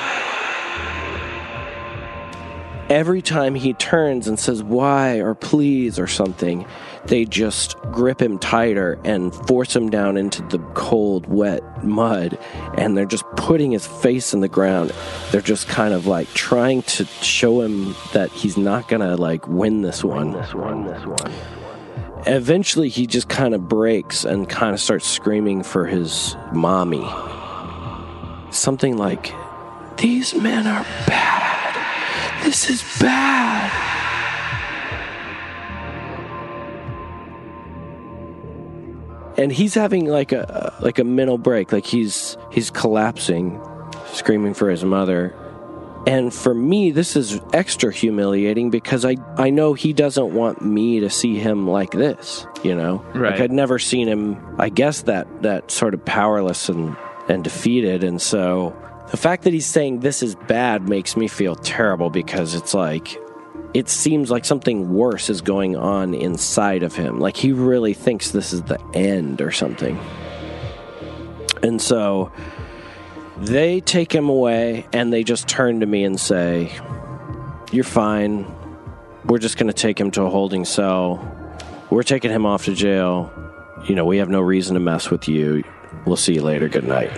every 2.92 3.22
time 3.22 3.54
he 3.54 3.72
turns 3.72 4.28
and 4.28 4.38
says 4.38 4.62
why 4.62 5.16
or 5.16 5.34
please 5.34 5.98
or 5.98 6.06
something, 6.06 6.66
they 7.06 7.24
just 7.24 7.76
grip 7.90 8.22
him 8.22 8.38
tighter 8.38 8.98
and 9.04 9.34
force 9.34 9.74
him 9.74 9.90
down 9.90 10.16
into 10.16 10.42
the 10.42 10.58
cold, 10.74 11.26
wet 11.26 11.84
mud. 11.84 12.38
And 12.76 12.96
they're 12.96 13.04
just 13.04 13.24
putting 13.36 13.72
his 13.72 13.86
face 13.86 14.32
in 14.32 14.40
the 14.40 14.48
ground. 14.48 14.92
They're 15.30 15.40
just 15.40 15.68
kind 15.68 15.94
of 15.94 16.06
like 16.06 16.28
trying 16.28 16.82
to 16.82 17.04
show 17.04 17.60
him 17.60 17.94
that 18.12 18.30
he's 18.30 18.56
not 18.56 18.88
gonna 18.88 19.16
like 19.16 19.46
win 19.48 19.82
this 19.82 20.04
one. 20.04 20.32
This 20.32 20.54
one, 20.54 20.86
this 20.86 21.04
one. 21.04 21.32
Eventually, 22.24 22.88
he 22.88 23.08
just 23.08 23.28
kind 23.28 23.52
of 23.52 23.68
breaks 23.68 24.24
and 24.24 24.48
kind 24.48 24.72
of 24.72 24.80
starts 24.80 25.08
screaming 25.08 25.64
for 25.64 25.86
his 25.86 26.36
mommy. 26.52 27.04
Something 28.52 28.96
like, 28.96 29.34
These 29.96 30.34
men 30.34 30.68
are 30.68 30.84
bad. 31.06 32.44
This 32.44 32.70
is 32.70 32.82
bad. 33.00 33.91
And 39.42 39.52
he's 39.52 39.74
having 39.74 40.06
like 40.06 40.32
a 40.32 40.72
like 40.80 40.98
a 40.98 41.04
mental 41.04 41.38
break, 41.38 41.72
like 41.72 41.84
he's 41.84 42.36
he's 42.52 42.70
collapsing, 42.70 43.60
screaming 44.12 44.54
for 44.54 44.70
his 44.70 44.84
mother. 44.84 45.34
And 46.06 46.34
for 46.34 46.52
me, 46.52 46.90
this 46.90 47.14
is 47.14 47.40
extra 47.52 47.92
humiliating 47.92 48.70
because 48.70 49.04
I, 49.04 49.16
I 49.36 49.50
know 49.50 49.72
he 49.72 49.92
doesn't 49.92 50.34
want 50.34 50.60
me 50.60 50.98
to 51.00 51.08
see 51.08 51.38
him 51.38 51.68
like 51.68 51.92
this, 51.92 52.44
you 52.64 52.74
know? 52.74 53.04
Right. 53.14 53.32
Like 53.32 53.40
I'd 53.40 53.52
never 53.52 53.78
seen 53.78 54.08
him, 54.08 54.56
I 54.58 54.68
guess, 54.68 55.02
that, 55.02 55.28
that 55.42 55.70
sort 55.70 55.94
of 55.94 56.04
powerless 56.04 56.68
and, 56.68 56.96
and 57.28 57.44
defeated. 57.44 58.02
And 58.02 58.20
so 58.20 58.76
the 59.12 59.16
fact 59.16 59.44
that 59.44 59.52
he's 59.52 59.66
saying 59.66 60.00
this 60.00 60.24
is 60.24 60.34
bad 60.34 60.88
makes 60.88 61.16
me 61.16 61.28
feel 61.28 61.54
terrible 61.54 62.10
because 62.10 62.56
it's 62.56 62.74
like, 62.74 63.16
it 63.74 63.88
seems 63.88 64.30
like 64.30 64.44
something 64.44 64.92
worse 64.92 65.30
is 65.30 65.40
going 65.40 65.76
on 65.76 66.14
inside 66.14 66.82
of 66.82 66.94
him. 66.94 67.18
Like 67.18 67.36
he 67.36 67.52
really 67.52 67.94
thinks 67.94 68.30
this 68.30 68.52
is 68.52 68.62
the 68.62 68.80
end 68.94 69.40
or 69.40 69.50
something. 69.50 69.98
And 71.62 71.80
so 71.80 72.32
they 73.38 73.80
take 73.80 74.12
him 74.12 74.28
away 74.28 74.86
and 74.92 75.12
they 75.12 75.24
just 75.24 75.48
turn 75.48 75.80
to 75.80 75.86
me 75.86 76.04
and 76.04 76.20
say, 76.20 76.72
You're 77.70 77.84
fine. 77.84 78.46
We're 79.24 79.38
just 79.38 79.56
going 79.56 79.68
to 79.68 79.72
take 79.72 79.98
him 79.98 80.10
to 80.12 80.22
a 80.22 80.30
holding 80.30 80.64
cell. 80.64 81.28
We're 81.90 82.02
taking 82.02 82.30
him 82.30 82.44
off 82.44 82.64
to 82.64 82.74
jail. 82.74 83.32
You 83.88 83.94
know, 83.94 84.04
we 84.04 84.18
have 84.18 84.28
no 84.28 84.40
reason 84.40 84.74
to 84.74 84.80
mess 84.80 85.10
with 85.10 85.28
you. 85.28 85.64
We'll 86.04 86.16
see 86.16 86.34
you 86.34 86.42
later. 86.42 86.68
Good 86.68 86.84
night. 86.84 87.10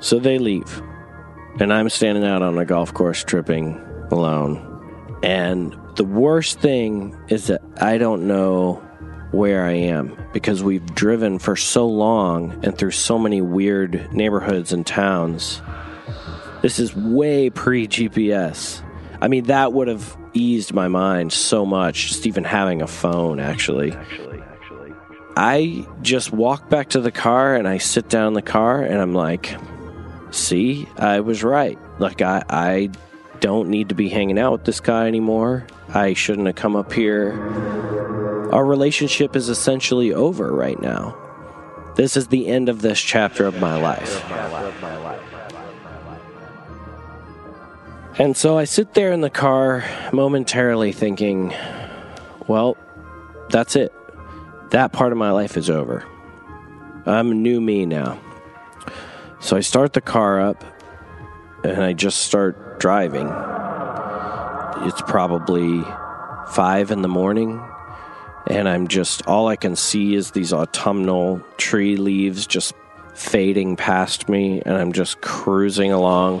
So 0.00 0.18
they 0.18 0.38
leave. 0.38 0.82
And 1.60 1.74
I'm 1.74 1.90
standing 1.90 2.24
out 2.24 2.40
on 2.40 2.56
a 2.56 2.64
golf 2.64 2.94
course 2.94 3.22
tripping 3.22 3.78
alone. 4.10 4.66
And 5.22 5.76
the 5.96 6.04
worst 6.04 6.58
thing 6.58 7.14
is 7.28 7.48
that 7.48 7.60
I 7.78 7.98
don't 7.98 8.26
know 8.26 8.82
where 9.30 9.64
I 9.64 9.72
am 9.72 10.16
because 10.32 10.62
we've 10.62 10.86
driven 10.94 11.38
for 11.38 11.56
so 11.56 11.86
long 11.86 12.58
and 12.64 12.76
through 12.76 12.92
so 12.92 13.18
many 13.18 13.42
weird 13.42 14.10
neighborhoods 14.10 14.72
and 14.72 14.86
towns. 14.86 15.60
This 16.62 16.78
is 16.78 16.96
way 16.96 17.50
pre 17.50 17.86
GPS. 17.86 18.82
I 19.20 19.28
mean, 19.28 19.44
that 19.44 19.74
would 19.74 19.88
have 19.88 20.16
eased 20.32 20.72
my 20.72 20.88
mind 20.88 21.30
so 21.30 21.66
much, 21.66 22.08
just 22.08 22.26
even 22.26 22.42
having 22.42 22.80
a 22.80 22.86
phone, 22.86 23.38
actually. 23.38 23.92
Actually, 23.92 24.40
actually. 24.40 24.92
I 25.36 25.86
just 26.00 26.32
walk 26.32 26.70
back 26.70 26.88
to 26.90 27.00
the 27.00 27.12
car 27.12 27.54
and 27.54 27.68
I 27.68 27.76
sit 27.76 28.08
down 28.08 28.28
in 28.28 28.32
the 28.34 28.42
car 28.42 28.82
and 28.82 28.98
I'm 28.98 29.12
like, 29.12 29.54
see, 30.30 30.88
I 30.96 31.20
was 31.20 31.42
right. 31.42 31.78
Like, 31.98 32.22
I, 32.22 32.42
I 32.48 32.90
don't 33.40 33.68
need 33.68 33.88
to 33.88 33.94
be 33.94 34.08
hanging 34.08 34.38
out 34.38 34.52
with 34.52 34.64
this 34.64 34.80
guy 34.80 35.06
anymore. 35.06 35.66
I 35.88 36.14
shouldn't 36.14 36.46
have 36.46 36.56
come 36.56 36.76
up 36.76 36.92
here. 36.92 37.32
Our 38.52 38.64
relationship 38.64 39.36
is 39.36 39.48
essentially 39.48 40.12
over 40.12 40.52
right 40.52 40.80
now. 40.80 41.16
This 41.96 42.16
is 42.16 42.28
the 42.28 42.46
end 42.46 42.68
of 42.68 42.82
this 42.82 43.00
chapter 43.00 43.46
of 43.46 43.60
my 43.60 43.76
life. 43.76 44.24
And 48.18 48.36
so 48.36 48.58
I 48.58 48.64
sit 48.64 48.94
there 48.94 49.12
in 49.12 49.22
the 49.22 49.30
car 49.30 49.84
momentarily 50.12 50.92
thinking, 50.92 51.54
well, 52.46 52.76
that's 53.48 53.76
it. 53.76 53.92
That 54.70 54.92
part 54.92 55.12
of 55.12 55.18
my 55.18 55.30
life 55.30 55.56
is 55.56 55.70
over. 55.70 56.04
I'm 57.06 57.30
a 57.30 57.34
new 57.34 57.60
me 57.60 57.86
now. 57.86 58.20
So 59.40 59.56
I 59.56 59.60
start 59.60 59.94
the 59.94 60.02
car 60.02 60.40
up 60.40 60.62
and 61.64 61.82
I 61.82 61.94
just 61.94 62.20
start 62.20 62.78
driving. 62.78 63.26
It's 64.86 65.02
probably 65.02 65.82
five 66.52 66.90
in 66.90 67.02
the 67.02 67.08
morning, 67.08 67.60
and 68.46 68.68
I'm 68.68 68.88
just 68.88 69.26
all 69.26 69.48
I 69.48 69.56
can 69.56 69.76
see 69.76 70.14
is 70.14 70.30
these 70.30 70.52
autumnal 70.52 71.40
tree 71.56 71.96
leaves 71.96 72.46
just 72.46 72.74
fading 73.14 73.76
past 73.76 74.28
me, 74.28 74.62
and 74.64 74.76
I'm 74.76 74.92
just 74.92 75.20
cruising 75.20 75.92
along. 75.92 76.40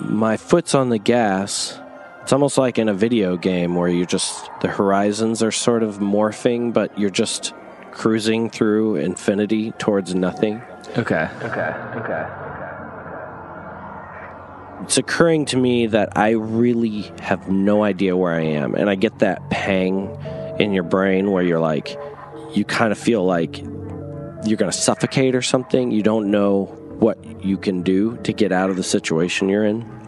My 0.00 0.36
foot's 0.36 0.74
on 0.74 0.88
the 0.88 0.98
gas. 0.98 1.78
It's 2.22 2.32
almost 2.32 2.58
like 2.58 2.78
in 2.78 2.88
a 2.88 2.94
video 2.94 3.36
game 3.36 3.74
where 3.74 3.88
you 3.88 4.06
just, 4.06 4.50
the 4.60 4.68
horizons 4.68 5.42
are 5.42 5.52
sort 5.52 5.82
of 5.82 5.98
morphing, 5.98 6.72
but 6.72 6.98
you're 6.98 7.10
just 7.10 7.54
cruising 7.90 8.50
through 8.50 8.96
infinity 8.96 9.72
towards 9.72 10.14
nothing. 10.14 10.62
Okay. 10.96 11.28
Okay. 11.42 11.48
Okay. 11.48 11.98
Okay. 12.00 12.48
It's 14.82 14.96
occurring 14.96 15.44
to 15.46 15.56
me 15.56 15.86
that 15.86 16.16
I 16.16 16.30
really 16.30 17.02
have 17.20 17.48
no 17.48 17.82
idea 17.82 18.16
where 18.16 18.32
I 18.32 18.42
am. 18.42 18.74
And 18.74 18.88
I 18.88 18.94
get 18.94 19.18
that 19.18 19.50
pang 19.50 20.16
in 20.58 20.72
your 20.72 20.84
brain 20.84 21.30
where 21.30 21.42
you're 21.42 21.60
like, 21.60 21.98
you 22.54 22.64
kind 22.64 22.92
of 22.92 22.98
feel 22.98 23.24
like 23.24 23.58
you're 23.58 24.56
going 24.56 24.70
to 24.70 24.76
suffocate 24.76 25.34
or 25.34 25.42
something. 25.42 25.90
You 25.90 26.02
don't 26.02 26.30
know 26.30 26.64
what 26.98 27.44
you 27.44 27.58
can 27.58 27.82
do 27.82 28.16
to 28.18 28.32
get 28.32 28.50
out 28.50 28.70
of 28.70 28.76
the 28.76 28.82
situation 28.82 29.48
you're 29.48 29.64
in. 29.64 29.98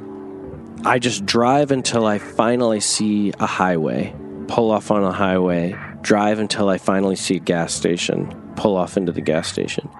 I 0.85 0.99
just 0.99 1.27
drive 1.27 1.73
until 1.73 2.07
I 2.07 2.19
finally 2.19 2.81
see 2.81 3.33
a 3.39 3.47
highway, 3.47 4.15
pull 4.49 4.71
off 4.71 4.91
on 4.91 5.05
a 5.05 5.13
highway, 5.13 5.77
drive 6.01 6.39
until 6.39 6.69
I 6.69 6.79
finally 6.79 7.17
see 7.17 7.37
a 7.37 7.41
gas 7.41 7.75
station, 7.75 8.35
pull 8.57 8.77
off 8.77 8.97
into 8.97 9.13
the 9.13 9.21
gas 9.21 9.49
station. 9.49 9.91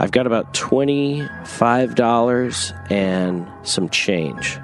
I've 0.00 0.12
got 0.12 0.28
about 0.28 0.54
$25 0.54 2.90
and 2.90 3.48
some 3.66 3.88
change. 3.88 4.56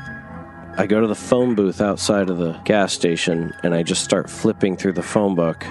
I 0.77 0.87
go 0.87 1.01
to 1.01 1.09
the 1.09 1.17
phone 1.17 1.57
booth 1.57 1.81
outside 1.81 2.31
of 2.31 2.39
the 2.39 2.53
gas 2.65 2.93
station 2.93 3.53
and 3.65 3.75
I 3.75 3.83
just 3.83 4.05
start 4.05 4.31
flipping 4.31 4.77
through 4.77 4.93
the 4.93 5.03
phone 5.03 5.35
book 5.35 5.67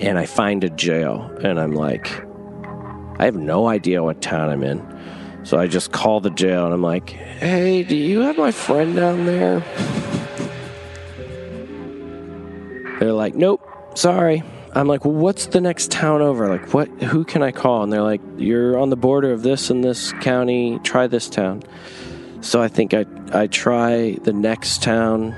and 0.00 0.18
I 0.18 0.26
find 0.26 0.64
a 0.64 0.70
jail 0.70 1.30
and 1.42 1.60
I'm 1.60 1.70
like, 1.72 2.10
I 3.20 3.26
have 3.26 3.36
no 3.36 3.68
idea 3.68 4.02
what 4.02 4.20
town 4.20 4.50
I'm 4.50 4.64
in. 4.64 4.84
So 5.44 5.56
I 5.56 5.68
just 5.68 5.92
call 5.92 6.18
the 6.20 6.30
jail 6.30 6.64
and 6.64 6.74
I'm 6.74 6.82
like, 6.82 7.10
hey, 7.10 7.84
do 7.84 7.94
you 7.94 8.18
have 8.20 8.36
my 8.36 8.50
friend 8.50 8.96
down 8.96 9.24
there? 9.24 9.60
They're 12.98 13.12
like, 13.12 13.36
nope, 13.36 13.64
sorry. 13.94 14.42
I'm 14.76 14.88
like, 14.88 15.04
well, 15.04 15.14
what's 15.14 15.46
the 15.46 15.60
next 15.60 15.92
town 15.92 16.20
over? 16.20 16.48
Like, 16.48 16.74
what? 16.74 16.88
Who 17.04 17.24
can 17.24 17.42
I 17.42 17.52
call? 17.52 17.84
And 17.84 17.92
they're 17.92 18.02
like, 18.02 18.20
you're 18.36 18.76
on 18.76 18.90
the 18.90 18.96
border 18.96 19.32
of 19.32 19.42
this 19.42 19.70
and 19.70 19.84
this 19.84 20.12
county. 20.14 20.80
Try 20.82 21.06
this 21.06 21.28
town. 21.28 21.62
So 22.40 22.60
I 22.60 22.66
think 22.66 22.92
I 22.92 23.06
I 23.32 23.46
try 23.46 24.18
the 24.22 24.32
next 24.32 24.82
town. 24.82 25.34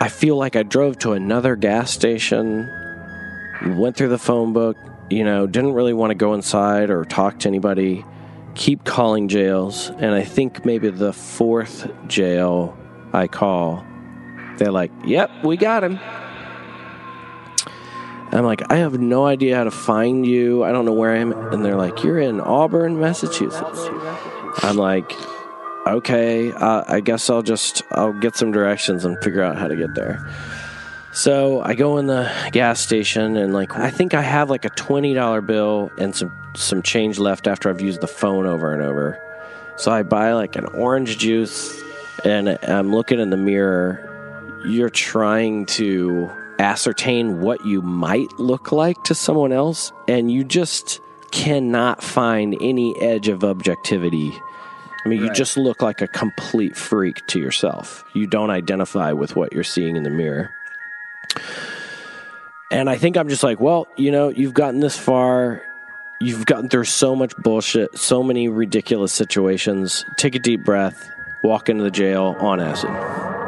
I 0.00 0.08
feel 0.08 0.36
like 0.36 0.56
I 0.56 0.62
drove 0.62 0.98
to 1.00 1.12
another 1.12 1.56
gas 1.56 1.90
station, 1.90 2.70
went 3.64 3.96
through 3.96 4.08
the 4.08 4.18
phone 4.18 4.52
book, 4.52 4.76
you 5.10 5.24
know, 5.24 5.46
didn't 5.46 5.74
really 5.74 5.94
want 5.94 6.10
to 6.10 6.14
go 6.14 6.34
inside 6.34 6.90
or 6.90 7.04
talk 7.04 7.40
to 7.40 7.48
anybody. 7.48 8.04
Keep 8.54 8.84
calling 8.84 9.28
jails, 9.28 9.90
and 9.90 10.14
I 10.14 10.22
think 10.22 10.64
maybe 10.64 10.88
the 10.88 11.12
fourth 11.12 11.90
jail 12.08 12.76
I 13.12 13.26
call, 13.26 13.84
they're 14.56 14.72
like, 14.72 14.90
"Yep, 15.04 15.44
we 15.44 15.58
got 15.58 15.84
him." 15.84 16.00
I'm 18.32 18.44
like, 18.44 18.70
I 18.70 18.76
have 18.76 18.98
no 18.98 19.24
idea 19.24 19.56
how 19.56 19.64
to 19.64 19.70
find 19.70 20.26
you. 20.26 20.64
I 20.64 20.72
don't 20.72 20.84
know 20.84 20.92
where 20.92 21.12
I 21.12 21.18
am. 21.18 21.32
And 21.32 21.64
they're 21.64 21.76
like, 21.76 22.02
You're 22.02 22.18
in 22.18 22.40
Auburn, 22.40 23.00
Massachusetts. 23.00 23.88
I'm 24.62 24.76
like, 24.76 25.12
Okay, 25.86 26.50
uh, 26.50 26.82
I 26.88 26.98
guess 26.98 27.30
I'll 27.30 27.42
just 27.42 27.82
I'll 27.92 28.12
get 28.12 28.34
some 28.34 28.50
directions 28.50 29.04
and 29.04 29.16
figure 29.22 29.42
out 29.42 29.56
how 29.56 29.68
to 29.68 29.76
get 29.76 29.94
there. 29.94 30.28
So 31.12 31.62
I 31.62 31.74
go 31.74 31.98
in 31.98 32.08
the 32.08 32.30
gas 32.50 32.80
station 32.80 33.36
and 33.36 33.54
like 33.54 33.76
I 33.76 33.90
think 33.90 34.12
I 34.12 34.22
have 34.22 34.50
like 34.50 34.64
a 34.64 34.70
twenty 34.70 35.14
dollar 35.14 35.40
bill 35.40 35.92
and 35.96 36.14
some 36.14 36.32
some 36.56 36.82
change 36.82 37.20
left 37.20 37.46
after 37.46 37.70
I've 37.70 37.80
used 37.80 38.00
the 38.00 38.08
phone 38.08 38.46
over 38.46 38.72
and 38.72 38.82
over. 38.82 39.22
So 39.76 39.92
I 39.92 40.02
buy 40.02 40.32
like 40.32 40.56
an 40.56 40.66
orange 40.66 41.18
juice 41.18 41.80
and 42.24 42.58
I'm 42.64 42.92
looking 42.92 43.20
in 43.20 43.30
the 43.30 43.36
mirror. 43.36 44.02
You're 44.66 44.90
trying 44.90 45.66
to 45.66 46.32
ascertain 46.58 47.40
what 47.40 47.64
you 47.64 47.82
might 47.82 48.38
look 48.38 48.72
like 48.72 49.02
to 49.04 49.14
someone 49.14 49.52
else, 49.52 49.92
and 50.08 50.30
you 50.30 50.44
just 50.44 51.00
cannot 51.30 52.02
find 52.02 52.56
any 52.60 52.98
edge 53.00 53.28
of 53.28 53.44
objectivity. 53.44 54.32
I 55.04 55.08
mean, 55.08 55.22
you 55.22 55.32
just 55.32 55.56
look 55.56 55.82
like 55.82 56.00
a 56.00 56.08
complete 56.08 56.76
freak 56.76 57.24
to 57.28 57.38
yourself. 57.38 58.04
You 58.14 58.26
don't 58.26 58.50
identify 58.50 59.12
with 59.12 59.36
what 59.36 59.52
you're 59.52 59.62
seeing 59.62 59.94
in 59.96 60.02
the 60.02 60.10
mirror. 60.10 60.50
And 62.72 62.90
I 62.90 62.96
think 62.96 63.16
I'm 63.16 63.28
just 63.28 63.44
like, 63.44 63.60
well, 63.60 63.86
you 63.96 64.10
know, 64.10 64.30
you've 64.30 64.54
gotten 64.54 64.80
this 64.80 64.98
far. 64.98 65.62
You've 66.20 66.46
gotten 66.46 66.68
through 66.68 66.84
so 66.84 67.14
much 67.14 67.36
bullshit, 67.36 67.96
so 67.96 68.22
many 68.22 68.48
ridiculous 68.48 69.12
situations. 69.12 70.04
Take 70.16 70.34
a 70.34 70.40
deep 70.40 70.64
breath, 70.64 71.10
walk 71.44 71.68
into 71.68 71.84
the 71.84 71.90
jail 71.90 72.34
on 72.40 72.58
acid. 72.58 73.45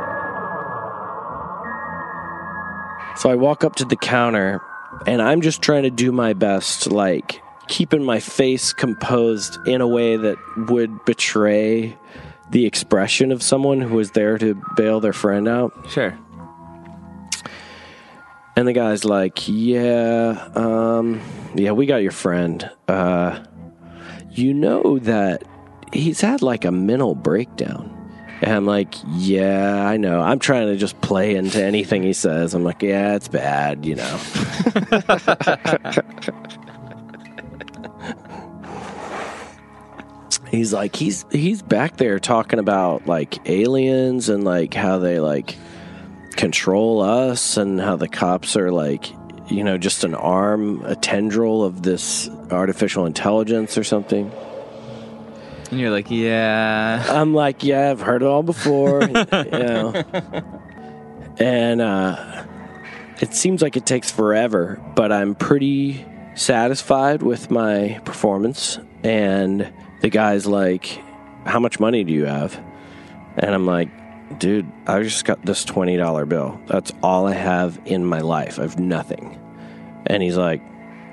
So 3.19 3.31
I 3.31 3.35
walk 3.35 3.65
up 3.65 3.75
to 3.77 3.85
the 3.85 3.97
counter 3.97 4.61
and 5.05 5.21
I'm 5.21 5.41
just 5.41 5.61
trying 5.61 5.83
to 5.83 5.91
do 5.91 6.13
my 6.13 6.35
best, 6.35 6.87
like 6.87 7.43
keeping 7.67 8.05
my 8.05 8.21
face 8.21 8.73
composed 8.73 9.59
in 9.67 9.81
a 9.81 9.89
way 9.89 10.17
that 10.17 10.37
would 10.71 11.05
betray 11.05 11.97
the 12.51 12.65
expression 12.65 13.33
of 13.33 13.43
someone 13.43 13.81
who 13.81 13.97
was 13.97 14.13
there 14.13 14.39
to 14.39 14.55
bail 14.77 15.01
their 15.01 15.13
friend 15.13 15.49
out. 15.49 15.73
Sure. 15.91 16.17
And 18.57 18.69
the 18.69 18.73
guy's 18.73 19.05
like, 19.05 19.49
"Yeah, 19.49 20.49
um, 20.55 21.21
yeah, 21.57 21.73
we 21.73 21.87
got 21.87 22.03
your 22.03 22.13
friend. 22.13 22.71
Uh, 22.87 23.41
you 24.31 24.55
know 24.55 25.01
that 25.01 25.43
he's 25.93 26.21
had 26.21 26.41
like 26.41 26.65
a 26.65 26.71
mental 26.71 27.17
breakdown." 27.17 27.98
And 28.41 28.53
I'm 28.53 28.67
like, 28.67 28.95
"Yeah, 29.09 29.87
I 29.87 29.97
know. 29.97 30.21
I'm 30.21 30.39
trying 30.39 30.69
to 30.69 30.77
just 30.77 31.01
play 31.01 31.35
into 31.35 31.63
anything 31.63 32.03
he 32.03 32.13
says. 32.13 32.55
I'm 32.55 32.65
like, 32.65 32.83
yeah, 32.83 33.17
it's 33.17 33.29
bad, 33.29 33.85
you 33.85 33.97
know." 33.97 34.19
he's 40.51 40.73
like, 40.73 40.97
he's 40.97 41.25
he's 41.31 41.63
back 41.63 41.97
there 41.97 42.19
talking 42.19 42.59
about 42.59 43.07
like 43.07 43.49
aliens 43.49 44.29
and 44.29 44.45
like 44.45 44.75
how 44.75 44.99
they 44.99 45.21
like 45.21 45.57
control 46.39 47.03
us 47.03 47.57
and 47.57 47.81
how 47.81 47.97
the 47.97 48.09
cops 48.09 48.57
are 48.57 48.71
like 48.71 49.11
you 49.51 49.65
know 49.65 49.77
just 49.77 50.05
an 50.05 50.15
arm 50.15 50.81
a 50.85 50.95
tendril 50.95 51.65
of 51.65 51.83
this 51.83 52.29
artificial 52.53 53.07
intelligence 53.07 53.77
or 53.77 53.83
something 53.83 54.31
And 55.71 55.81
you're 55.81 55.91
like, 55.91 56.11
yeah. 56.11 57.05
i'm 57.09 57.35
like 57.35 57.63
yeah 57.63 57.91
i've 57.91 58.01
heard 58.01 58.23
it 58.23 58.27
all 58.27 58.43
before 58.43 59.03
you 59.03 59.51
know 59.51 59.93
and 61.39 61.81
uh 61.81 62.45
it 63.21 63.35
seems 63.35 63.61
like 63.61 63.77
it 63.77 63.85
takes 63.85 64.11
forever 64.11 64.81
but 64.95 65.13
i'm 65.13 65.35
pretty 65.35 66.07
satisfied 66.35 67.23
with 67.23 67.51
my 67.51 68.01
performance 68.05 68.79
and 69.03 69.73
the 70.01 70.09
guy's 70.09 70.47
like 70.47 71.03
how 71.45 71.61
much 71.61 71.81
money 71.81 72.05
do 72.05 72.13
you 72.13 72.25
have 72.25 72.59
and 73.37 73.55
i'm 73.55 73.67
like 73.67 73.89
dude, 74.37 74.71
I 74.87 75.03
just 75.03 75.25
got 75.25 75.43
this 75.45 75.65
$20 75.65 76.29
bill. 76.29 76.61
That's 76.67 76.93
all 77.03 77.27
I 77.27 77.35
have 77.35 77.81
in 77.85 78.05
my 78.05 78.21
life. 78.21 78.59
I 78.59 78.63
have 78.63 78.79
nothing. 78.79 79.39
And 80.07 80.23
he's 80.23 80.37
like, 80.37 80.63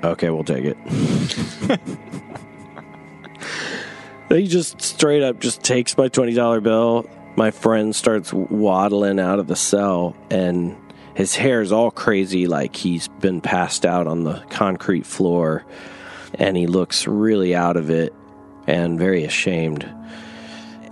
okay, 0.04 0.30
we'll 0.30 0.44
take 0.44 0.64
it. 0.64 1.80
he 4.28 4.46
just 4.46 4.80
straight 4.80 5.22
up 5.22 5.40
just 5.40 5.62
takes 5.62 5.96
my 5.96 6.08
$20 6.08 6.62
bill. 6.62 7.08
My 7.36 7.50
friend 7.50 7.94
starts 7.94 8.32
waddling 8.32 9.20
out 9.20 9.38
of 9.38 9.46
the 9.46 9.56
cell 9.56 10.16
and 10.30 10.76
his 11.14 11.34
hair 11.36 11.60
is 11.60 11.72
all 11.72 11.90
crazy 11.90 12.46
like 12.46 12.76
he's 12.76 13.08
been 13.08 13.40
passed 13.40 13.86
out 13.86 14.06
on 14.06 14.24
the 14.24 14.42
concrete 14.50 15.06
floor 15.06 15.64
and 16.34 16.56
he 16.56 16.66
looks 16.66 17.06
really 17.06 17.54
out 17.54 17.76
of 17.76 17.90
it 17.90 18.14
and 18.66 18.98
very 18.98 19.24
ashamed 19.24 19.88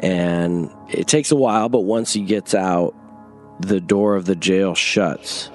and 0.04 0.70
it 0.90 1.06
takes 1.06 1.30
a 1.30 1.36
while, 1.36 1.70
but 1.70 1.80
once 1.80 2.12
he 2.12 2.20
gets 2.22 2.54
out, 2.54 2.94
the 3.58 3.80
door 3.80 4.16
of 4.16 4.26
the 4.26 4.36
jail 4.36 4.74
shuts. 4.74 5.50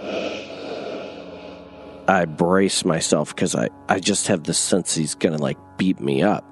I 2.08 2.26
brace 2.26 2.84
myself 2.84 3.36
because 3.36 3.54
I, 3.54 3.70
I 3.88 4.00
just 4.00 4.26
have 4.28 4.46
the 4.46 4.56
sense 4.56 4.96
he's 4.96 5.14
to 5.14 5.30
like 5.38 5.60
beat 5.78 6.00
me 6.00 6.24
up 6.24 6.49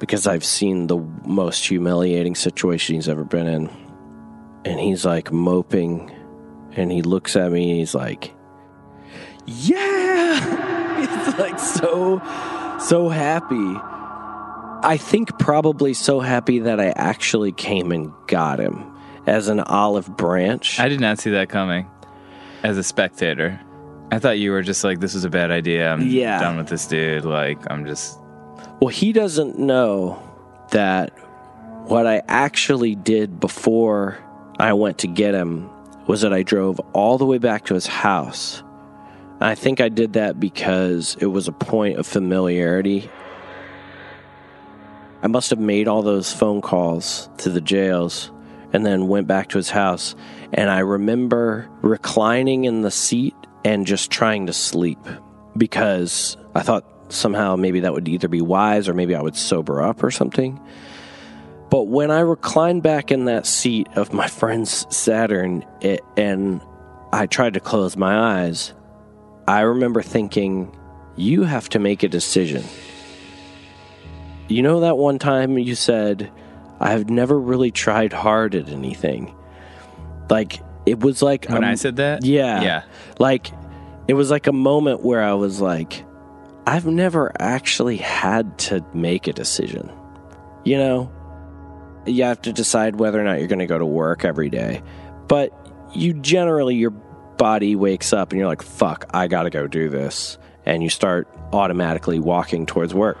because 0.00 0.26
I've 0.26 0.44
seen 0.44 0.88
the 0.88 0.98
most 1.24 1.64
humiliating 1.68 2.34
situation 2.34 2.96
he's 2.96 3.08
ever 3.08 3.22
been 3.24 3.46
in. 3.46 3.70
And 4.64 4.80
he's 4.80 5.04
like 5.04 5.30
moping 5.32 6.10
and 6.72 6.90
he 6.90 7.02
looks 7.02 7.36
at 7.36 7.50
me 7.52 7.70
and 7.70 7.78
he's 7.78 7.94
like, 7.94 8.34
Yeah! 9.46 11.00
he's 11.26 11.38
like 11.38 11.58
so, 11.58 12.18
so 12.80 13.08
happy. 13.08 13.76
I 14.82 14.96
think 14.98 15.38
probably 15.38 15.92
so 15.94 16.20
happy 16.20 16.60
that 16.60 16.80
I 16.80 16.88
actually 16.96 17.52
came 17.52 17.92
and 17.92 18.12
got 18.26 18.58
him 18.60 18.96
as 19.26 19.48
an 19.48 19.60
olive 19.60 20.16
branch. 20.16 20.80
I 20.80 20.88
did 20.88 21.00
not 21.00 21.18
see 21.18 21.30
that 21.30 21.48
coming 21.48 21.86
as 22.62 22.78
a 22.78 22.82
spectator. 22.82 23.60
I 24.12 24.18
thought 24.18 24.38
you 24.38 24.50
were 24.52 24.62
just 24.62 24.82
like, 24.82 25.00
this 25.00 25.14
is 25.14 25.24
a 25.24 25.30
bad 25.30 25.50
idea. 25.50 25.90
I'm 25.92 26.02
Yeah. 26.02 26.40
done 26.40 26.56
with 26.56 26.68
this 26.68 26.86
dude. 26.86 27.24
Like, 27.24 27.58
I'm 27.70 27.86
just. 27.86 28.18
Well, 28.80 28.88
he 28.88 29.12
doesn't 29.12 29.58
know 29.58 30.22
that 30.70 31.10
what 31.88 32.06
I 32.06 32.22
actually 32.28 32.94
did 32.94 33.38
before 33.38 34.18
I 34.58 34.72
went 34.72 34.98
to 34.98 35.06
get 35.06 35.34
him 35.34 35.68
was 36.06 36.22
that 36.22 36.32
I 36.32 36.42
drove 36.42 36.80
all 36.94 37.18
the 37.18 37.26
way 37.26 37.38
back 37.38 37.66
to 37.66 37.74
his 37.74 37.86
house. 37.86 38.62
And 39.34 39.44
I 39.44 39.54
think 39.54 39.80
I 39.80 39.90
did 39.90 40.14
that 40.14 40.40
because 40.40 41.16
it 41.20 41.26
was 41.26 41.46
a 41.46 41.52
point 41.52 41.98
of 41.98 42.06
familiarity. 42.06 43.10
I 45.22 45.26
must 45.26 45.50
have 45.50 45.58
made 45.58 45.86
all 45.86 46.02
those 46.02 46.32
phone 46.32 46.62
calls 46.62 47.28
to 47.38 47.50
the 47.50 47.60
jails 47.60 48.30
and 48.72 48.86
then 48.86 49.08
went 49.08 49.26
back 49.26 49.50
to 49.50 49.58
his 49.58 49.68
house. 49.68 50.14
And 50.54 50.70
I 50.70 50.78
remember 50.78 51.68
reclining 51.82 52.64
in 52.64 52.80
the 52.80 52.90
seat 52.90 53.34
and 53.62 53.86
just 53.86 54.10
trying 54.10 54.46
to 54.46 54.54
sleep 54.54 54.98
because 55.56 56.38
I 56.54 56.62
thought 56.62 56.84
somehow 57.12 57.56
maybe 57.56 57.80
that 57.80 57.92
would 57.92 58.08
either 58.08 58.28
be 58.28 58.40
wise 58.40 58.88
or 58.88 58.94
maybe 58.94 59.14
I 59.14 59.22
would 59.22 59.36
sober 59.36 59.82
up 59.82 60.02
or 60.02 60.10
something. 60.10 60.60
But 61.70 61.84
when 61.84 62.10
I 62.10 62.20
reclined 62.20 62.82
back 62.82 63.12
in 63.12 63.26
that 63.26 63.46
seat 63.46 63.88
of 63.94 64.12
my 64.12 64.26
friend's 64.40 64.86
Saturn 64.94 65.64
it, 65.80 66.00
and 66.16 66.60
I 67.12 67.26
tried 67.26 67.54
to 67.54 67.60
close 67.60 67.96
my 67.96 68.42
eyes, 68.42 68.74
I 69.46 69.60
remember 69.60 70.02
thinking, 70.02 70.76
you 71.16 71.44
have 71.44 71.68
to 71.70 71.78
make 71.78 72.02
a 72.02 72.08
decision. 72.08 72.64
You 74.48 74.62
know 74.62 74.80
that 74.80 74.96
one 74.96 75.18
time 75.18 75.58
you 75.58 75.74
said, 75.74 76.30
I've 76.80 77.08
never 77.08 77.38
really 77.38 77.70
tried 77.70 78.12
hard 78.12 78.54
at 78.54 78.68
anything? 78.68 79.34
Like, 80.28 80.60
it 80.86 81.00
was 81.00 81.22
like. 81.22 81.46
When 81.46 81.58
um, 81.58 81.70
I 81.70 81.74
said 81.74 81.96
that? 81.96 82.24
Yeah. 82.24 82.62
Yeah. 82.62 82.82
Like, 83.18 83.52
it 84.08 84.14
was 84.14 84.30
like 84.30 84.46
a 84.46 84.52
moment 84.52 85.02
where 85.02 85.22
I 85.22 85.34
was 85.34 85.60
like, 85.60 86.04
I've 86.66 86.86
never 86.86 87.32
actually 87.40 87.96
had 87.96 88.58
to 88.58 88.84
make 88.94 89.26
a 89.26 89.32
decision. 89.32 89.90
You 90.64 90.78
know, 90.78 91.12
you 92.06 92.24
have 92.24 92.42
to 92.42 92.52
decide 92.52 92.96
whether 92.96 93.20
or 93.20 93.24
not 93.24 93.38
you're 93.38 93.48
going 93.48 93.60
to 93.60 93.66
go 93.66 93.78
to 93.78 93.86
work 93.86 94.24
every 94.24 94.50
day. 94.50 94.82
But 95.26 95.52
you 95.94 96.14
generally, 96.14 96.76
your 96.76 96.90
body 96.90 97.74
wakes 97.76 98.12
up 98.12 98.32
and 98.32 98.38
you're 98.38 98.48
like, 98.48 98.62
fuck, 98.62 99.06
I 99.14 99.26
got 99.26 99.44
to 99.44 99.50
go 99.50 99.66
do 99.66 99.88
this. 99.88 100.38
And 100.66 100.82
you 100.82 100.90
start 100.90 101.28
automatically 101.52 102.18
walking 102.18 102.66
towards 102.66 102.94
work. 102.94 103.18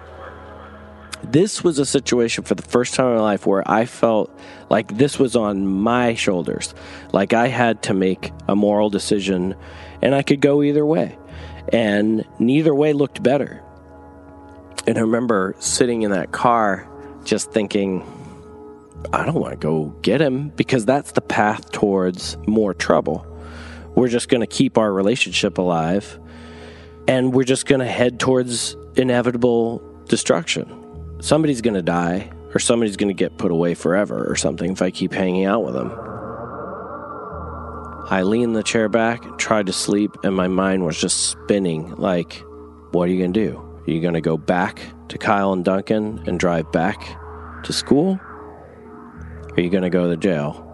This 1.22 1.62
was 1.62 1.78
a 1.78 1.86
situation 1.86 2.44
for 2.44 2.54
the 2.54 2.62
first 2.62 2.94
time 2.94 3.08
in 3.08 3.16
my 3.16 3.20
life 3.20 3.46
where 3.46 3.68
I 3.70 3.84
felt 3.84 4.30
like 4.70 4.96
this 4.96 5.18
was 5.18 5.36
on 5.36 5.66
my 5.66 6.14
shoulders. 6.14 6.74
Like 7.12 7.32
I 7.32 7.48
had 7.48 7.82
to 7.84 7.94
make 7.94 8.32
a 8.48 8.56
moral 8.56 8.88
decision 8.88 9.54
and 10.00 10.14
I 10.14 10.22
could 10.22 10.40
go 10.40 10.62
either 10.62 10.84
way. 10.84 11.18
And 11.72 12.24
neither 12.38 12.74
way 12.74 12.92
looked 12.92 13.22
better. 13.22 13.62
And 14.86 14.98
I 14.98 15.02
remember 15.02 15.54
sitting 15.58 16.02
in 16.02 16.10
that 16.10 16.32
car 16.32 16.88
just 17.24 17.52
thinking, 17.52 18.04
I 19.12 19.24
don't 19.24 19.34
want 19.34 19.52
to 19.52 19.58
go 19.58 19.86
get 20.02 20.20
him 20.20 20.50
because 20.50 20.84
that's 20.84 21.12
the 21.12 21.20
path 21.20 21.70
towards 21.72 22.36
more 22.46 22.74
trouble. 22.74 23.26
We're 23.94 24.08
just 24.08 24.28
going 24.28 24.40
to 24.40 24.46
keep 24.46 24.78
our 24.78 24.92
relationship 24.92 25.58
alive 25.58 26.18
and 27.08 27.34
we're 27.34 27.44
just 27.44 27.66
going 27.66 27.80
to 27.80 27.86
head 27.86 28.20
towards 28.20 28.76
inevitable 28.96 29.82
destruction. 30.06 31.20
Somebody's 31.20 31.60
going 31.60 31.74
to 31.74 31.82
die 31.82 32.30
or 32.54 32.58
somebody's 32.58 32.96
going 32.96 33.08
to 33.08 33.14
get 33.14 33.36
put 33.38 33.50
away 33.50 33.74
forever 33.74 34.26
or 34.28 34.36
something 34.36 34.72
if 34.72 34.82
I 34.82 34.90
keep 34.90 35.12
hanging 35.12 35.44
out 35.44 35.64
with 35.64 35.76
him. 35.76 35.90
I 38.10 38.22
leaned 38.22 38.56
the 38.56 38.64
chair 38.64 38.88
back, 38.88 39.38
tried 39.38 39.66
to 39.66 39.72
sleep, 39.72 40.16
and 40.24 40.34
my 40.34 40.48
mind 40.48 40.84
was 40.84 41.00
just 41.00 41.28
spinning 41.28 41.94
like, 41.94 42.44
what 42.90 43.08
are 43.08 43.12
you 43.12 43.18
going 43.18 43.32
to 43.32 43.48
do? 43.48 43.56
Are 43.56 43.90
you 43.90 44.00
going 44.00 44.14
to 44.14 44.20
go 44.20 44.36
back 44.36 44.82
to 45.10 45.16
Kyle 45.16 45.52
and 45.52 45.64
Duncan 45.64 46.24
and 46.26 46.38
drive 46.38 46.72
back 46.72 47.00
to 47.62 47.72
school? 47.72 48.18
Are 49.56 49.60
you 49.60 49.70
going 49.70 49.84
to 49.84 49.90
go 49.90 50.10
to 50.10 50.16
jail? 50.16 50.66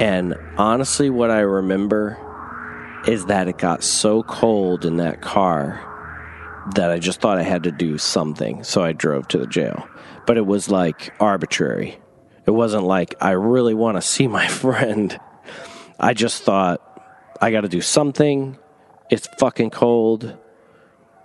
And 0.00 0.36
honestly, 0.56 1.10
what 1.10 1.32
I 1.32 1.40
remember 1.40 2.18
is 3.08 3.26
that 3.26 3.48
it 3.48 3.58
got 3.58 3.82
so 3.82 4.22
cold 4.22 4.84
in 4.84 4.98
that 4.98 5.20
car 5.22 5.82
that 6.74 6.90
I 6.90 7.00
just 7.00 7.20
thought 7.20 7.38
I 7.38 7.42
had 7.42 7.64
to 7.64 7.72
do 7.72 7.98
something. 7.98 8.62
So 8.62 8.82
I 8.82 8.92
drove 8.92 9.26
to 9.28 9.38
the 9.38 9.46
jail. 9.46 9.88
But 10.24 10.36
it 10.36 10.46
was 10.46 10.70
like 10.70 11.12
arbitrary. 11.20 11.98
It 12.46 12.52
wasn't 12.52 12.84
like 12.84 13.14
I 13.20 13.32
really 13.32 13.74
want 13.74 13.96
to 13.96 14.02
see 14.02 14.28
my 14.28 14.46
friend. 14.48 15.18
I 15.98 16.14
just 16.14 16.42
thought 16.42 16.80
I 17.40 17.50
got 17.50 17.62
to 17.62 17.68
do 17.68 17.80
something. 17.80 18.58
It's 19.10 19.28
fucking 19.38 19.70
cold. 19.70 20.36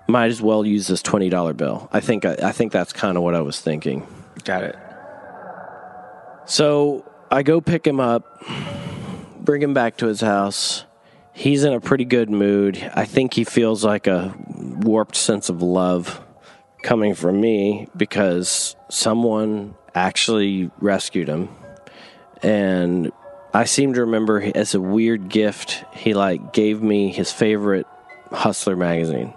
Might 0.07 0.27
as 0.27 0.41
well 0.41 0.65
use 0.65 0.87
this 0.87 1.01
twenty 1.01 1.29
dollar 1.29 1.53
bill. 1.53 1.89
I 1.91 1.99
think 1.99 2.25
I, 2.25 2.35
I 2.43 2.51
think 2.51 2.71
that's 2.71 2.93
kind 2.93 3.17
of 3.17 3.23
what 3.23 3.35
I 3.35 3.41
was 3.41 3.59
thinking. 3.59 4.07
Got 4.43 4.63
it. 4.63 4.75
So 6.45 7.05
I 7.29 7.43
go 7.43 7.61
pick 7.61 7.85
him 7.85 7.99
up, 7.99 8.43
bring 9.39 9.61
him 9.61 9.73
back 9.73 9.97
to 9.97 10.07
his 10.07 10.21
house. 10.21 10.85
He's 11.33 11.63
in 11.63 11.71
a 11.71 11.79
pretty 11.79 12.03
good 12.03 12.29
mood. 12.29 12.91
I 12.93 13.05
think 13.05 13.33
he 13.33 13.45
feels 13.45 13.85
like 13.85 14.05
a 14.07 14.35
warped 14.57 15.15
sense 15.15 15.49
of 15.49 15.61
love 15.61 16.21
coming 16.83 17.15
from 17.15 17.39
me 17.39 17.87
because 17.95 18.75
someone 18.89 19.75
actually 19.95 20.71
rescued 20.79 21.29
him. 21.29 21.49
And 22.43 23.11
I 23.53 23.65
seem 23.65 23.93
to 23.95 24.01
remember 24.01 24.41
as 24.55 24.75
a 24.75 24.81
weird 24.81 25.27
gift, 25.27 25.83
he 25.93 26.13
like 26.13 26.53
gave 26.53 26.81
me 26.81 27.11
his 27.11 27.31
favorite 27.31 27.85
Hustler 28.31 28.77
magazine. 28.77 29.33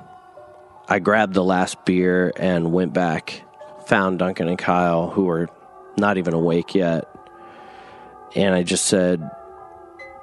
I 0.89 1.01
grabbed 1.01 1.35
the 1.35 1.43
last 1.43 1.85
beer 1.85 2.33
and 2.37 2.73
went 2.73 2.93
back, 2.93 3.43
found 3.87 4.21
Duncan 4.21 4.49
and 4.49 4.59
Kyle, 4.59 5.11
who 5.11 5.25
were 5.25 5.49
not 5.97 6.19
even 6.19 6.35
awake 6.35 6.75
yet. 6.75 7.09
And 8.37 8.55
I 8.55 8.62
just 8.62 8.85
said, 8.85 9.29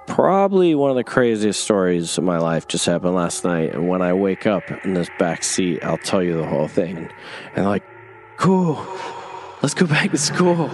probably 0.08 0.76
one 0.76 0.90
of 0.90 0.96
the 0.96 1.04
craziest 1.04 1.62
stories 1.62 2.18
of 2.18 2.24
my 2.24 2.38
life 2.38 2.68
just 2.68 2.86
happened 2.86 3.16
last 3.16 3.44
night. 3.44 3.74
And 3.74 3.90
when 3.90 4.02
I 4.02 4.14
wake 4.14 4.46
up 4.46 4.64
in 4.86 4.94
this 4.94 5.10
back 5.20 5.44
seat, 5.44 5.84
I'll 5.84 5.98
tell 5.98 6.24
you 6.24 6.38
the 6.38 6.46
whole 6.46 6.68
thing. 6.68 7.10
And 7.56 7.66
like, 7.66 7.84
cool, 8.38 8.86
let's 9.62 9.74
go 9.74 9.86
back 9.86 10.12
to 10.12 10.18
school. 10.18 10.70